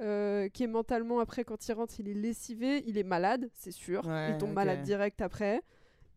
[0.02, 3.72] euh, qui est mentalement après quand il rentre, il est lessivé, il est malade, c'est
[3.72, 5.62] sûr, Ouais, il tombe malade direct après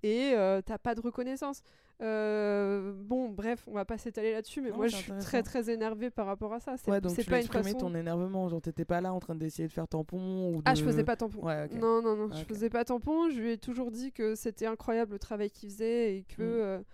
[0.03, 1.63] et euh, t'as pas de reconnaissance.
[2.01, 5.71] Euh, bon, bref, on va pas s'étaler là-dessus, mais Non, moi je suis très très
[5.71, 6.77] énervée par rapport à ça.
[6.77, 7.79] C'est Ouais, donc c'est tu pas une façon.
[7.79, 10.63] ton énervement, genre t'étais pas là en train d'essayer de faire tampon ou de...
[10.65, 11.47] Ah, je faisais pas tampon.
[11.47, 11.69] Ouais.
[11.69, 12.49] Non, non, non, je Ok.
[12.49, 13.31] faisais pas tampon.
[13.31, 16.79] Je lui ai toujours dit que c'était incroyable le travail qu'il faisait et que.
[16.79, 16.85] Mm.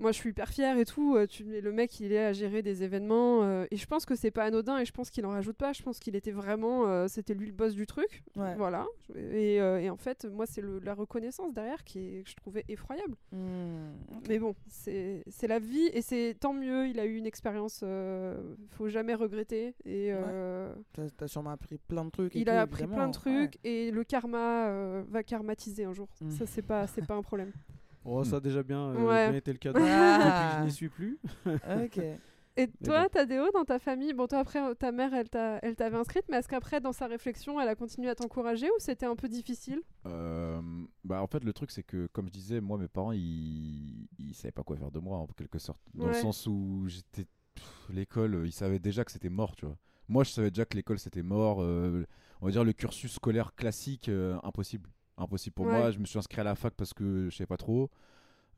[0.00, 1.14] Moi, je suis hyper fière et tout.
[1.16, 3.42] euh, Tu, le mec, il est à gérer des événements.
[3.44, 5.72] euh, et je pense que c'est pas anodin et je pense qu'il en rajoute pas.
[5.72, 6.86] Je pense qu'il était vraiment.
[6.88, 8.22] euh, c'était lui le boss du truc.
[8.36, 8.54] Ouais.
[8.56, 8.86] Voilà.
[9.14, 12.64] Et, euh, et en fait, moi, c'est la reconnaissance derrière qui est, que je trouvais
[12.68, 13.14] effroyable.
[13.32, 13.90] Mm.
[14.28, 16.88] Mais bon, c'est la vie et c'est tant mieux.
[16.88, 17.80] Il a eu une expérience.
[17.82, 19.74] euh, faut jamais regretter.
[19.84, 20.08] Et.
[20.12, 20.72] euh,
[21.16, 22.34] T'as- sûrement appris plein de trucs.
[22.34, 23.10] et il tout, a appris évidemment.
[23.12, 23.46] plein de Ouais.
[23.48, 26.08] trucs et le karma va karmatiser un jour.
[26.20, 26.30] Mm.
[26.30, 27.52] Ça c'est pas c'est pas un problème.
[28.04, 29.28] Oh, ça a déjà bien, euh, Ouais.
[29.28, 30.58] bien été le cas Ah.
[30.60, 31.18] je n'y suis plus.
[31.46, 31.98] Ok.
[32.56, 33.08] Et toi, bon.
[33.12, 36.38] Tadéo, dans ta famille, bon toi après ta mère elle t'a elle t'avait inscrite, mais
[36.38, 39.80] est-ce qu'après dans sa réflexion elle a continué à t'encourager ou c'était un peu difficile?
[40.06, 40.60] Euh,
[41.04, 44.34] bah en fait le truc c'est que comme je disais moi mes parents ils ils
[44.34, 47.24] savaient pas quoi faire de moi en quelque sorte dans le sens où j'étais
[47.54, 49.76] pff, l'école ils savaient déjà que c'était mort tu vois
[50.08, 52.04] moi je savais déjà que l'école c'était mort euh,
[52.42, 54.90] on va dire le cursus scolaire classique euh, impossible
[55.20, 55.72] impossible pour Ouais.
[55.78, 57.90] moi je me suis inscrit à la fac parce que je savais pas trop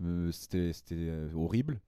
[0.02, 1.80] Euh, c'était euh, horrible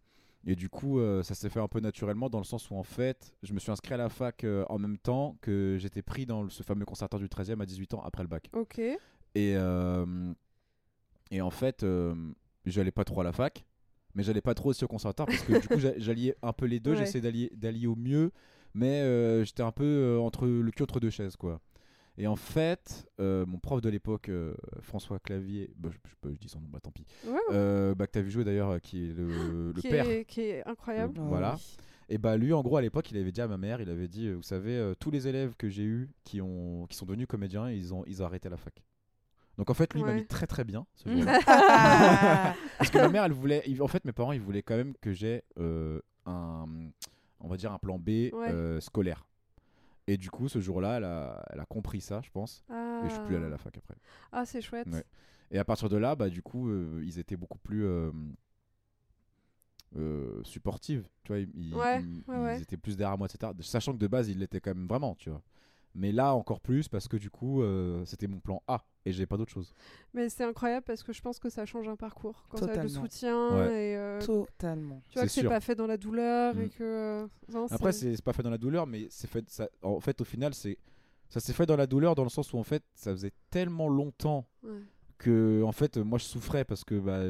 [0.46, 2.82] et du coup euh, ça s'est fait un peu naturellement dans le sens où en
[2.84, 6.26] fait je me suis inscrit à la fac euh, en même temps que j'étais pris
[6.26, 8.78] dans le- ce fameux conservatoire du 13e à 18 ans après le bac Ok.
[9.34, 9.56] et,
[11.30, 11.84] et en fait,
[12.66, 13.64] j'allais pas trop à la fac,
[14.14, 16.66] mais j'allais pas trop aussi au conservatoire parce que du coup, j'a- j'alliais un peu
[16.66, 16.92] les deux.
[16.92, 16.98] Ouais.
[16.98, 17.22] J'essayais
[17.56, 18.30] d'allier, au mieux,
[18.74, 21.60] mais j'étais un peu entre le cul entre deux chaises, quoi.
[22.16, 25.98] Et en fait, euh, mon prof de l'époque, euh, François Clavier, bah, je,
[26.28, 27.38] je, je dis son nom, bah tant pis, Ouais, ouais.
[27.52, 30.08] euh, bah, que t'as vu jouer d'ailleurs, qui est le, le qui, père.
[30.08, 31.14] est, qui est incroyable.
[31.16, 31.54] Le- Ah voilà.
[31.56, 31.76] oui.
[32.10, 34.06] Et bah lui, en gros, à l'époque, il avait dit à ma mère, il avait
[34.08, 37.70] dit, vous savez, tous les élèves que j'ai eus qui, ont, qui sont devenus comédiens,
[37.70, 38.74] ils ont, ils ont arrêté la fac.
[39.56, 40.84] Donc en fait, lui, il m'a mis très très bien.
[40.94, 41.16] ce Mm.
[41.16, 41.38] jour-là.
[41.46, 42.54] Ah.
[42.78, 43.62] Parce que ma mère, elle voulait.
[43.80, 46.66] En fait, mes parents, ils voulaient quand même que j'ai euh, un,
[47.40, 49.26] on va dire un plan B euh, scolaire.
[50.06, 52.64] Et du coup, ce jour-là, elle a, elle a compris ça, je pense.
[52.68, 53.94] Ah, Et je suis plus allé à la fac après.
[54.32, 54.88] Ah, c'est chouette.
[54.92, 55.04] Ouais.
[55.50, 58.10] Et à partir de là, bah, du coup, euh, ils étaient beaucoup plus euh,
[59.96, 61.06] euh, supportives.
[61.22, 62.56] Tu vois, ils, ils- Ouais, ils- ouais, ouais.
[62.58, 63.52] ils étaient plus derrière moi, etc.
[63.60, 65.42] Sachant que de base, ils l'étaient quand même vraiment, tu vois.
[65.94, 69.26] Mais là, encore plus, parce que du coup, euh, c'était mon plan A et j'ai
[69.26, 69.72] pas d'autre chose.
[70.12, 72.88] Mais c'est incroyable parce que je pense que ça change un parcours quand t'as le
[72.88, 73.92] soutien Ouais.
[73.92, 75.02] et euh, Totalement.
[75.08, 76.70] tu vois que C'est pas fait dans la douleur et Mm.
[76.70, 79.48] que euh, non, Après, c'est c'est pas fait dans la douleur, mais c'est fait.
[79.50, 80.78] Ça, en fait, au final, c'est
[81.28, 83.88] ça s'est fait dans la douleur dans le sens où en fait, ça faisait tellement
[83.88, 84.70] longtemps Ouais.
[85.18, 87.20] Que en fait moi je souffrais parce que bah,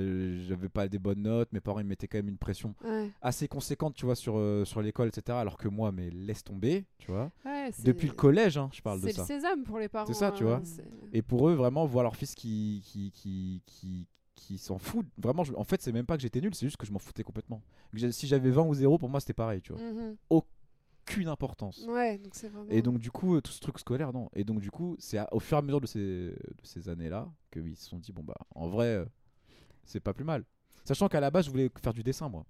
[0.47, 3.11] j'avais pas des bonnes notes, mes parents ils mettaient quand même une pression Ouais.
[3.23, 5.39] assez conséquente, tu vois, sur, euh, sur l'école, etc.
[5.39, 7.31] Alors que moi, mais laisse tomber, tu vois.
[7.44, 9.23] Ouais, c'est- Depuis le collège, hein, je parle de C'est ça.
[9.23, 10.12] le sésame pour les parents.
[10.12, 10.61] ça, tu hein, vois.
[10.65, 15.06] c'est- Et pour eux, vraiment, voir leur fils qui, qui, qui, qui, qui s'en fout.
[15.19, 16.98] Vraiment, je- en fait, c'est même pas que j'étais nul, c'est juste que je m'en
[16.98, 17.62] foutais complètement.
[17.97, 19.81] Que si j'avais 20 ou 0, pour moi, c'était pareil, tu vois.
[19.82, 20.16] Mhm.
[21.07, 21.85] Aucune importance.
[21.87, 22.71] Ouais, donc c'est vraiment.
[22.71, 24.31] Et donc, du coup, euh, tout ce truc scolaire, non.
[24.35, 27.29] Et donc, du coup, c'est au fur et à mesure de ces, de ces années-là
[27.53, 29.05] qu'ils se sont dit, bon, bah, en vrai, euh,
[29.85, 30.45] c'est pas plus mal.
[30.85, 32.45] Sachant qu'à la base, je voulais faire du dessin, moi.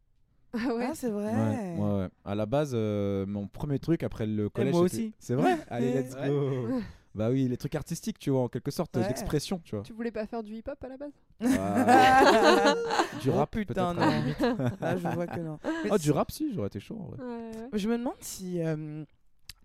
[0.52, 0.86] Ah ouais.
[0.88, 1.32] Ah, c'est vrai.
[1.34, 2.08] Ouais, ouais, ouais.
[2.24, 4.72] À la base, euh, mon premier truc après le collège.
[4.72, 5.14] moi c'était- aussi.
[5.18, 6.28] C'est vrai Allez, let's Ouais.
[6.28, 6.80] go.
[7.14, 9.06] Bah oui, les trucs artistiques, tu vois, en quelque sorte, Ouais.
[9.06, 9.84] d'expression, tu vois.
[9.84, 11.12] Tu voulais pas faire du hip-hop à la base?
[11.58, 12.74] Ah,
[13.22, 14.02] du Oh, rap, putain, peut-être.
[14.02, 14.70] à la non.
[14.80, 15.58] Là, je vois que non.
[15.84, 17.18] Mais Oh, du rap, si, j'aurais été chaud, en vrai.
[17.24, 17.78] Ouais, ouais.
[17.78, 19.04] Je me demande si euh,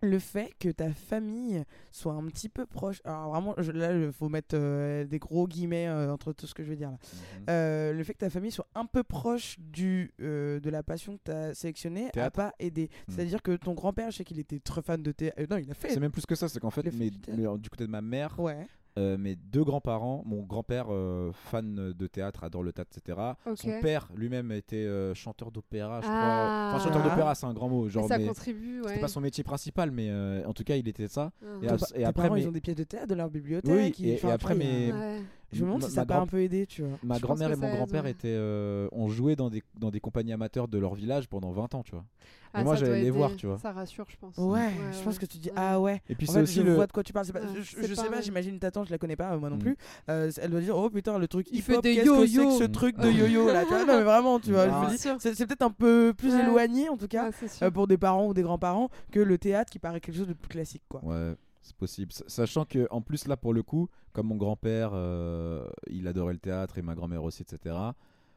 [0.02, 3.02] le fait que ta famille soit un petit peu proche.
[3.04, 6.54] Alors, vraiment, je- là, il faut mettre euh, des gros guillemets euh, entre tout ce
[6.54, 6.98] que je veux dire là.
[6.98, 7.46] Mhm.
[7.50, 11.24] Euh, le fait que ta famille soit un peu proche du, de la passion que
[11.26, 12.90] tu as sélectionnée n'a pas aidé.
[13.08, 13.12] Mm.
[13.12, 15.42] C'est-à-dire que ton grand-père, je sais qu'il était très fan de théâtre.
[15.50, 15.90] non, il a fait.
[15.90, 18.68] C'est même plus que ça, c'est qu'en fait, mes- du côté de ma mère, Ouais.
[19.00, 23.18] Euh, mes deux grands-parents, mon grand-père, euh, fan de théâtre, adore le théâtre, etc.
[23.56, 26.70] Son père, lui-même, était euh, chanteur d'opéra, je Ah.
[26.72, 26.78] crois.
[26.80, 27.10] Enfin, chanteur Ah.
[27.10, 27.86] d'opéra, c'est un grand mot.
[27.86, 28.90] Mais Genre, ça mais contribue, ouais.
[28.90, 31.32] C'était pas son métier principal, mais euh, en tout cas, il était ça.
[31.42, 31.64] Mhm.
[31.64, 33.74] Et Ton après, parents, mes- ils ont des pièces de théâtre de leur bibliothèque.
[33.74, 35.22] Oui, ils- et- enfin, et après, mes- Ouais.
[35.52, 37.00] Je me demande Ma- si ça grand- un peu aidé, tu vois.
[37.02, 40.68] Ma grand-mère et mon grand-père étaient, euh, ont joué dans des, dans des compagnies amateurs
[40.68, 42.06] de leur village pendant 20 ans, tu vois.
[42.54, 43.12] Ah, moi, j'allais les aider.
[43.12, 43.58] voir, tu vois.
[43.60, 44.38] Ça rassure, je pense.
[44.38, 45.20] Ouais, je pense ouais.
[45.20, 45.56] que tu dis Ouais.
[45.58, 46.02] ah ouais.
[46.10, 46.76] Et puis En c'est fait, aussi je le.
[46.76, 47.26] vois de quoi tu parles.
[47.26, 49.58] C'est pas- Ouais, je, sais pas, j'imagine ta tante, je la connais pas, moi non
[49.58, 49.60] Mm.
[49.60, 49.78] plus.
[50.10, 52.26] Euh, elle doit dire oh putain le truc Il hip fait hop, des qu'est-ce que
[52.28, 52.58] c'est que yo-yo.
[52.58, 54.98] ce truc de yo-yo là tu vois Non mais vraiment, tu vois, je me dis,
[54.98, 56.42] c'est c'est peut-être un peu plus Ouais.
[56.44, 57.30] éloigné en tout cas
[57.62, 60.34] euh, pour des parents ou des grands-parents que le théâtre qui paraît quelque chose de
[60.34, 61.04] plus classique quoi.
[61.04, 62.12] Ouais, c'est possible.
[62.12, 66.34] Sa- Sachant que, en plus, là, pour le coup, comme mon grand-père, euh, il adorait
[66.34, 67.76] le théâtre et ma grand-mère aussi, etc.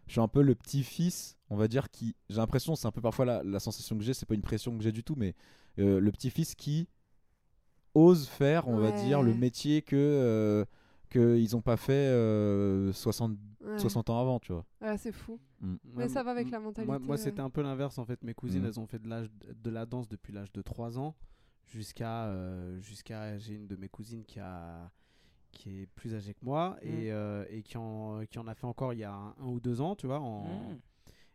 [0.07, 2.15] Je suis un peu le petit-fils, on va dire, qui.
[2.29, 4.77] J'ai l'impression, c'est un peu parfois la, la sensation que j'ai, c'est pas une pression
[4.77, 5.35] que j'ai du tout, mais
[5.79, 6.89] euh, le petit-fils qui
[7.95, 9.97] ose faire, on va dire, le métier que.
[9.97, 10.65] euh,
[11.11, 13.79] qu'ils ont pas fait euh, 60, Ouais.
[13.79, 14.65] 60 ans avant, tu vois.
[14.81, 15.39] Ouais, c'est fou.
[15.61, 15.75] Mm.
[15.95, 18.21] Mais ça va avec la mentalité, moi c'était un peu l'inverse en fait.
[18.25, 18.67] Mes cousines, Mm.
[18.67, 21.15] elles ont fait de, l'âge de la danse depuis l'âge de 3 ans
[21.67, 22.25] jusqu'à.
[22.29, 24.91] euh, jusqu'à J'ai une de mes cousines qui a
[25.53, 26.87] qui est plus âgée que moi Mm.
[26.89, 29.47] et, euh, et qui, en, qui en a fait encore il y a un, un
[29.47, 30.19] ou deux ans, tu vois.
[30.21, 30.79] En, Mm.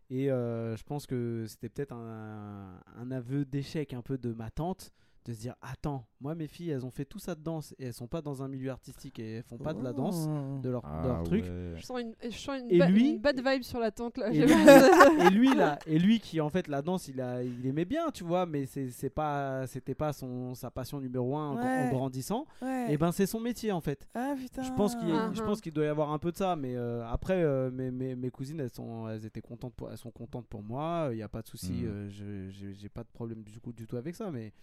[0.09, 4.49] Et euh, je pense que c'était peut-être un, un aveu d'échec un peu de ma
[4.49, 4.91] tante
[5.27, 7.85] de se dire Attends, moi mes filles elles ont fait tout ça de danse et
[7.85, 10.59] elles sont pas dans un milieu artistique et elles font pas de la danse, Oh.
[10.61, 11.43] de leur, de Ah, leur truc.
[11.43, 11.73] ouais.
[11.75, 14.17] Je sens une, je sens une, Et ba- lui- une bad vibe sur la tente
[14.17, 14.29] là.
[14.31, 14.53] Et lui,
[15.27, 18.09] et lui là, et lui qui en fait la danse, il a, il aimait bien,
[18.11, 22.45] tu vois, mais c'est c'est pas, c'était pas son sa passion numéro un en- grandissant.
[22.61, 22.93] Ouais.
[22.93, 24.07] Et ben c'est son métier en fait.
[24.15, 24.63] Ah putain.
[24.63, 27.05] Je pense qu'il, je pense qu'il doit y avoir un peu de ça, mais euh,
[27.07, 30.47] après euh, mes, mes, mes cousines elles sont, elles étaient contentes pour, elles sont contentes
[30.47, 31.09] pour moi.
[31.11, 31.85] Il y a pas de souci, Mm.
[31.85, 34.53] euh, j'ai pas de problème du coup du tout avec ça, mais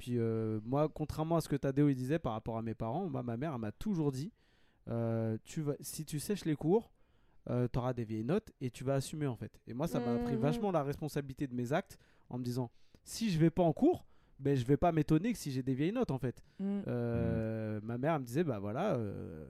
[0.00, 3.08] puis euh, moi, contrairement à ce que Tadeo il disait par rapport à mes parents,
[3.08, 4.32] moi, ma mère m'a toujours dit,
[4.88, 6.90] euh, tu vas, si tu sèches les cours,
[7.50, 9.60] euh, tu auras des vieilles notes et tu vas assumer en fait.
[9.66, 10.40] Et moi, ça m'a pris Mhm.
[10.40, 11.98] vachement la responsabilité de mes actes
[12.30, 12.70] en me disant,
[13.04, 14.04] si je vais pas en cours,
[14.38, 16.42] ben je vais pas m'étonner que si j'ai des vieilles notes en fait.
[16.58, 16.80] Mm.
[16.88, 19.46] Euh, Ma mère elle me disait, bah voilà, euh,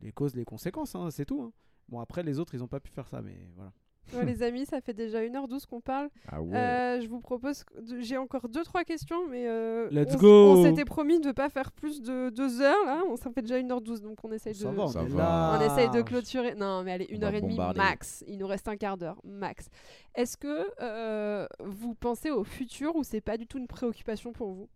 [0.00, 1.42] les causes, les conséquences, hein, c'est tout.
[1.42, 1.52] hein.
[1.88, 3.72] Bon après les autres ils ont pas pu faire ça, mais voilà.
[4.14, 6.10] Ouais, les amis, ça fait déjà 1h12 qu'on parle.
[6.28, 6.54] Ah ouais.
[6.56, 7.64] Euh, je vous propose.
[7.80, 9.46] de- J'ai encore 2-3 questions, mais.
[9.48, 12.84] euh, Let's on, go On s'était promis de ne pas faire plus de 2 heures
[12.84, 13.02] là.
[13.08, 14.58] On, ça fait déjà 1h12, donc on essaye de.
[14.58, 15.58] Ça va, on Ça va.
[15.58, 16.54] On essaye de clôturer.
[16.54, 17.78] Non, mais allez, On une va heure et demie bombarder.
[17.78, 18.22] max.
[18.26, 19.68] Il nous reste un quart d'heure max.
[20.14, 24.52] Est-ce que euh, vous pensez au futur ou c'est pas du tout une préoccupation pour
[24.52, 24.68] vous?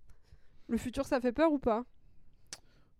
[0.68, 1.84] Le futur, ça fait peur ou pas?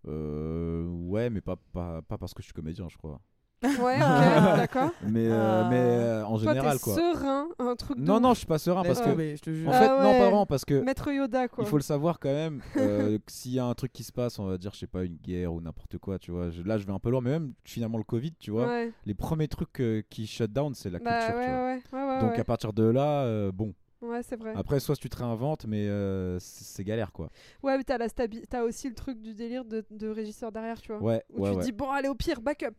[0.09, 3.21] Euh, ouais, mais pas, pas, pas parce que je suis comédien, je crois.
[3.63, 4.91] Ouais, ok, d'accord.
[5.03, 5.69] Mais, euh, Ah.
[5.71, 6.95] mais euh, en Toi, général, quoi.
[6.95, 8.23] serein, un truc de Non, ouf.
[8.23, 9.09] non, je suis pas serein parce que.
[9.11, 9.69] tomber, je te jure.
[9.69, 10.19] En Ah fait, non, ouais.
[10.19, 10.81] pas vraiment, parce que.
[10.83, 11.65] Maître Yoda, quoi.
[11.65, 14.39] Il faut le savoir quand même, euh, s'il y a un truc qui se passe,
[14.39, 16.51] on va dire, je sais pas, une guerre ou n'importe quoi, tu vois.
[16.51, 18.67] je- là, je vais un peu loin, mais même finalement le Covid, tu vois.
[18.67, 18.93] Ouais.
[19.07, 21.51] Les premiers trucs euh, qui shut down, c'est la Bah culture, ouais, tu
[21.91, 22.01] vois.
[22.01, 22.41] ouais, ouais, ouais, Donc ouais.
[22.41, 23.73] à partir de là, euh, bon.
[24.03, 24.53] Ouais, c'est vrai.
[24.55, 27.31] Après, soit tu te réinventes, mais euh, c'est galère, quoi.
[27.63, 30.93] Ouais, mais t'as, la t'as aussi le truc du délire de, de régisseur derrière, tu
[30.93, 31.03] vois.
[31.03, 31.63] Ouais, Où ouais, tu ouais.
[31.63, 32.77] te dis, bon, allez, au pire, backup.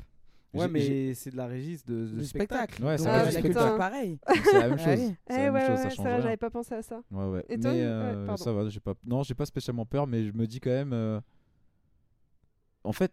[0.54, 2.84] Ouais, mais c'est de la régie de, de Le spectacle.
[2.84, 4.18] Ouais, c'est euh, du la culture, pareil.
[4.46, 4.88] C'est la même chose.
[4.88, 5.16] Allez.
[5.28, 6.22] C'est Eh la même ouais, chose, ouais, ça change rien.
[6.22, 7.02] j'avais pas pensé à ça.
[7.12, 7.46] Ouais, ouais.
[7.50, 8.94] Et toi, mais ouais, euh, ça va, j'ai pas.
[9.06, 10.94] Non, j'ai pas spécialement peur, mais je me dis quand même.
[10.94, 11.20] euh,
[12.84, 13.12] En fait,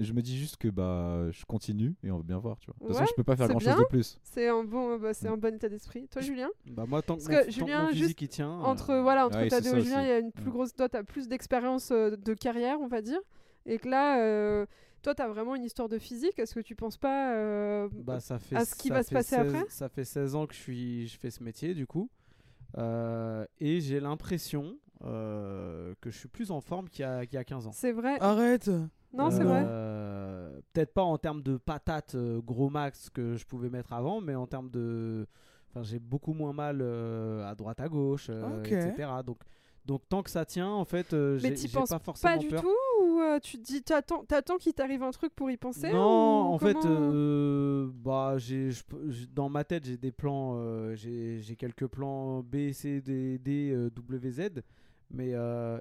[0.00, 2.74] je me dis juste que bah je continue et on va bien voir, tu vois.
[2.74, 3.82] De toute Ouais, façon, je peux pas faire c'est grand chose bien.
[3.84, 4.18] de plus.
[4.24, 5.32] C'est un bon, bah, c'est Mm.
[5.32, 6.08] un bon état d'esprit.
[6.08, 6.48] Toi, Julien?
[6.66, 8.50] Bah moi tant que, Parce que Julien, juste il tient.
[8.50, 10.46] Entre, euh, voilà, entre ouais, c'est Tadeo ça et Julien, il y a une plus
[10.46, 10.50] Mm.
[10.50, 13.20] grosse, toi, t'as plus d'expérience euh, de carrière, on va dire.
[13.66, 14.66] Et que là, euh,
[15.04, 16.38] toi, tu as vraiment une histoire de physique.
[16.38, 19.10] Est-ce que tu penses pas euh, Bah, ça fait, à ce qui ça va se
[19.12, 19.64] passer 16 après?
[19.68, 22.10] Ça fait 16 ans que je, suis, je fais ce métier, du coup.
[22.78, 27.34] Euh, et j'ai l'impression euh, que je suis plus en forme qu'il y, a- qu'il
[27.36, 27.72] y a 15 ans.
[27.72, 28.16] C'est vrai.
[28.20, 28.70] Arrête
[29.16, 29.62] non, c'est vrai.
[30.72, 34.48] Peut-être pas en termes de patates gros max que je pouvais mettre avant, mais en
[34.48, 35.28] termes de.
[35.70, 39.08] Enfin, j'ai beaucoup moins mal euh, à droite, à gauche, euh, etc.
[39.24, 39.38] Donc,
[39.84, 42.62] donc, tant que ça tient, en fait, euh, Mais j'ai pas forcément Pas du peur.
[42.62, 46.00] tout Ou euh, tu dis, t'attends, t'attends qu'il t'arrive un truc pour y penser Non,
[46.52, 51.56] en fait, euh, bah, j'ai, je dans ma tête, j'ai des plans, euh, j'ai, j'ai
[51.56, 54.62] quelques plans B, C, D, D, euh, W, Z,
[55.10, 55.32] mais,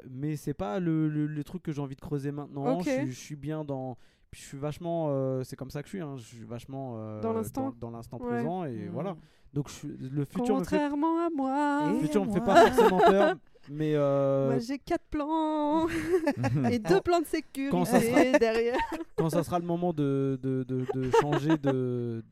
[0.10, 2.78] mais c'est pas le, le, le truc que j'ai envie de creuser maintenant.
[2.80, 2.86] Ok.
[2.86, 3.98] Je, suis- je suis bien dans.
[4.32, 5.44] Je suis vachement.
[5.44, 7.20] c'est comme ça que je suis, hein, je suis vachement.
[7.22, 7.70] Dans l'instant.
[7.80, 8.28] Dans, dans l'instant Ouais.
[8.30, 9.16] présent, et voilà.
[9.54, 11.92] Donc je, suis- le futur me fait, Contrairement à moi.
[11.94, 12.54] le futur me fait moi.
[12.56, 13.36] pas forcément peur,
[13.70, 13.94] mais.
[13.96, 15.88] euh, Moi, j'ai quatre plans
[16.72, 18.78] et deux plans de sécurité Quand ça sera- derrière.
[19.16, 22.24] quand ça sera le moment de, de, de, de changer, de,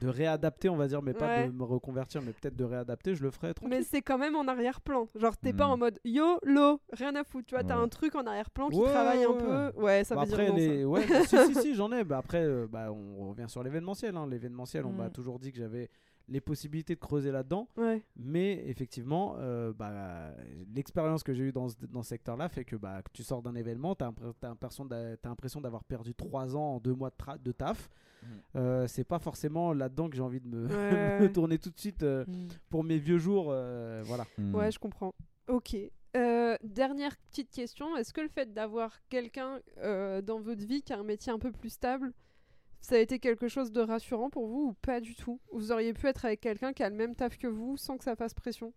[0.00, 1.46] de réadapter, on va dire, mais pas Ouais.
[1.46, 3.76] de me reconvertir, mais peut-être de réadapter, je le ferai tranquille.
[3.78, 5.06] Mais c'est quand même en arrière-plan.
[5.14, 5.70] Genre, t'es pas Mm.
[5.70, 7.46] en mode YOLO, rien à foutre.
[7.46, 7.84] Tu vois, t'as Ouais.
[7.84, 9.80] un truc en arrière-plan qui Ouais, travaille un peu.
[9.80, 10.60] Ouais, ça Bah veut dire après, non, ça.
[10.60, 10.84] les...
[10.84, 12.02] ouais, si, si, si, j'en ai.
[12.02, 14.16] Bah après, euh, bah, on revient sur l'événementiel.
[14.16, 14.26] hein.
[14.28, 15.12] L'événementiel, on m'a Mm.
[15.12, 15.88] toujours dit que j'avais
[16.28, 17.68] les possibilités de creuser là-dedans.
[17.76, 18.02] Ouais.
[18.16, 20.34] Mais effectivement, euh, bah,
[20.74, 23.54] l'expérience que j'ai eue dans ce, dans ce secteur-là fait que, bah, tu sors d'un
[23.54, 24.12] événement, tu as,
[24.42, 27.88] l'impression d'a- t'as l'impression d'avoir perdu 3 ans en 2 mois de, tra- de taf.
[28.22, 28.28] Mhm.
[28.56, 31.20] Euh, c'est pas forcément là-dedans que j'ai envie de me, Ouais.
[31.20, 32.48] me tourner tout de suite euh, Mm.
[32.70, 33.46] pour mes vieux jours.
[33.50, 34.24] euh, voilà.
[34.38, 34.54] Mm.
[34.54, 35.12] Ouais, je comprends.
[35.48, 35.76] Ok.
[36.14, 37.96] Euh, dernière petite question.
[37.96, 41.38] Est-ce que le fait d'avoir quelqu'un euh, dans votre vie qui a un métier un
[41.38, 42.12] peu plus stable,
[42.82, 45.40] ça a été quelque chose de rassurant pour vous ou pas du tout?
[45.52, 48.04] Vous auriez pu être avec quelqu'un qui a le même taf que vous sans que
[48.04, 48.74] ça fasse pression?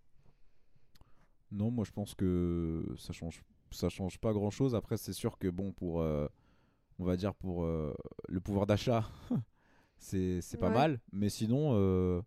[1.51, 4.75] Non, moi je pense que ça change, ça change pas grand chose.
[4.75, 6.27] Après, c'est sûr que bon, pour, euh,
[6.99, 7.93] on va dire pour euh,
[8.29, 9.09] le pouvoir d'achat,
[9.97, 10.73] c'est pas Ouais.
[10.73, 10.99] mal.
[11.11, 12.21] Mais sinon, euh,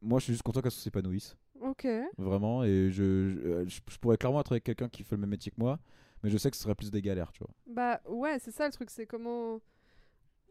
[0.00, 1.36] moi je suis juste content qu'elle s'épanouisse.
[1.60, 1.86] Ok.
[2.18, 2.64] Vraiment.
[2.64, 5.60] Et je, je- je pourrais clairement être avec quelqu'un qui fait le même métier que
[5.60, 5.78] moi.
[6.22, 7.50] Mais je sais que ce serait plus des galères, tu vois.
[7.66, 9.60] Bah ouais, c'est ça le truc, c'est comment...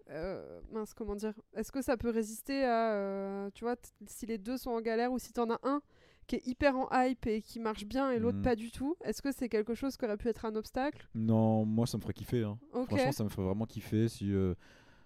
[0.09, 1.33] euh, mince, comment dire?
[1.55, 2.93] Est-ce que ça peut résister à...
[2.93, 3.75] euh, tu vois,
[4.07, 5.81] si les deux sont en galère ou si t'en as un
[6.27, 8.43] qui est hyper en hype et qui marche bien et l'autre Mhm.
[8.43, 11.07] pas du tout, est-ce que c'est quelque chose qui aurait pu être un obstacle?
[11.15, 12.43] Non, moi ça me ferait kiffer.
[12.43, 12.57] hein.
[12.85, 14.33] Franchement, ça me ferait vraiment kiffer si.
[14.33, 14.53] euh,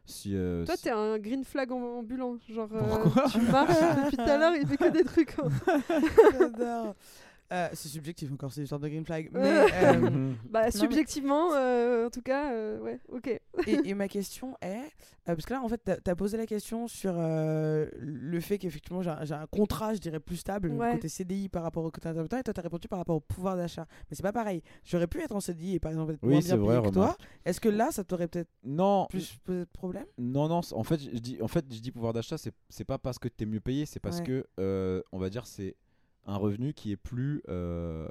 [0.06, 2.36] si euh, Toi, si- t'es un green flag am- ambulant.
[2.50, 3.30] Genre, euh, Pourquoi?
[3.30, 3.70] tu marches
[4.04, 5.36] depuis tout à l'heure, il fait que des trucs.
[5.38, 5.48] hein.
[7.52, 9.30] Euh, c'est subjectif encore, c'est une sorte de green flag.
[9.34, 10.34] Mais, Euh.
[10.50, 13.28] Bah, mais- subjectivement, euh, en tout cas, euh, ouais, ok.
[13.28, 16.46] et, et ma question est, euh, parce que là en fait t'as as posé la
[16.46, 20.94] question sur euh, le fait qu'effectivement j'ai un- contrat, je dirais plus stable, Ouais.
[20.94, 23.58] côté CDI par rapport au côté intermittent, et toi t'as répondu par rapport au pouvoir
[23.58, 23.86] d'achat.
[24.10, 24.64] Mais c'est pas pareil.
[24.84, 26.94] J'aurais pu être en CDI et par exemple être Oui, moins bien vrai, payé que
[26.94, 27.18] toi.
[27.46, 30.06] Est-ce que là ça t'aurait peut-être Non, plus posé de problème?
[30.18, 33.20] Non, non, en fait, je dis, en fait, je dis pouvoir d'achat, c'est pas parce
[33.20, 34.26] que tu es mieux payé, c'est parce Ouais.
[34.26, 35.76] que, euh, on va dire, c'est
[36.26, 37.42] un revenu qui est plus.
[37.50, 38.08] euh,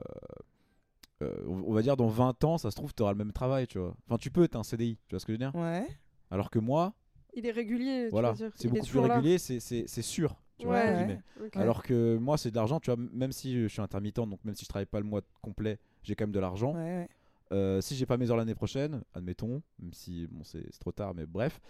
[1.22, 3.66] euh, on va dire, dans 20 ans, ça se trouve, tu auras le même travail,
[3.66, 3.94] tu vois.
[4.06, 5.54] Enfin, tu peux, tu un CDI, tu vois ce que je veux dire?
[5.54, 5.86] Ouais.
[6.30, 6.94] Alors que moi,
[7.34, 8.50] Il est régulier, tu voilà, veux dire.
[8.54, 10.80] c'est beaucoup plus régulier, c'est- c'est c'est sûr, tu vois, Ouais.
[10.82, 10.96] entre Ouais.
[10.98, 11.20] guillemets.
[11.44, 11.56] Ok.
[11.56, 14.54] Alors que moi, c'est de l'argent, tu vois, même si je suis intermittent, donc même
[14.54, 16.74] si je travaille pas le mois complet, j'ai quand même de l'argent.
[16.74, 17.08] Ouais, ouais.
[17.52, 20.92] Euh, si j'ai pas mes heures l'année prochaine, admettons, même si bon, c'est c'est trop
[20.92, 21.60] tard, mais bref,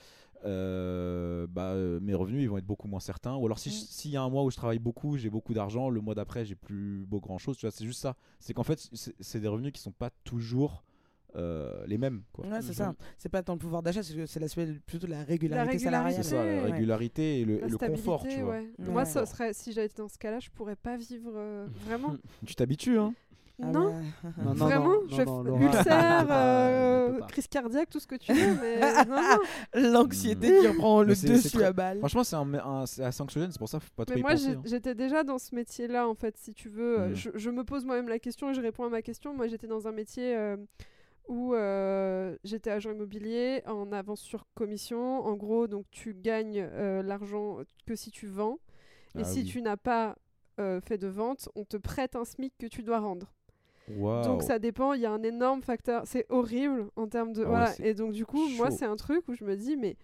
[0.44, 3.34] euh, bah, euh, mes revenus ils vont être beaucoup moins certains.
[3.36, 3.72] Ou alors si Mm.
[3.72, 6.44] s'il y a un mois où je travaille beaucoup, j'ai beaucoup d'argent, le mois d'après
[6.44, 7.56] j'ai plus beau grand chose.
[7.56, 8.16] Tu vois, c'est juste ça.
[8.38, 8.88] C'est qu'en fait
[9.20, 10.84] c'est des revenus qui sont pas toujours
[11.36, 12.22] euh, les mêmes.
[12.32, 12.46] Quoi.
[12.46, 12.92] Ouais, c'est ça.
[13.16, 16.22] C'est pas tant le pouvoir d'achat, c'est que c'est l'aspect plutôt de la régularité, régularité.
[16.24, 16.24] C'est salariale.
[16.24, 16.72] ça, la Ouais.
[16.72, 18.54] régularité et le, La et le confort, tu vois.
[18.54, 18.68] ouais.
[18.80, 18.88] Ouais.
[18.88, 22.16] Moi, ça serait, si j'avais été dans ce cas-là, je pourrais pas vivre euh, vraiment.
[22.46, 23.14] Tu t'habitues, hein
[23.66, 23.90] non,
[24.22, 24.30] bah.
[24.38, 28.80] Non, non, vraiment, non, je ulcère, euh, crise cardiaque, tout ce que tu veux, mais
[29.06, 29.38] non, non.
[29.92, 31.98] L'anxiété qui reprend le dessus très- à balle.
[31.98, 34.20] Franchement, c'est un, un- c'est assez anxiogène, c'est pour ça qu'il faut pas trop Mais
[34.20, 34.48] y moi, penser.
[34.50, 34.62] hein.
[34.64, 37.08] j'étais déjà dans ce métier-là, en fait, si tu veux.
[37.08, 37.14] Mhm.
[37.14, 39.34] Je, je me pose moi-même la question et je réponds à ma question.
[39.34, 40.56] Moi, j'étais dans un métier euh,
[41.28, 45.20] où euh, j'étais agent immobilier en avance sur commission.
[45.26, 48.58] En gros, donc tu gagnes euh, l'argent que si tu vends.
[49.16, 49.44] Et Ah si oui.
[49.44, 50.16] tu n'as pas
[50.60, 53.32] euh, fait de vente, on te prête un SMIC que tu dois rendre.
[54.24, 56.02] Donc ça dépend, il y a un énorme facteur.
[56.06, 57.42] C'est horrible en termes de...
[57.42, 57.66] Ah ouais, voilà.
[57.72, 59.96] c'est Et donc du coup, moi, c'est un truc où je me dis, mais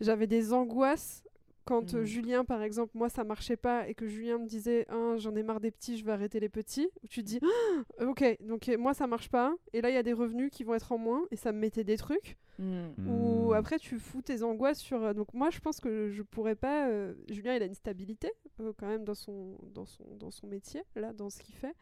[0.00, 1.22] j'avais des angoisses
[1.66, 2.04] quand euh, Mhm.
[2.06, 5.42] Julien, par exemple, moi, ça marchait pas et que Julien me disait, Ah, j'en ai
[5.42, 6.88] marre des petits, je vais arrêter les petits.
[7.04, 9.54] Où tu te dis, Ah, ok, donc euh, moi, ça marche pas.
[9.72, 11.58] Et là, il y a des revenus qui vont être en moins et ça me
[11.58, 12.36] mettait des trucs.
[12.58, 12.88] Mm.
[13.08, 13.52] Ou Hmm.
[13.54, 15.02] après, tu fous tes angoisses sur...
[15.02, 16.88] euh, donc moi, je pense que je pourrais pas...
[16.88, 18.30] euh, Julien, il a une stabilité
[18.60, 21.74] euh, quand même dans son, dans, son, dans son métier, là, dans ce qu'il fait.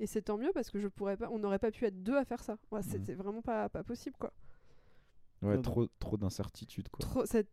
[0.00, 2.16] Et c'est tant mieux parce que je pourrais pas, on n'aurait pas pu être deux
[2.16, 2.56] à faire ça.
[2.72, 2.86] Ouais, Mhm.
[2.88, 4.32] C'était vraiment pas, pas possible, quoi.
[5.42, 6.98] Ouais, trop, trop d'incertitudes, quoi.
[7.00, 7.46] Trop, c'est,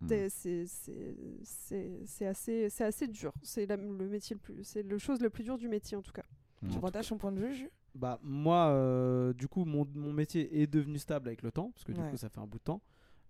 [2.26, 3.34] assez, c'est assez dur.
[3.44, 6.02] C'est la- le métier le plus, c'est le chose le plus dur du métier en
[6.02, 6.24] tout cas.
[6.62, 6.70] Mm.
[6.70, 10.68] Tu partages son point de vue, Bah moi, euh, du coup, mon, mon métier est
[10.68, 12.10] devenu stable avec le temps, parce que du Ouais.
[12.12, 12.82] coup, ça fait un bout de temps.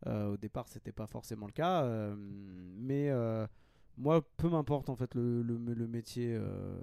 [0.08, 3.48] Euh, au départ, c'était pas forcément le cas, euh, mais euh,
[3.98, 6.78] moi, peu m'importe en fait le, le, le métier euh,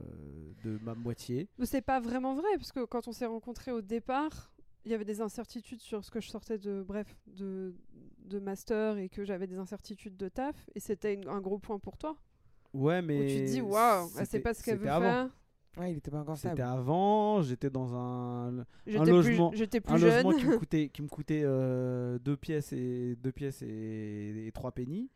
[0.65, 1.49] de ma moitié.
[1.59, 4.53] Mais c'est pas vraiment vrai parce que quand on s'est rencontrés au départ,
[4.85, 7.75] il y avait des incertitudes sur ce que je sortais de, bref, de,
[8.27, 11.79] de master et que j'avais des incertitudes de taf et c'était une- un gros point
[11.79, 12.17] pour toi.
[12.73, 15.05] Ouais, Où mais tu te dis waouh, elle sait pas ce qu'elle veut avant.
[15.05, 15.31] faire.
[15.77, 19.93] Ouais, il était pas encore C'était avant, j'étais dans un, J'étais logement- plus, j'étais plus
[19.95, 20.25] un jeune.
[20.25, 24.53] logement qui me coûtait, qui me coûtait euh, deux pièces et deux pièces et, et
[24.53, 25.09] trois pennies.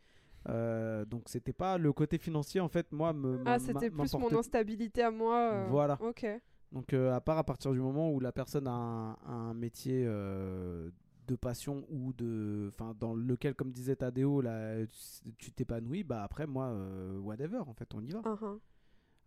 [0.48, 4.38] Euh, donc c'était pas le côté financier en fait moi me ah, c'était plus mon
[4.38, 5.36] instabilité à moi.
[5.52, 5.98] euh, Voilà.
[6.00, 6.26] Ok.
[6.70, 10.04] Donc, euh, à part à partir du moment où la personne a un, un métier
[10.06, 10.90] euh,
[11.26, 12.70] de passion ou de.
[12.74, 14.76] Enfin, dans lequel, comme disait Tadeo, là,
[15.38, 18.18] tu- t'épanouis, bah après, moi, euh, whatever, en fait, on y va.
[18.20, 18.58] Uhum.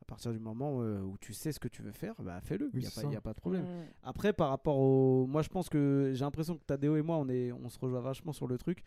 [0.02, 2.70] À partir du moment euh, où tu sais ce que tu veux faire, bah fais-le,
[2.74, 3.08] il Oui, n'y a, pas- ça.
[3.08, 3.66] y a pas de problème.
[4.04, 5.26] Après, par rapport au.
[5.26, 8.02] Moi, je pense que j'ai l'impression que Tadeo et moi, on, est, on se rejoint
[8.02, 8.84] vachement sur le truc.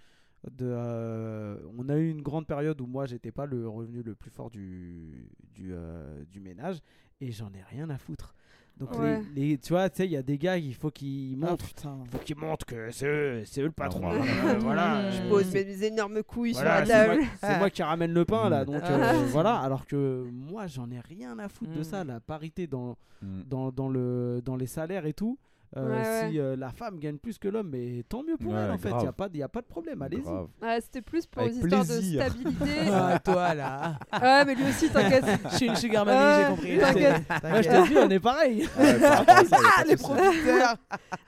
[0.50, 4.14] De, euh, on a eu une grande période où moi, j'étais pas le revenu le
[4.14, 6.80] plus fort du, du, euh, du ménage
[7.20, 8.34] et j'en ai rien à foutre.
[8.76, 9.22] Donc, les- Ouais.
[9.36, 11.64] les, tu vois, tu sais, il y a des gars, il faut qu'ils Ah montrent.
[12.04, 14.00] Il faut qu'ils montrent que c'est eux, c'est eux le patron.
[14.00, 14.24] voilà.
[14.24, 15.10] Euh, voilà.
[15.12, 17.28] Je pose mes énormes couilles voilà, sur c'est la moi, table.
[17.40, 19.14] c'est moi qui ramène le pain là, donc Ah.
[19.14, 19.56] euh, voilà.
[19.60, 21.84] Alors que moi, j'en ai rien à foutre de Mm.
[21.84, 23.42] ça, la parité dans, Mm.
[23.48, 25.38] dans, dans, le, dans les salaires et tout.
[25.76, 28.60] Euh, Ouais, si euh, la femme gagne plus que l'homme, mais tant mieux pour Ouais,
[28.60, 30.22] elle en fait, il n'y a, pas de- y a pas de problème, allez-y.
[30.22, 30.48] Grave.
[30.80, 32.70] C'était plus pour Avec une histoire de stabilité.
[32.92, 33.98] Ah, toi là.
[34.22, 35.24] ouais, mais lui aussi, t'inquiète.
[35.50, 36.78] Je suis une sugar Ouais, j'ai compris.
[36.78, 37.22] t'inquiète.
[37.42, 38.68] Moi je t'ai dit, on est pareil.
[38.78, 40.12] Ouais, par rapport à ça, y a pas de les souci.
[40.12, 40.76] profiteurs.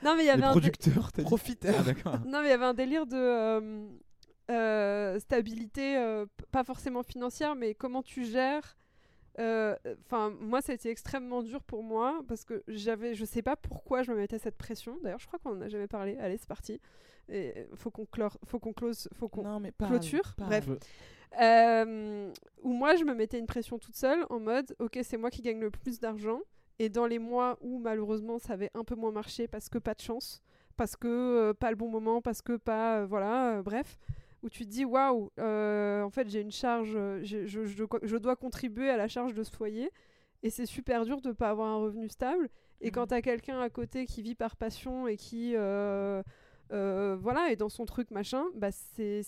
[0.05, 0.47] Non, mais il y Les avait un.
[0.55, 1.75] dé- producteurs, t'as dit Profiteurs.
[1.79, 2.15] Ah, d'accord.
[2.27, 3.87] Non, mais il y avait un délire de euh,
[4.51, 8.77] euh, stabilité, euh, p- pas forcément financière, mais comment tu gères.
[9.39, 13.57] Enfin, moi, ça a été extrêmement dur pour moi parce que j'avais, je sais pas
[13.57, 14.99] pourquoi je me mettais cette pression.
[15.03, 16.17] D'ailleurs, je crois qu'on en a jamais parlé.
[16.19, 16.81] Allez, c'est parti.
[17.29, 20.35] Et faut qu'on clore, faut qu'on close, faut qu'on Non, mais parle, clôture.
[20.37, 20.49] parle.
[20.49, 20.69] Bref.
[21.41, 22.33] Euh,
[22.63, 25.43] où moi, je me mettais une pression toute seule en mode, ok, c'est moi qui
[25.43, 26.41] gagne le plus d'argent.
[26.79, 29.95] Et dans les mois où malheureusement ça avait un peu moins marché parce que pas
[29.95, 30.43] de chance,
[30.77, 33.99] parce que euh, pas le bon moment, parce que pas, euh, voilà, euh, bref,
[34.47, 38.17] où tu te dis, waouh, euh, en fait j'ai une charge, euh, je, je, je
[38.17, 39.91] dois contribuer à la charge de ce foyer.
[40.43, 42.49] Et c'est super dur de pas avoir un revenu stable.
[42.81, 43.09] Et quand Mhm.
[43.09, 46.23] tu as quelqu'un à côté qui vit par passion et qui, euh,
[46.73, 49.23] euh, voilà, est dans son truc machin, bah c'est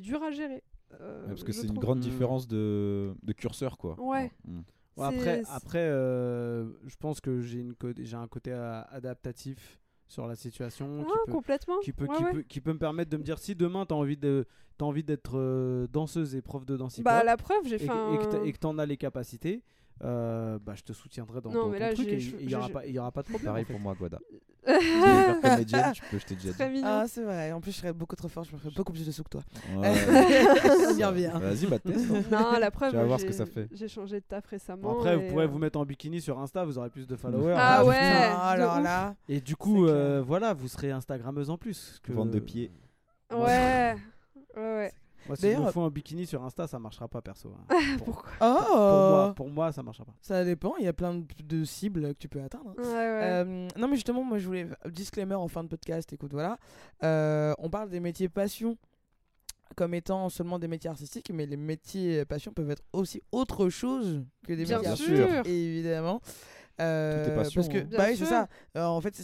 [0.00, 0.62] dur à gérer.
[1.00, 2.02] euh, Ouais, parce que c'est une grande Mm.
[2.02, 3.96] différence de, de curseur, quoi.
[3.98, 4.30] Ouais.
[4.44, 4.60] Mm.
[4.96, 9.80] Bon, après, après euh, je pense que j'ai une co- j'ai un côté euh, adaptatif
[10.06, 11.78] sur la situation Ah, qui peut, complètement.
[11.80, 12.32] qui peut, Ouais, qui, ouais.
[12.32, 14.84] peut, qui peut me permettre de me dire si demain tu as envie de t'as
[14.86, 17.92] envie d'être euh, danseuse et prof de danse Bah la preuve, j'ai et, fait que-
[17.92, 18.14] un...
[18.14, 19.62] et t'as- et que t'en as les capacités
[20.02, 22.54] euh, bah, je te soutiendrai dans, Non, dans mais ton là, truc et il y
[22.56, 22.68] aura
[22.98, 23.72] aura pas de problème Pareil en fait.
[23.72, 24.18] pour moi, faire
[25.42, 26.54] comédienne, tu peux, je t'ai déjà dit.
[26.54, 26.86] Très mignon.
[26.88, 27.52] Ah, c'est vrai.
[27.52, 28.44] En plus, je serais beaucoup trop fort.
[28.44, 29.42] Je me ferais beaucoup plus de sous que toi.
[29.76, 29.92] Ouais.
[30.96, 31.38] bien, bien.
[31.38, 32.06] Vas-y, bah teste.
[32.10, 32.22] hein.
[32.30, 33.68] non, la preuve, Tu vas moi, voir ce que ça fait.
[33.72, 34.94] J'ai changé de taf récemment.
[34.94, 37.14] Bon, après vous pourrez euh, vous mettre en bikini sur Insta vous aurez plus de
[37.14, 37.84] followers Ah hein.
[37.84, 37.94] ouais.
[37.94, 38.84] Putain, alors ouf.
[38.84, 39.14] là.
[39.28, 42.12] et du coup euh, voilà vous serez Instagrammeuse en plus que...
[42.12, 42.70] Vente de pieds.
[43.32, 43.94] Ouais.
[44.56, 44.92] Ouais, ouais.
[45.26, 47.76] Moi si je me fous en bikini sur Insta ça marchera pas perso hein.
[47.98, 48.68] pour, Pourquoi Oh pour
[49.10, 50.74] moi pour moi ça marchera pas Ça dépend.
[50.78, 52.70] Il y a plein de, de cibles que tu peux atteindre.
[52.78, 52.82] hein.
[52.82, 53.20] Ouais, ouais.
[53.22, 56.58] Euh, non mais justement moi je voulais disclaimer en fin de podcast écoute voilà
[57.02, 58.76] Euh, on parle des métiers passion
[59.76, 64.24] comme étant seulement des métiers artistiques mais les métiers passion peuvent être aussi autre chose
[64.46, 65.20] que des Bien métiers sûr.
[65.28, 66.20] artistiques évidemment
[66.80, 67.86] Euh, Tout est passion, parce que hein.
[67.96, 69.14] Bah oui, c'est ça Euh, en fait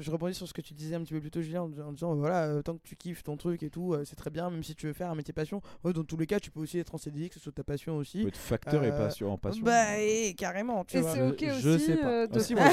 [0.00, 1.92] je rebondis sur ce que tu disais un petit peu plus tôt Julien en, en
[1.92, 4.48] disant voilà euh, tant que tu kiffes ton truc et tout euh, c'est très bien
[4.48, 6.60] même si tu veux faire un métier passion ouais, dans tous les cas tu peux
[6.60, 8.90] aussi être en CDI que ce soit ta passion aussi Tu peux être facteur et
[8.92, 9.62] passion en passion.
[9.62, 12.08] bah et carrément tu Et vois je- ok je aussi sais pas.
[12.08, 12.64] euh, de Aussi, faire-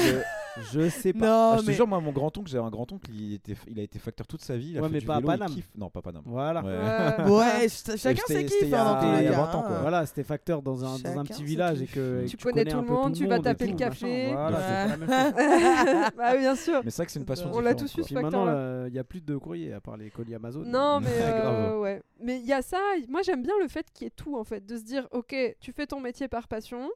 [0.62, 2.70] je- je sais pas non Ah, je te mais jure, moi, mon grand-oncle, j'ai un
[2.70, 4.70] grand-oncle, il, était, il a été facteur toute sa vie.
[4.70, 5.52] Il a Ouais, fait mais du pas vélo, Paname.
[5.76, 6.22] Non, pas Paname.
[6.24, 7.24] voilà Ouais.
[7.24, 7.30] Ouais.
[7.30, 9.28] ouais ch- chacun ses c'était kiffs il y a- hein, dans tous il y les
[9.28, 9.76] a cas, 20 ans, quoi.
[9.76, 9.80] hein.
[9.82, 12.76] Voilà, c'était facteur dans un, dans un Chacun petit village et que Tu connais tout
[12.80, 14.06] le monde, tu vas taper le machin.
[14.14, 14.32] Café.
[14.32, 14.64] Voilà, Ouais.
[14.66, 15.08] c'est la même
[16.08, 16.10] chose.
[16.16, 16.80] bah bien sûr.
[16.84, 18.86] Mais c'est vrai que c'est une passion On l'a tous eu, ce Puis maintenant, facteur-là.
[18.88, 20.62] il n'y a plus de courrier à part les colis Amazon.
[20.64, 22.02] Non, mais euh, ouais.
[22.20, 22.78] Mais il y a ça.
[23.08, 25.34] Moi, j'aime bien le fait qu'il y ait tout en fait, de se dire, ok,
[25.60, 26.90] tu fais ton métier par passion,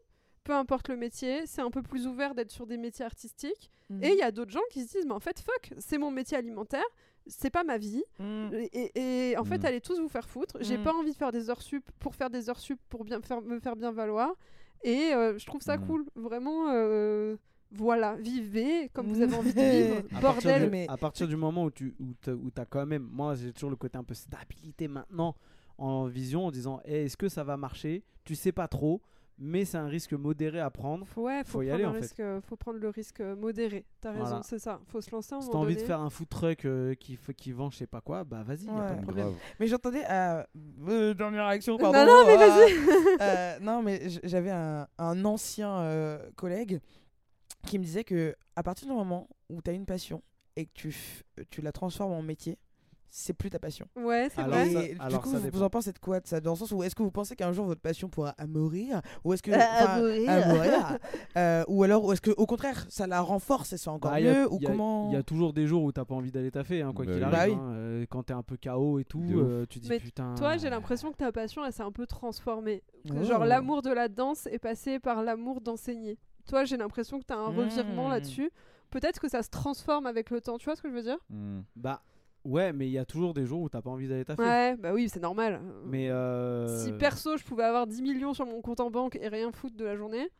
[0.44, 3.70] peu importe le métier, c'est un peu plus ouvert d'être sur des métiers artistiques.
[3.90, 4.02] Mhm.
[4.04, 6.10] Et il y a d'autres gens qui se disent, mais en fait, fuck, c'est mon
[6.10, 6.84] métier alimentaire,
[7.26, 8.02] c'est pas ma vie.
[8.18, 8.50] Mhm.
[8.54, 9.66] Et, et- et en fait, Mm.
[9.66, 10.56] allez tous vous faire foutre.
[10.60, 10.82] J'ai Mm.
[10.84, 13.42] pas envie de faire des heures sup pour faire des heures sup pour bien faire,
[13.42, 14.32] me faire bien valoir.
[14.84, 15.86] Et euh, je trouve ça Mm.
[15.86, 16.04] cool.
[16.14, 17.36] Vraiment, euh,
[17.72, 19.82] voilà, vivez comme vous avez envie de Ouais.
[19.82, 20.02] vivre.
[20.16, 20.64] À Bordel.
[20.64, 23.70] du, mais- à partir du moment où tu où t'as quand même, moi j'ai toujours
[23.70, 25.34] le côté un peu stabilité maintenant
[25.76, 28.04] en vision en disant Eh, est-ce que ça va marcher?
[28.24, 29.00] Tu sais pas trop,
[29.38, 31.06] mais c'est un risque modéré à prendre.
[31.06, 32.00] Faut, ouais, faut, Faut y prendre aller, en fait.
[32.00, 33.84] risque, euh, faut prendre le risque euh, modéré.
[34.00, 34.42] T'as raison, Voilà.
[34.42, 34.80] c'est ça.
[34.88, 37.52] Faut se lancer un Si t'as envie de faire un food truck euh, qui, qui
[37.52, 38.96] vend je sais pas quoi, bah vas-y, y a pas Ouais.
[38.96, 39.26] de problème.
[39.26, 39.38] Grave.
[39.60, 40.04] Mais j'entendais.
[40.10, 40.42] Euh,
[40.88, 42.04] euh, dernière réaction, Non, pardon.
[42.06, 42.72] non, mais euh, vas-y.
[43.20, 46.80] euh, non, mais j'avais un, un ancien euh, collègue
[47.66, 50.22] qui me disait que à partir du moment où tu as une passion
[50.56, 52.58] et que tu, f- tu la transformes en métier,
[53.10, 53.86] c'est plus ta passion.
[53.96, 54.70] Ouais, c'est Alors vrai.
[54.70, 56.52] ça- Et du alors coup, ça vous, vous en pensez de quoi de ça Dans
[56.52, 59.42] le sens où est-ce que vous pensez qu'un jour votre passion pourra mourir Ou est-ce
[59.42, 59.50] que.
[59.52, 60.30] À mourir.
[60.30, 60.98] à mourir.
[61.36, 64.20] Euh, Ou alors, ou est-ce que au contraire, ça la renforce et c'est encore Bah,
[64.20, 66.32] y a- mieux Ou comment Il y a toujours des jours où t'as pas envie
[66.32, 67.54] d'aller taffer, hein, quoi Bah qu'il arrive.
[67.56, 67.72] Bah hein.
[67.74, 70.34] Euh, quand t'es un peu KO et tout, euh, tu dis Mais putain.
[70.36, 72.82] Toi, j'ai l'impression que ta passion, elle s'est un peu transformée.
[73.10, 73.22] Oh.
[73.24, 76.18] Genre, l'amour de la danse est passé par l'amour d'enseigner.
[76.48, 78.10] Toi, j'ai l'impression que t'as un revirement Mm.
[78.12, 78.50] là-dessus.
[78.90, 80.56] Peut-être que ça se transforme avec le temps.
[80.58, 81.18] Tu vois ce que je veux dire?
[81.30, 81.60] Hmm.
[81.76, 82.02] Bah
[82.48, 84.42] ouais, mais il y a toujours des jours où t'as pas envie d'aller taffer.
[84.42, 85.60] Ouais, bah oui, c'est normal.
[85.86, 86.66] Mais euh...
[86.66, 89.76] Si perso, je pouvais avoir 10 millions sur mon compte en banque et rien foutre
[89.76, 90.30] de la journée,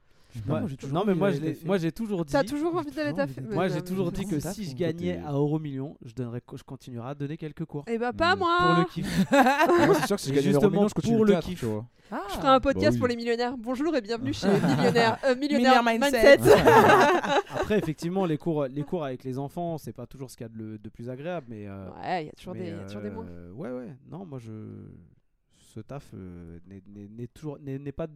[0.47, 0.61] Moi,
[0.93, 2.33] non mais moi je moi j'ai toujours dit.
[2.33, 3.13] t'as toujours envie d'aller
[3.49, 6.63] Mais Moi j'ai toujours dit que si je gagnais à euro million, je donnerais, je
[6.63, 9.31] continuerais à donner quelques cours Eh bah, pas moi pour le kiff.
[9.31, 11.61] Moi, c'est sûr que si je gagnais l'euro million, je continue pour le kiff.
[11.61, 11.87] tu vois.
[12.11, 12.23] Ah.
[12.29, 12.99] Je ferai un podcast oui.
[12.99, 13.57] pour les millionnaires.
[13.59, 16.39] Bonjour et bienvenue chez Millionnaire, euh, Millionnaire Millionnaire Mindset.
[16.39, 16.63] Mindset.
[17.55, 20.51] Après effectivement les cours, les cours avec les enfants, c'est pas toujours ce qu'il y
[20.51, 21.67] a de, le- de plus agréable, mais.
[21.67, 23.25] euh, ouais, il y a toujours, mais, des, y a toujours des mois.
[23.29, 23.97] euh, Ouais ouais.
[24.11, 24.53] Non moi je
[25.75, 28.07] ce taf euh, n'est- n'est n'est toujours n'est n'est pas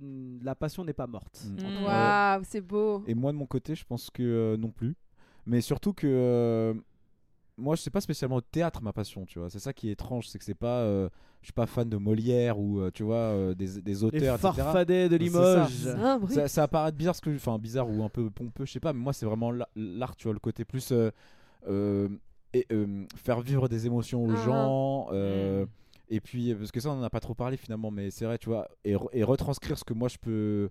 [0.42, 1.44] la passion n'est pas morte.
[1.46, 1.62] Mm.
[1.62, 1.84] Mm.
[1.84, 3.02] Waouh, c'est beau.
[3.06, 4.94] Et moi, de mon côté, je pense que euh, non plus.
[5.46, 6.74] Mais surtout que euh,
[7.58, 9.50] moi, je sais pas spécialement le théâtre ma passion, tu vois.
[9.50, 11.08] C'est ça qui est étrange, c'est que c'est pas, euh,
[11.42, 14.36] je suis pas fan de Molière ou euh, tu vois euh, des, des Les auteurs,
[14.36, 14.38] etc.
[14.54, 15.88] farfadets de C'est Limoges.
[15.98, 16.18] Ah.
[16.30, 18.80] Ça, ça va paraître bizarre, ce que, enfin bizarre ou un peu pompeux, je sais
[18.80, 18.92] pas.
[18.92, 21.10] Mais moi, c'est vraiment la- l'art, tu vois, le côté plus euh,
[21.68, 22.08] euh,
[22.54, 24.44] et euh, faire vivre des émotions aux Ah.
[24.44, 25.06] gens.
[25.12, 25.68] euh, Mm.
[26.14, 28.36] Et puis, parce que ça, on en a pas trop parlé finalement, mais c'est vrai,
[28.36, 30.68] tu vois, et, re- et retranscrire ce que moi je peux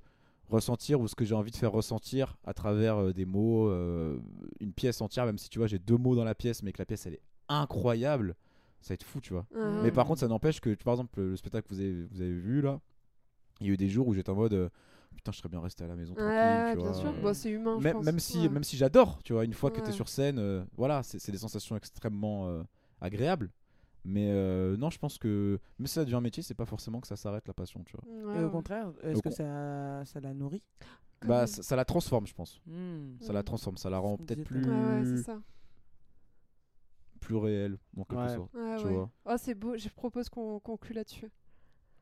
[0.49, 4.19] ressentir ou ce que j'ai envie de faire ressentir à travers euh, des mots, euh,
[4.59, 6.77] une pièce entière, même si tu vois, j'ai deux mots dans la pièce, mais que
[6.79, 8.35] la pièce elle est incroyable,
[8.81, 9.47] ça va être fou, tu vois.
[9.83, 12.33] Mais par contre, ça n'empêche que, par exemple, le spectacle que vous avez, vous avez
[12.33, 12.79] vu là,
[13.61, 14.69] il y a eu des jours où j'étais en mode, euh,
[15.15, 16.93] putain, je serais bien resté à la maison tranquille, Ouais, tu bien vois.
[16.93, 17.35] sûr.
[17.35, 18.05] C'est humain, je même, pense.
[18.05, 18.49] même si, Ouais.
[18.49, 21.17] même si j'adore, tu vois, une fois que tu es sur scène, euh, voilà, c'est
[21.17, 22.61] c'est des sensations extrêmement euh,
[22.99, 23.49] agréables.
[24.03, 26.99] Mais euh, non, je pense que même si ça devient un métier, c'est pas forcément
[27.01, 28.33] que ça s'arrête la passion, tu vois.
[28.33, 30.63] Ouais, Et au contraire, est-ce Au que con- ça, ça la nourrit?
[31.25, 32.59] Bah, ça, ça la transforme, je pense.
[32.65, 33.11] Hmm.
[33.19, 33.43] Ça la Mm.
[33.43, 35.39] transforme, ça la rend peut-être plus, tout Ouais, ouais, c'est ça.
[37.19, 38.35] plus réelle, en quelque Ouais.
[38.35, 38.53] sorte.
[38.55, 38.93] Ouais, tu ouais.
[38.93, 39.11] vois.
[39.25, 39.77] Oh, c'est beau.
[39.77, 41.29] Je propose qu'on conclue là-dessus.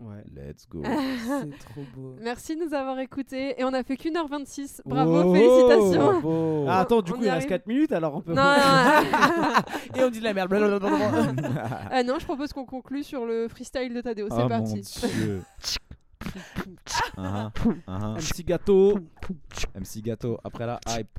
[0.01, 0.23] Ouais.
[0.34, 0.81] Let's go.
[0.85, 2.15] C'est trop beau.
[2.21, 3.59] Merci de nous avoir écoutés.
[3.59, 4.81] Et on a fait qu'une heure 26.
[4.85, 6.11] Bravo, Oh, félicitations.
[6.11, 6.65] bravo.
[6.69, 7.49] Ah, attends, du On coup, il reste arrive.
[7.49, 8.34] 4 minutes alors on peut.
[8.34, 9.53] Non, non,
[9.95, 10.53] Et on dit de la merde.
[11.91, 14.27] Ah non, je propose qu'on conclue sur le freestyle de Tadeo.
[14.30, 14.76] C'est Ah, parti.
[15.03, 15.41] mon dieu.
[17.17, 17.51] Ah,
[17.88, 18.41] ah, Un ah.
[18.45, 18.99] gâteau.
[19.76, 20.38] MC Gâteau.
[20.43, 21.09] Après la hype,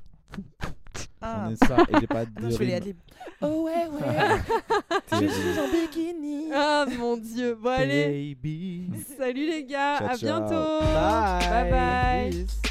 [1.30, 1.66] Ah.
[1.66, 2.74] ça et j'ai pas de non, je rime.
[2.74, 2.96] adlibs.
[3.42, 4.38] Oh ouais, ouais.
[5.12, 6.50] je suis en bikini.
[6.54, 7.56] Ah mon dieu.
[7.60, 8.34] Bon, allez.
[8.34, 8.90] Baby.
[9.18, 9.98] Salut les gars.
[9.98, 10.40] Ciao, à ciao.
[10.40, 10.80] bientôt.
[10.80, 11.48] Bye.
[11.50, 12.69] Bye bye.